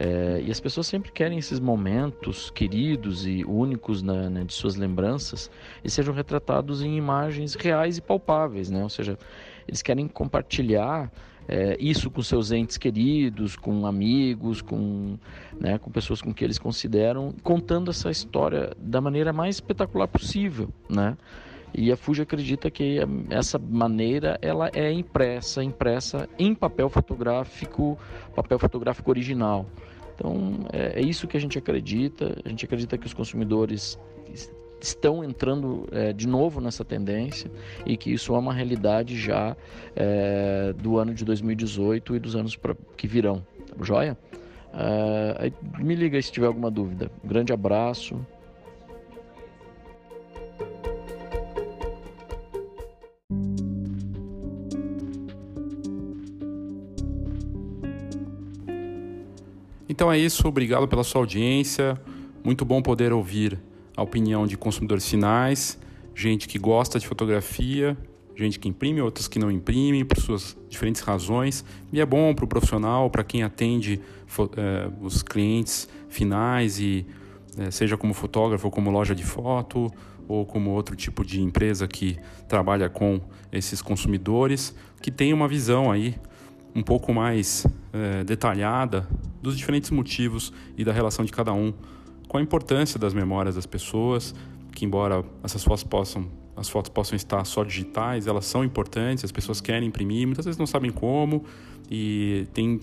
É, 0.00 0.40
e 0.46 0.48
as 0.48 0.60
pessoas 0.60 0.86
sempre 0.86 1.10
querem 1.10 1.38
esses 1.38 1.58
momentos 1.58 2.50
queridos 2.50 3.26
e 3.26 3.44
únicos 3.44 4.00
na, 4.00 4.30
né, 4.30 4.44
de 4.44 4.54
suas 4.54 4.76
lembranças 4.76 5.50
e 5.82 5.90
sejam 5.90 6.14
retratados 6.14 6.82
em 6.82 6.96
imagens 6.96 7.56
reais 7.56 7.98
e 7.98 8.00
palpáveis, 8.00 8.70
né? 8.70 8.80
Ou 8.80 8.88
seja, 8.88 9.18
eles 9.66 9.82
querem 9.82 10.06
compartilhar 10.06 11.10
é, 11.48 11.76
isso 11.80 12.12
com 12.12 12.22
seus 12.22 12.52
entes 12.52 12.76
queridos, 12.76 13.56
com 13.56 13.86
amigos, 13.86 14.62
com, 14.62 15.18
né, 15.58 15.78
com 15.78 15.90
pessoas 15.90 16.22
com 16.22 16.32
que 16.32 16.44
eles 16.44 16.60
consideram, 16.60 17.34
contando 17.42 17.90
essa 17.90 18.08
história 18.08 18.76
da 18.78 19.00
maneira 19.00 19.32
mais 19.32 19.56
espetacular 19.56 20.06
possível, 20.06 20.68
né? 20.88 21.16
E 21.74 21.92
a 21.92 21.96
Fuji 21.96 22.22
acredita 22.22 22.70
que 22.70 22.98
essa 23.30 23.58
maneira 23.58 24.38
ela 24.40 24.70
é 24.74 24.90
impressa, 24.90 25.62
impressa 25.62 26.28
em 26.38 26.54
papel 26.54 26.88
fotográfico, 26.88 27.98
papel 28.34 28.58
fotográfico 28.58 29.10
original. 29.10 29.66
Então 30.14 30.66
é, 30.72 31.00
é 31.00 31.02
isso 31.02 31.26
que 31.28 31.36
a 31.36 31.40
gente 31.40 31.58
acredita. 31.58 32.36
A 32.44 32.48
gente 32.48 32.64
acredita 32.64 32.96
que 32.98 33.06
os 33.06 33.14
consumidores 33.14 33.98
estão 34.80 35.24
entrando 35.24 35.88
é, 35.90 36.12
de 36.12 36.26
novo 36.26 36.60
nessa 36.60 36.84
tendência 36.84 37.50
e 37.84 37.96
que 37.96 38.12
isso 38.12 38.34
é 38.34 38.38
uma 38.38 38.52
realidade 38.52 39.18
já 39.18 39.56
é, 39.94 40.72
do 40.72 40.98
ano 40.98 41.12
de 41.12 41.24
2018 41.24 42.16
e 42.16 42.18
dos 42.18 42.36
anos 42.36 42.56
pra, 42.56 42.74
que 42.96 43.06
virão. 43.06 43.44
Tá 43.66 43.84
joia? 43.84 44.16
É, 44.72 45.52
me 45.78 45.94
liga 45.94 46.20
se 46.20 46.30
tiver 46.30 46.46
alguma 46.46 46.70
dúvida. 46.70 47.10
Um 47.24 47.28
grande 47.28 47.52
abraço. 47.52 48.24
Então 59.98 60.12
é 60.12 60.16
isso, 60.16 60.46
obrigado 60.46 60.86
pela 60.86 61.02
sua 61.02 61.22
audiência. 61.22 62.00
Muito 62.44 62.64
bom 62.64 62.80
poder 62.80 63.12
ouvir 63.12 63.58
a 63.96 64.02
opinião 64.04 64.46
de 64.46 64.56
consumidores 64.56 65.08
finais, 65.08 65.76
gente 66.14 66.46
que 66.46 66.56
gosta 66.56 67.00
de 67.00 67.08
fotografia, 67.08 67.98
gente 68.36 68.60
que 68.60 68.68
imprime, 68.68 69.00
outras 69.02 69.26
que 69.26 69.40
não 69.40 69.50
imprimem, 69.50 70.04
por 70.04 70.16
suas 70.20 70.56
diferentes 70.68 71.02
razões. 71.02 71.64
E 71.92 72.00
é 72.00 72.06
bom 72.06 72.32
para 72.32 72.44
o 72.44 72.48
profissional, 72.48 73.10
para 73.10 73.24
quem 73.24 73.42
atende 73.42 74.00
é, 74.56 74.88
os 75.00 75.24
clientes 75.24 75.88
finais, 76.08 76.78
e 76.78 77.04
é, 77.58 77.68
seja 77.72 77.96
como 77.96 78.14
fotógrafo 78.14 78.68
ou 78.68 78.70
como 78.70 78.92
loja 78.92 79.16
de 79.16 79.24
foto, 79.24 79.90
ou 80.28 80.46
como 80.46 80.70
outro 80.70 80.94
tipo 80.94 81.24
de 81.24 81.42
empresa 81.42 81.88
que 81.88 82.16
trabalha 82.46 82.88
com 82.88 83.20
esses 83.50 83.82
consumidores, 83.82 84.72
que 85.02 85.10
tem 85.10 85.32
uma 85.32 85.48
visão 85.48 85.90
aí 85.90 86.14
um 86.74 86.82
pouco 86.82 87.12
mais 87.12 87.66
é, 87.92 88.24
detalhada 88.24 89.08
dos 89.42 89.56
diferentes 89.56 89.90
motivos 89.90 90.52
e 90.76 90.84
da 90.84 90.92
relação 90.92 91.24
de 91.24 91.32
cada 91.32 91.52
um 91.52 91.72
com 92.28 92.36
a 92.38 92.42
importância 92.42 92.98
das 92.98 93.14
memórias 93.14 93.54
das 93.54 93.66
pessoas, 93.66 94.34
que 94.72 94.84
embora 94.84 95.24
essas 95.42 95.64
fotos 95.64 95.82
possam 95.82 96.28
as 96.56 96.68
fotos 96.68 96.90
possam 96.90 97.14
estar 97.14 97.44
só 97.44 97.62
digitais, 97.62 98.26
elas 98.26 98.44
são 98.44 98.64
importantes, 98.64 99.24
as 99.24 99.30
pessoas 99.30 99.60
querem 99.60 99.88
imprimir, 99.88 100.26
muitas 100.26 100.44
vezes 100.44 100.58
não 100.58 100.66
sabem 100.66 100.90
como 100.90 101.44
e 101.88 102.48
tem 102.52 102.80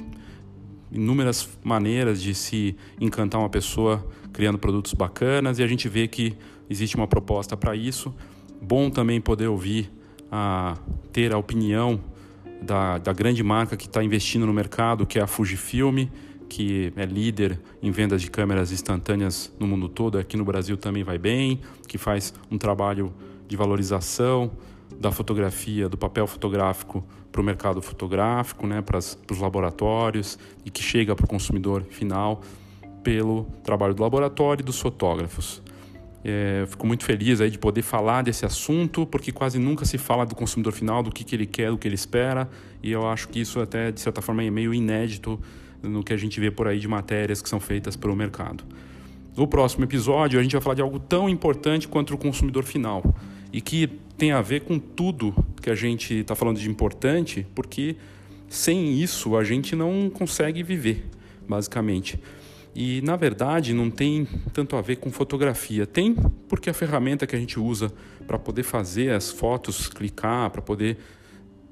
inúmeras 0.89 1.49
maneiras 1.61 2.21
de 2.21 2.33
se 2.33 2.75
encantar 3.01 3.41
uma 3.41 3.49
pessoa 3.49 4.05
criando 4.31 4.57
produtos 4.57 4.93
bacanas 4.93 5.59
e 5.59 5.63
a 5.63 5.67
gente 5.67 5.89
vê 5.89 6.07
que 6.07 6.37
existe 6.69 6.95
uma 6.95 7.05
proposta 7.05 7.57
para 7.57 7.75
isso. 7.75 8.15
Bom 8.61 8.89
também 8.89 9.19
poder 9.19 9.47
ouvir, 9.47 9.91
a, 10.31 10.77
ter 11.11 11.33
a 11.33 11.37
opinião 11.37 11.99
da, 12.61 12.97
da 12.97 13.13
grande 13.13 13.43
marca 13.43 13.77
que 13.77 13.85
está 13.85 14.03
investindo 14.03 14.45
no 14.45 14.53
mercado, 14.53 15.05
que 15.05 15.19
é 15.19 15.21
a 15.21 15.27
Fujifilm, 15.27 16.07
que 16.47 16.93
é 16.95 17.05
líder 17.05 17.59
em 17.81 17.91
vendas 17.91 18.21
de 18.21 18.29
câmeras 18.29 18.71
instantâneas 18.71 19.53
no 19.59 19.67
mundo 19.67 19.89
todo, 19.89 20.17
aqui 20.17 20.37
no 20.37 20.45
Brasil 20.45 20.77
também 20.77 21.03
vai 21.03 21.17
bem, 21.17 21.61
que 21.87 21.97
faz 21.97 22.33
um 22.49 22.57
trabalho 22.57 23.13
de 23.47 23.55
valorização 23.55 24.51
da 24.99 25.11
fotografia, 25.11 25.89
do 25.89 25.97
papel 25.97 26.27
fotográfico 26.27 27.03
para 27.31 27.41
o 27.41 27.43
mercado 27.43 27.81
fotográfico, 27.81 28.65
né, 28.65 28.81
para 28.81 28.97
os 28.97 29.39
laboratórios 29.39 30.39
e 30.63 30.69
que 30.69 30.81
chega 30.81 31.15
para 31.15 31.25
o 31.25 31.27
consumidor 31.27 31.83
final 31.83 32.41
pelo 33.03 33.45
trabalho 33.63 33.93
do 33.93 34.01
laboratório 34.01 34.61
e 34.61 34.65
dos 34.65 34.79
fotógrafos. 34.79 35.61
É, 36.27 36.65
fico 36.65 36.87
muito 36.87 37.05
feliz 37.05 37.39
aí 37.39 37.51
de 37.51 37.59
poder 37.59 37.83
falar 37.83 38.23
desse 38.23 38.47
assunto, 38.47 39.05
porque 39.05 39.31
quase 39.31 39.59
nunca 39.59 39.85
se 39.85 39.95
fala 39.99 40.25
do 40.25 40.33
consumidor 40.33 40.73
final, 40.73 41.03
do 41.03 41.11
que, 41.11 41.23
que 41.23 41.35
ele 41.35 41.45
quer, 41.45 41.69
do 41.69 41.77
que 41.77 41.87
ele 41.87 41.93
espera, 41.93 42.49
e 42.81 42.91
eu 42.91 43.07
acho 43.07 43.27
que 43.29 43.39
isso 43.39 43.59
até, 43.59 43.91
de 43.91 44.01
certa 44.01 44.23
forma, 44.23 44.43
é 44.43 44.49
meio 44.49 44.73
inédito 44.73 45.39
no 45.83 46.03
que 46.03 46.11
a 46.11 46.17
gente 46.17 46.39
vê 46.39 46.49
por 46.49 46.67
aí 46.67 46.79
de 46.79 46.87
matérias 46.87 47.43
que 47.43 47.47
são 47.47 47.59
feitas 47.59 47.95
para 47.95 48.11
o 48.11 48.15
mercado. 48.15 48.63
No 49.37 49.47
próximo 49.47 49.83
episódio, 49.83 50.39
a 50.39 50.41
gente 50.41 50.53
vai 50.53 50.61
falar 50.61 50.73
de 50.73 50.81
algo 50.81 50.97
tão 50.97 51.29
importante 51.29 51.87
quanto 51.87 52.15
o 52.15 52.17
consumidor 52.17 52.63
final, 52.63 53.03
e 53.53 53.61
que 53.61 53.87
tem 54.17 54.31
a 54.31 54.41
ver 54.41 54.61
com 54.61 54.79
tudo 54.79 55.31
que 55.61 55.69
a 55.69 55.75
gente 55.75 56.15
está 56.15 56.33
falando 56.33 56.59
de 56.59 56.67
importante, 56.67 57.45
porque 57.53 57.97
sem 58.49 58.99
isso 58.99 59.37
a 59.37 59.43
gente 59.43 59.75
não 59.75 60.09
consegue 60.09 60.63
viver, 60.63 61.05
basicamente. 61.47 62.19
E 62.75 63.01
na 63.01 63.15
verdade 63.15 63.73
não 63.73 63.89
tem 63.89 64.27
tanto 64.51 64.75
a 64.75 64.81
ver 64.81 64.97
com 64.97 65.09
fotografia. 65.09 65.87
Tem 65.87 66.13
porque 66.49 66.69
a 66.69 66.73
ferramenta 66.73 67.25
que 67.25 67.33
a 67.33 67.39
gente 67.39 67.57
usa 67.57 67.91
para 68.27 68.37
poder 68.37 68.63
fazer 68.63 69.13
as 69.13 69.31
fotos, 69.31 69.87
clicar, 69.87 70.49
para 70.49 70.61
poder 70.61 70.97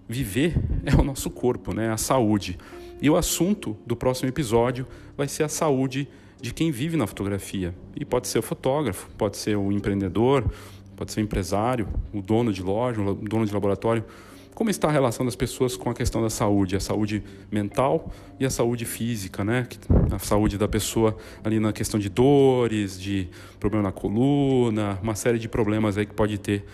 viver 0.07 0.55
é 0.85 0.95
o 0.95 1.03
nosso 1.03 1.29
corpo, 1.29 1.73
né? 1.73 1.91
A 1.91 1.97
saúde. 1.97 2.57
E 3.01 3.09
o 3.09 3.17
assunto 3.17 3.77
do 3.85 3.97
próximo 3.97 4.29
episódio 4.29 4.87
vai 5.17 5.27
ser 5.27 5.43
a 5.43 5.49
saúde 5.49 6.07
de 6.41 6.53
quem 6.53 6.71
vive 6.71 6.95
na 6.95 7.05
fotografia. 7.05 7.75
E 7.95 8.05
pode 8.05 8.29
ser 8.29 8.39
o 8.39 8.41
fotógrafo, 8.41 9.09
pode 9.17 9.35
ser 9.35 9.57
o 9.57 9.73
empreendedor, 9.73 10.49
pode 10.95 11.11
ser 11.11 11.19
o 11.19 11.23
empresário, 11.23 11.87
o 12.13 12.21
dono 12.21 12.53
de 12.53 12.63
loja, 12.63 13.01
o 13.01 13.13
dono 13.15 13.45
de 13.45 13.53
laboratório 13.53 14.05
como 14.53 14.69
está 14.69 14.87
a 14.87 14.91
relação 14.91 15.25
das 15.25 15.35
pessoas 15.35 15.75
com 15.75 15.89
a 15.89 15.93
questão 15.93 16.21
da 16.21 16.29
saúde, 16.29 16.75
a 16.75 16.79
saúde 16.79 17.23
mental 17.51 18.11
e 18.39 18.45
a 18.45 18.49
saúde 18.49 18.85
física, 18.85 19.43
né? 19.43 19.67
A 20.11 20.19
saúde 20.19 20.57
da 20.57 20.67
pessoa 20.67 21.17
ali 21.43 21.59
na 21.59 21.73
questão 21.73 21.99
de 21.99 22.09
dores, 22.09 22.99
de 22.99 23.29
problema 23.59 23.83
na 23.83 23.91
coluna, 23.91 24.99
uma 25.01 25.15
série 25.15 25.39
de 25.39 25.49
problemas 25.49 25.97
aí 25.97 26.05
que 26.05 26.13
pode 26.13 26.37
ter 26.37 26.65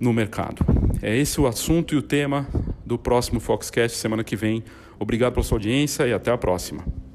no 0.00 0.12
mercado. 0.12 0.64
É 1.02 1.16
esse 1.16 1.40
o 1.40 1.46
assunto 1.46 1.94
e 1.94 1.96
o 1.96 2.02
tema 2.02 2.46
do 2.84 2.98
próximo 2.98 3.40
Foxcast 3.40 3.96
semana 3.96 4.24
que 4.24 4.36
vem. 4.36 4.64
Obrigado 4.98 5.34
pela 5.34 5.44
sua 5.44 5.56
audiência 5.56 6.06
e 6.06 6.12
até 6.12 6.30
a 6.30 6.38
próxima. 6.38 7.05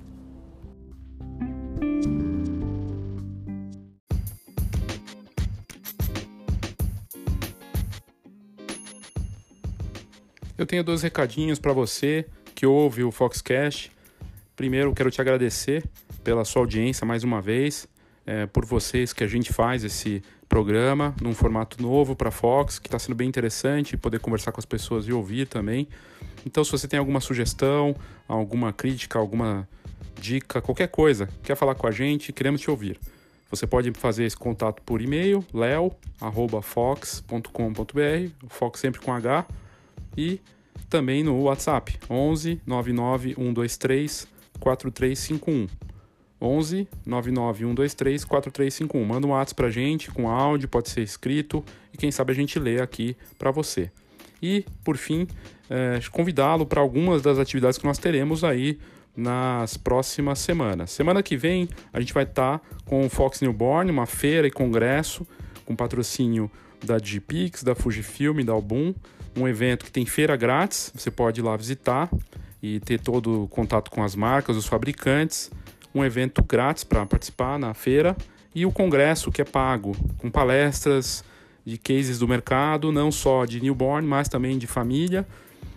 Eu 10.62 10.66
tenho 10.68 10.84
dois 10.84 11.02
recadinhos 11.02 11.58
para 11.58 11.74
você 11.74 12.24
que 12.54 12.68
ouve 12.68 13.04
o 13.04 13.10
Foxcast. 13.10 13.92
Primeiro, 14.56 14.94
quero 14.94 15.10
te 15.10 15.20
agradecer 15.20 15.84
pela 16.24 16.46
sua 16.46 16.62
audiência 16.62 17.04
mais 17.04 17.24
uma 17.24 17.42
vez, 17.42 17.88
é, 18.28 18.46
por 18.46 18.64
vocês 18.64 19.12
que 19.12 19.24
a 19.24 19.28
gente 19.28 19.52
faz 19.52 19.84
esse 19.84 20.22
programa 20.48 21.16
num 21.20 21.34
formato 21.34 21.82
novo 21.82 22.16
para 22.16 22.30
Fox, 22.30 22.78
que 22.78 22.88
está 22.88 23.00
sendo 23.00 23.16
bem 23.16 23.28
interessante, 23.28 23.98
poder 23.98 24.20
conversar 24.20 24.52
com 24.52 24.60
as 24.60 24.66
pessoas 24.66 25.08
e 25.08 25.12
ouvir 25.12 25.48
também. 25.48 25.88
Então, 26.46 26.64
se 26.64 26.72
você 26.72 26.88
tem 26.88 27.00
alguma 27.00 27.22
sugestão, 27.22 27.96
alguma 28.28 28.72
crítica, 28.72 29.18
alguma 29.18 29.68
dica, 30.14 30.62
qualquer 30.62 30.90
coisa, 30.90 31.28
quer 31.42 31.56
falar 31.56 31.74
com 31.74 31.88
a 31.88 31.92
gente, 31.92 32.32
queremos 32.32 32.62
te 32.62 32.70
ouvir. 32.70 33.00
Você 33.50 33.66
pode 33.66 33.92
fazer 33.94 34.26
esse 34.26 34.38
contato 34.38 34.80
por 34.84 35.02
e-mail, 35.02 35.44
leo@fox.com.br, 35.52 37.32
Fox 38.48 38.80
sempre 38.80 39.02
com 39.02 39.12
H, 39.12 39.48
e 40.18 40.40
também 40.90 41.24
no 41.24 41.42
WhatsApp 41.44 41.98
11 42.10 42.62
99 42.66 43.34
123 43.36 44.28
4351. 44.60 45.68
11 46.42 46.88
99 47.06 47.60
123 47.60 48.26
4351. 48.26 49.06
Manda 49.06 49.28
um 49.28 49.32
WhatsApp 49.32 49.56
pra 49.56 49.70
gente 49.70 50.12
com 50.12 50.28
áudio, 50.28 50.68
pode 50.68 50.90
ser 50.90 51.02
escrito 51.02 51.64
e 51.94 51.98
quem 51.98 52.12
sabe 52.12 52.32
a 52.32 52.36
gente 52.36 52.60
lê 52.60 52.82
aqui 52.82 53.16
para 53.38 53.52
você. 53.52 53.92
E, 54.42 54.66
por 54.84 54.98
fim, 54.98 55.28
é, 55.70 56.00
convidá-lo 56.12 56.66
para 56.66 56.82
algumas 56.82 57.22
das 57.22 57.38
atividades 57.38 57.78
que 57.78 57.86
nós 57.86 58.00
teremos 58.00 58.44
aí 58.44 58.80
nas 59.16 59.78
próximas 59.78 60.40
semanas. 60.40 60.90
Semana 60.92 61.22
que 61.22 61.38
vem 61.38 61.70
a 61.94 62.00
gente 62.00 62.14
vai 62.14 62.24
estar 62.24 62.58
tá 62.58 62.66
com 62.86 63.06
o 63.06 63.10
Fox 63.10 63.42
Newborn, 63.42 63.92
uma 63.92 64.08
feira 64.08 64.48
e 64.48 64.52
congresso 64.52 65.28
com 65.64 65.76
patrocínio 65.76 66.50
da 66.84 66.98
Digipix, 66.98 67.62
da 67.62 67.76
Fujifilm, 67.76 68.44
da 68.44 68.54
Album 68.54 68.96
um 69.36 69.48
evento 69.48 69.86
que 69.86 69.92
tem 69.92 70.06
feira 70.06 70.36
grátis, 70.36 70.92
você 70.96 71.10
pode 71.10 71.42
ir 71.42 71.44
lá 71.44 71.56
visitar 71.56 72.10
e 72.62 72.80
ter 72.80 73.00
todo 73.00 73.44
o 73.44 73.48
contato 73.48 73.90
com 73.90 74.04
as 74.04 74.16
marcas, 74.16 74.56
os 74.58 74.66
fabricantes, 74.66 75.50
um 75.94 76.04
evento 76.04 76.44
grátis 76.44 76.84
para 76.84 77.06
participar 77.06 77.58
na 77.58 77.74
feira 77.74 78.16
e 78.54 78.66
o 78.66 78.72
congresso 78.72 79.32
que 79.32 79.42
é 79.42 79.46
pago, 79.46 79.96
com 80.18 80.30
palestras 80.30 81.24
de 81.66 81.78
cases 81.78 82.20
do 82.20 82.28
mercado, 82.28 82.92
não 82.92 83.12
só 83.12 83.46
de 83.46 83.62
newborn, 83.62 84.08
mas 84.08 84.28
também 84.28 84.58
de 84.58 84.68
família 84.68 85.26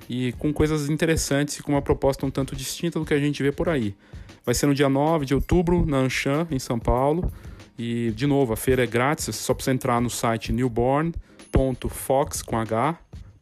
e 0.09 0.32
com 0.32 0.52
coisas 0.52 0.88
interessantes 0.88 1.57
e 1.57 1.62
com 1.62 1.72
uma 1.72 1.82
proposta 1.82 2.26
um 2.26 2.30
tanto 2.30 2.55
distinta 2.55 2.98
do 2.98 3.05
que 3.05 3.14
a 3.14 3.18
gente 3.18 3.42
vê 3.42 3.52
por 3.52 3.68
aí. 3.68 3.94
Vai 4.44 4.55
ser 4.55 4.66
no 4.66 4.74
dia 4.74 4.88
9 4.88 5.24
de 5.24 5.34
outubro, 5.34 5.86
na 5.86 5.98
Anshan, 5.98 6.46
em 6.50 6.59
São 6.59 6.78
Paulo. 6.78 7.32
E, 7.78 8.11
de 8.12 8.26
novo, 8.26 8.52
a 8.52 8.57
feira 8.57 8.84
é 8.84 8.86
grátis, 8.86 9.24
você 9.24 9.32
só 9.32 9.55
precisa 9.55 9.74
entrar 9.74 10.00
no 10.00 10.11
site 10.11 10.52
newborn.fox 10.52 12.42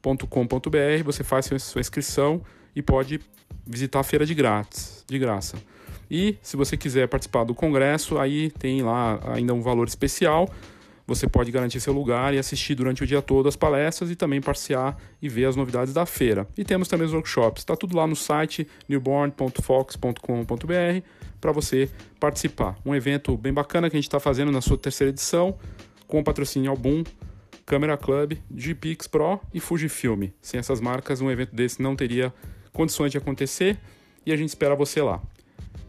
com 0.03 0.11
H, 0.11 0.27
com.br 0.29 1.05
você 1.05 1.23
faz 1.23 1.49
sua 1.59 1.81
inscrição 1.81 2.43
e 2.75 2.83
pode 2.83 3.21
visitar 3.67 4.01
a 4.01 4.03
feira 4.03 4.27
de 4.27 4.35
grátis, 4.35 5.05
de 5.07 5.19
graça. 5.19 5.57
E 6.11 6.37
se 6.43 6.57
você 6.57 6.77
quiser 6.77 7.09
participar 7.09 7.45
do 7.45 7.55
congresso, 7.55 8.19
aí 8.19 8.51
tem 8.51 8.83
lá 8.83 9.21
ainda 9.33 9.55
um 9.55 9.63
valor 9.63 9.89
especial. 9.89 10.53
Você 11.07 11.27
pode 11.27 11.51
garantir 11.51 11.81
seu 11.81 11.93
lugar 11.93 12.35
e 12.35 12.39
assistir 12.39 12.75
durante 12.75 13.03
o 13.03 13.07
dia 13.07 13.23
todo 13.23 13.49
as 13.49 13.57
palestras 13.57 14.11
e 14.11 14.17
também 14.17 14.41
parciar 14.41 14.97
e 15.21 15.29
ver 15.29 15.47
as 15.47 15.57
novidades 15.57 15.93
da 15.93 16.07
feira. 16.07 16.47
E 16.57 16.65
temos 16.65 16.87
também 16.87 17.07
os 17.07 17.13
workshops. 17.13 17.63
Está 17.63 17.75
tudo 17.75 17.97
lá 17.97 18.07
no 18.07 18.15
site 18.15 18.69
newborn.fox.com.br 18.89 21.07
para 21.41 21.51
você 21.51 21.91
participar. 22.21 22.77
Um 22.85 22.95
evento 22.95 23.37
bem 23.37 23.53
bacana 23.53 23.91
que 23.91 23.97
a 23.97 23.99
gente 23.99 24.09
está 24.09 24.21
fazendo 24.21 24.53
na 24.53 24.61
sua 24.61 24.79
terceira 24.79 25.11
edição 25.11 25.59
com 26.07 26.21
o 26.21 26.25
patrocínio 26.25 26.71
Album 26.71 27.03
Camera 27.73 27.97
Club, 27.97 28.35
G-Pix 28.55 29.07
Pro 29.07 29.41
e 29.55 29.59
Fujifilm. 29.59 30.25
Sem 30.43 30.61
essas 30.61 30.79
marcas, 30.79 31.23
um 31.23 31.31
evento 31.31 31.57
desse 31.57 31.81
não 31.81 31.97
teria 31.97 32.31
condições 32.71 33.11
de 33.11 33.17
acontecer 33.17 33.79
e 34.27 34.31
a 34.31 34.37
gente 34.37 34.51
espera 34.51 34.75
você 34.75 35.01
lá. 35.01 35.23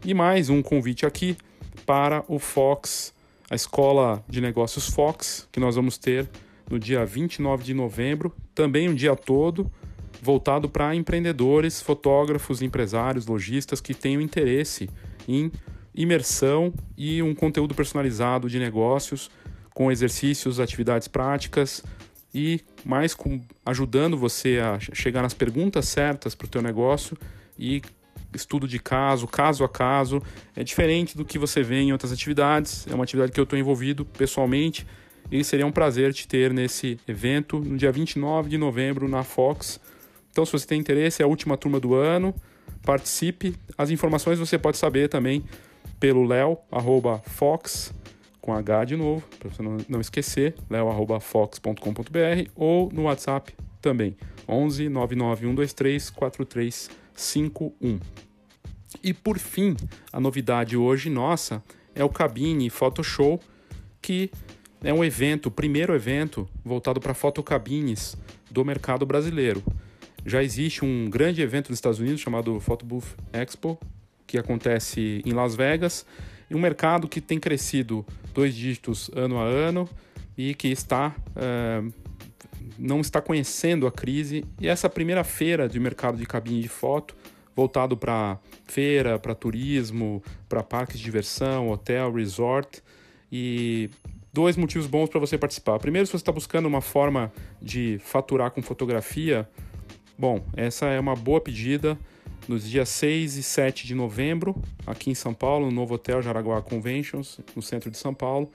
E 0.02 0.14
mais 0.14 0.48
um 0.48 0.62
convite 0.62 1.04
aqui 1.04 1.36
para 1.84 2.24
o 2.26 2.38
Fox, 2.38 3.12
a 3.50 3.54
Escola 3.54 4.24
de 4.26 4.40
Negócios 4.40 4.88
Fox, 4.88 5.46
que 5.52 5.60
nós 5.60 5.76
vamos 5.76 5.98
ter 5.98 6.26
no 6.70 6.78
dia 6.78 7.04
29 7.04 7.62
de 7.62 7.74
novembro, 7.74 8.34
também 8.54 8.88
um 8.88 8.94
dia 8.94 9.14
todo, 9.14 9.70
voltado 10.22 10.70
para 10.70 10.94
empreendedores, 10.94 11.82
fotógrafos, 11.82 12.62
empresários, 12.62 13.26
lojistas 13.26 13.82
que 13.82 13.92
tenham 13.92 14.22
interesse 14.22 14.88
em 15.28 15.52
imersão 15.94 16.72
e 16.96 17.22
um 17.22 17.34
conteúdo 17.34 17.74
personalizado 17.74 18.48
de 18.48 18.58
negócios 18.58 19.30
com 19.74 19.90
exercícios, 19.90 20.60
atividades 20.60 21.08
práticas 21.08 21.82
e 22.32 22.60
mais 22.84 23.12
com, 23.12 23.40
ajudando 23.66 24.16
você 24.16 24.60
a 24.60 24.78
chegar 24.78 25.20
nas 25.20 25.34
perguntas 25.34 25.86
certas 25.86 26.34
para 26.34 26.46
o 26.46 26.48
teu 26.48 26.62
negócio 26.62 27.18
e 27.58 27.82
estudo 28.32 28.66
de 28.66 28.78
caso, 28.78 29.26
caso 29.26 29.64
a 29.64 29.68
caso. 29.68 30.22
É 30.56 30.62
diferente 30.64 31.16
do 31.16 31.24
que 31.24 31.38
você 31.38 31.62
vê 31.62 31.80
em 31.80 31.92
outras 31.92 32.12
atividades. 32.12 32.86
É 32.88 32.94
uma 32.94 33.04
atividade 33.04 33.32
que 33.32 33.38
eu 33.38 33.44
estou 33.44 33.58
envolvido 33.58 34.04
pessoalmente 34.04 34.86
e 35.30 35.42
seria 35.42 35.66
um 35.66 35.72
prazer 35.72 36.12
te 36.12 36.26
ter 36.26 36.52
nesse 36.52 36.98
evento 37.06 37.58
no 37.58 37.76
dia 37.76 37.90
29 37.90 38.48
de 38.48 38.58
novembro 38.58 39.08
na 39.08 39.22
Fox. 39.22 39.80
Então, 40.30 40.44
se 40.44 40.52
você 40.52 40.66
tem 40.66 40.80
interesse, 40.80 41.22
é 41.22 41.24
a 41.24 41.28
última 41.28 41.56
turma 41.56 41.78
do 41.78 41.94
ano. 41.94 42.34
Participe. 42.82 43.54
As 43.78 43.90
informações 43.90 44.38
você 44.38 44.58
pode 44.58 44.76
saber 44.76 45.08
também 45.08 45.44
pelo 46.00 46.24
leo@fox 46.24 47.92
com 48.44 48.52
H 48.52 48.84
de 48.84 48.94
novo, 48.94 49.26
para 49.38 49.48
você 49.48 49.62
não, 49.62 49.78
não 49.88 50.02
esquecer, 50.02 50.54
leo.fox.com.br 50.68 52.50
ou 52.54 52.92
no 52.92 53.04
WhatsApp 53.04 53.54
também, 53.80 54.14
11 54.46 54.90
99123 54.90 56.10
4351. 56.10 58.00
E 59.02 59.14
por 59.14 59.38
fim, 59.38 59.74
a 60.12 60.20
novidade 60.20 60.76
hoje 60.76 61.08
nossa 61.08 61.64
é 61.94 62.04
o 62.04 62.08
Cabine 62.10 62.68
Photoshop, 62.68 63.42
que 64.02 64.30
é 64.82 64.92
um 64.92 65.02
evento, 65.02 65.46
o 65.46 65.50
primeiro 65.50 65.94
evento 65.94 66.46
voltado 66.62 67.00
para 67.00 67.14
fotocabines 67.14 68.14
do 68.50 68.62
mercado 68.62 69.06
brasileiro. 69.06 69.64
Já 70.26 70.42
existe 70.42 70.84
um 70.84 71.08
grande 71.08 71.40
evento 71.40 71.70
nos 71.70 71.78
Estados 71.78 71.98
Unidos 71.98 72.20
chamado 72.20 72.60
Photo 72.60 72.84
Booth 72.84 73.16
Expo, 73.32 73.78
que 74.26 74.36
acontece 74.36 75.22
em 75.24 75.32
Las 75.32 75.54
Vegas, 75.54 76.04
um 76.56 76.60
mercado 76.60 77.08
que 77.08 77.20
tem 77.20 77.38
crescido 77.38 78.04
dois 78.32 78.54
dígitos 78.54 79.10
ano 79.14 79.38
a 79.38 79.44
ano 79.44 79.88
e 80.36 80.54
que 80.54 80.68
está 80.68 81.14
é, 81.36 81.82
não 82.78 83.00
está 83.00 83.20
conhecendo 83.20 83.86
a 83.86 83.92
crise. 83.92 84.44
E 84.60 84.68
essa 84.68 84.88
primeira 84.88 85.24
feira 85.24 85.68
de 85.68 85.78
mercado 85.78 86.16
de 86.18 86.26
cabine 86.26 86.60
de 86.60 86.68
foto, 86.68 87.14
voltado 87.54 87.96
para 87.96 88.38
feira, 88.64 89.18
para 89.18 89.34
turismo, 89.34 90.22
para 90.48 90.62
parques 90.62 90.98
de 90.98 91.04
diversão, 91.04 91.70
hotel, 91.70 92.12
resort, 92.12 92.82
e 93.30 93.90
dois 94.32 94.56
motivos 94.56 94.86
bons 94.86 95.08
para 95.08 95.20
você 95.20 95.38
participar. 95.38 95.78
Primeiro, 95.78 96.06
se 96.06 96.12
você 96.12 96.16
está 96.16 96.32
buscando 96.32 96.66
uma 96.66 96.80
forma 96.80 97.32
de 97.60 97.98
faturar 98.00 98.50
com 98.50 98.62
fotografia, 98.62 99.48
bom, 100.18 100.44
essa 100.56 100.86
é 100.86 100.98
uma 100.98 101.14
boa 101.14 101.40
pedida 101.40 101.98
nos 102.48 102.68
dias 102.68 102.88
6 102.90 103.36
e 103.36 103.42
7 103.42 103.86
de 103.86 103.94
novembro, 103.94 104.60
aqui 104.86 105.10
em 105.10 105.14
São 105.14 105.32
Paulo, 105.32 105.66
no 105.66 105.72
novo 105.72 105.94
Hotel 105.94 106.22
Jaraguá 106.22 106.60
Conventions, 106.60 107.40
no 107.54 107.62
centro 107.62 107.90
de 107.90 107.96
São 107.96 108.12
Paulo. 108.12 108.50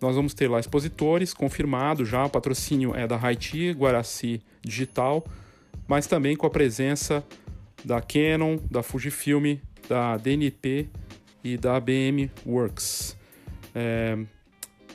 Nós 0.00 0.16
vamos 0.16 0.34
ter 0.34 0.48
lá 0.48 0.58
expositores, 0.58 1.32
confirmado 1.32 2.04
já, 2.04 2.24
o 2.24 2.30
patrocínio 2.30 2.94
é 2.94 3.06
da 3.06 3.16
Haiti, 3.16 3.70
Guaraci 3.72 4.42
Digital, 4.62 5.24
mas 5.86 6.06
também 6.06 6.36
com 6.36 6.46
a 6.46 6.50
presença 6.50 7.24
da 7.84 8.00
Canon, 8.00 8.58
da 8.70 8.82
Fujifilm, 8.82 9.56
da 9.88 10.16
DNP 10.16 10.88
e 11.42 11.56
da 11.56 11.76
ABM 11.76 12.30
Works. 12.46 13.16
É, 13.74 14.18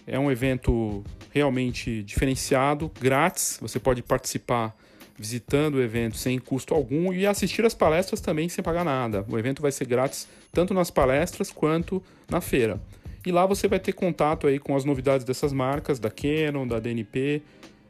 é 0.06 0.20
um 0.20 0.32
evento 0.32 1.04
realmente 1.32 2.02
diferenciado, 2.04 2.92
grátis, 3.00 3.60
você 3.62 3.80
pode 3.80 4.02
participar 4.02 4.76
visitando 5.18 5.76
o 5.76 5.82
evento 5.82 6.16
sem 6.16 6.38
custo 6.38 6.74
algum 6.74 7.12
e 7.12 7.26
assistir 7.26 7.66
as 7.66 7.74
palestras 7.74 8.22
também 8.22 8.48
sem 8.48 8.64
pagar 8.64 8.86
nada. 8.86 9.26
O 9.28 9.38
evento 9.38 9.62
vai 9.62 9.72
ser 9.72 9.86
grátis 9.86 10.28
tanto 10.52 10.74
nas 10.74 10.92
palestras 10.92 11.52
quanto 11.52 12.02
na 12.30 12.40
feira. 12.40 12.80
E 13.26 13.32
lá 13.32 13.46
você 13.46 13.68
vai 13.68 13.80
ter 13.80 13.94
contato 13.94 14.48
aí 14.48 14.60
com 14.60 14.76
as 14.76 14.86
novidades 14.86 15.26
dessas 15.26 15.52
marcas, 15.52 16.00
da 16.00 16.10
Canon, 16.10 16.68
da 16.68 16.80
DNP, 16.80 17.42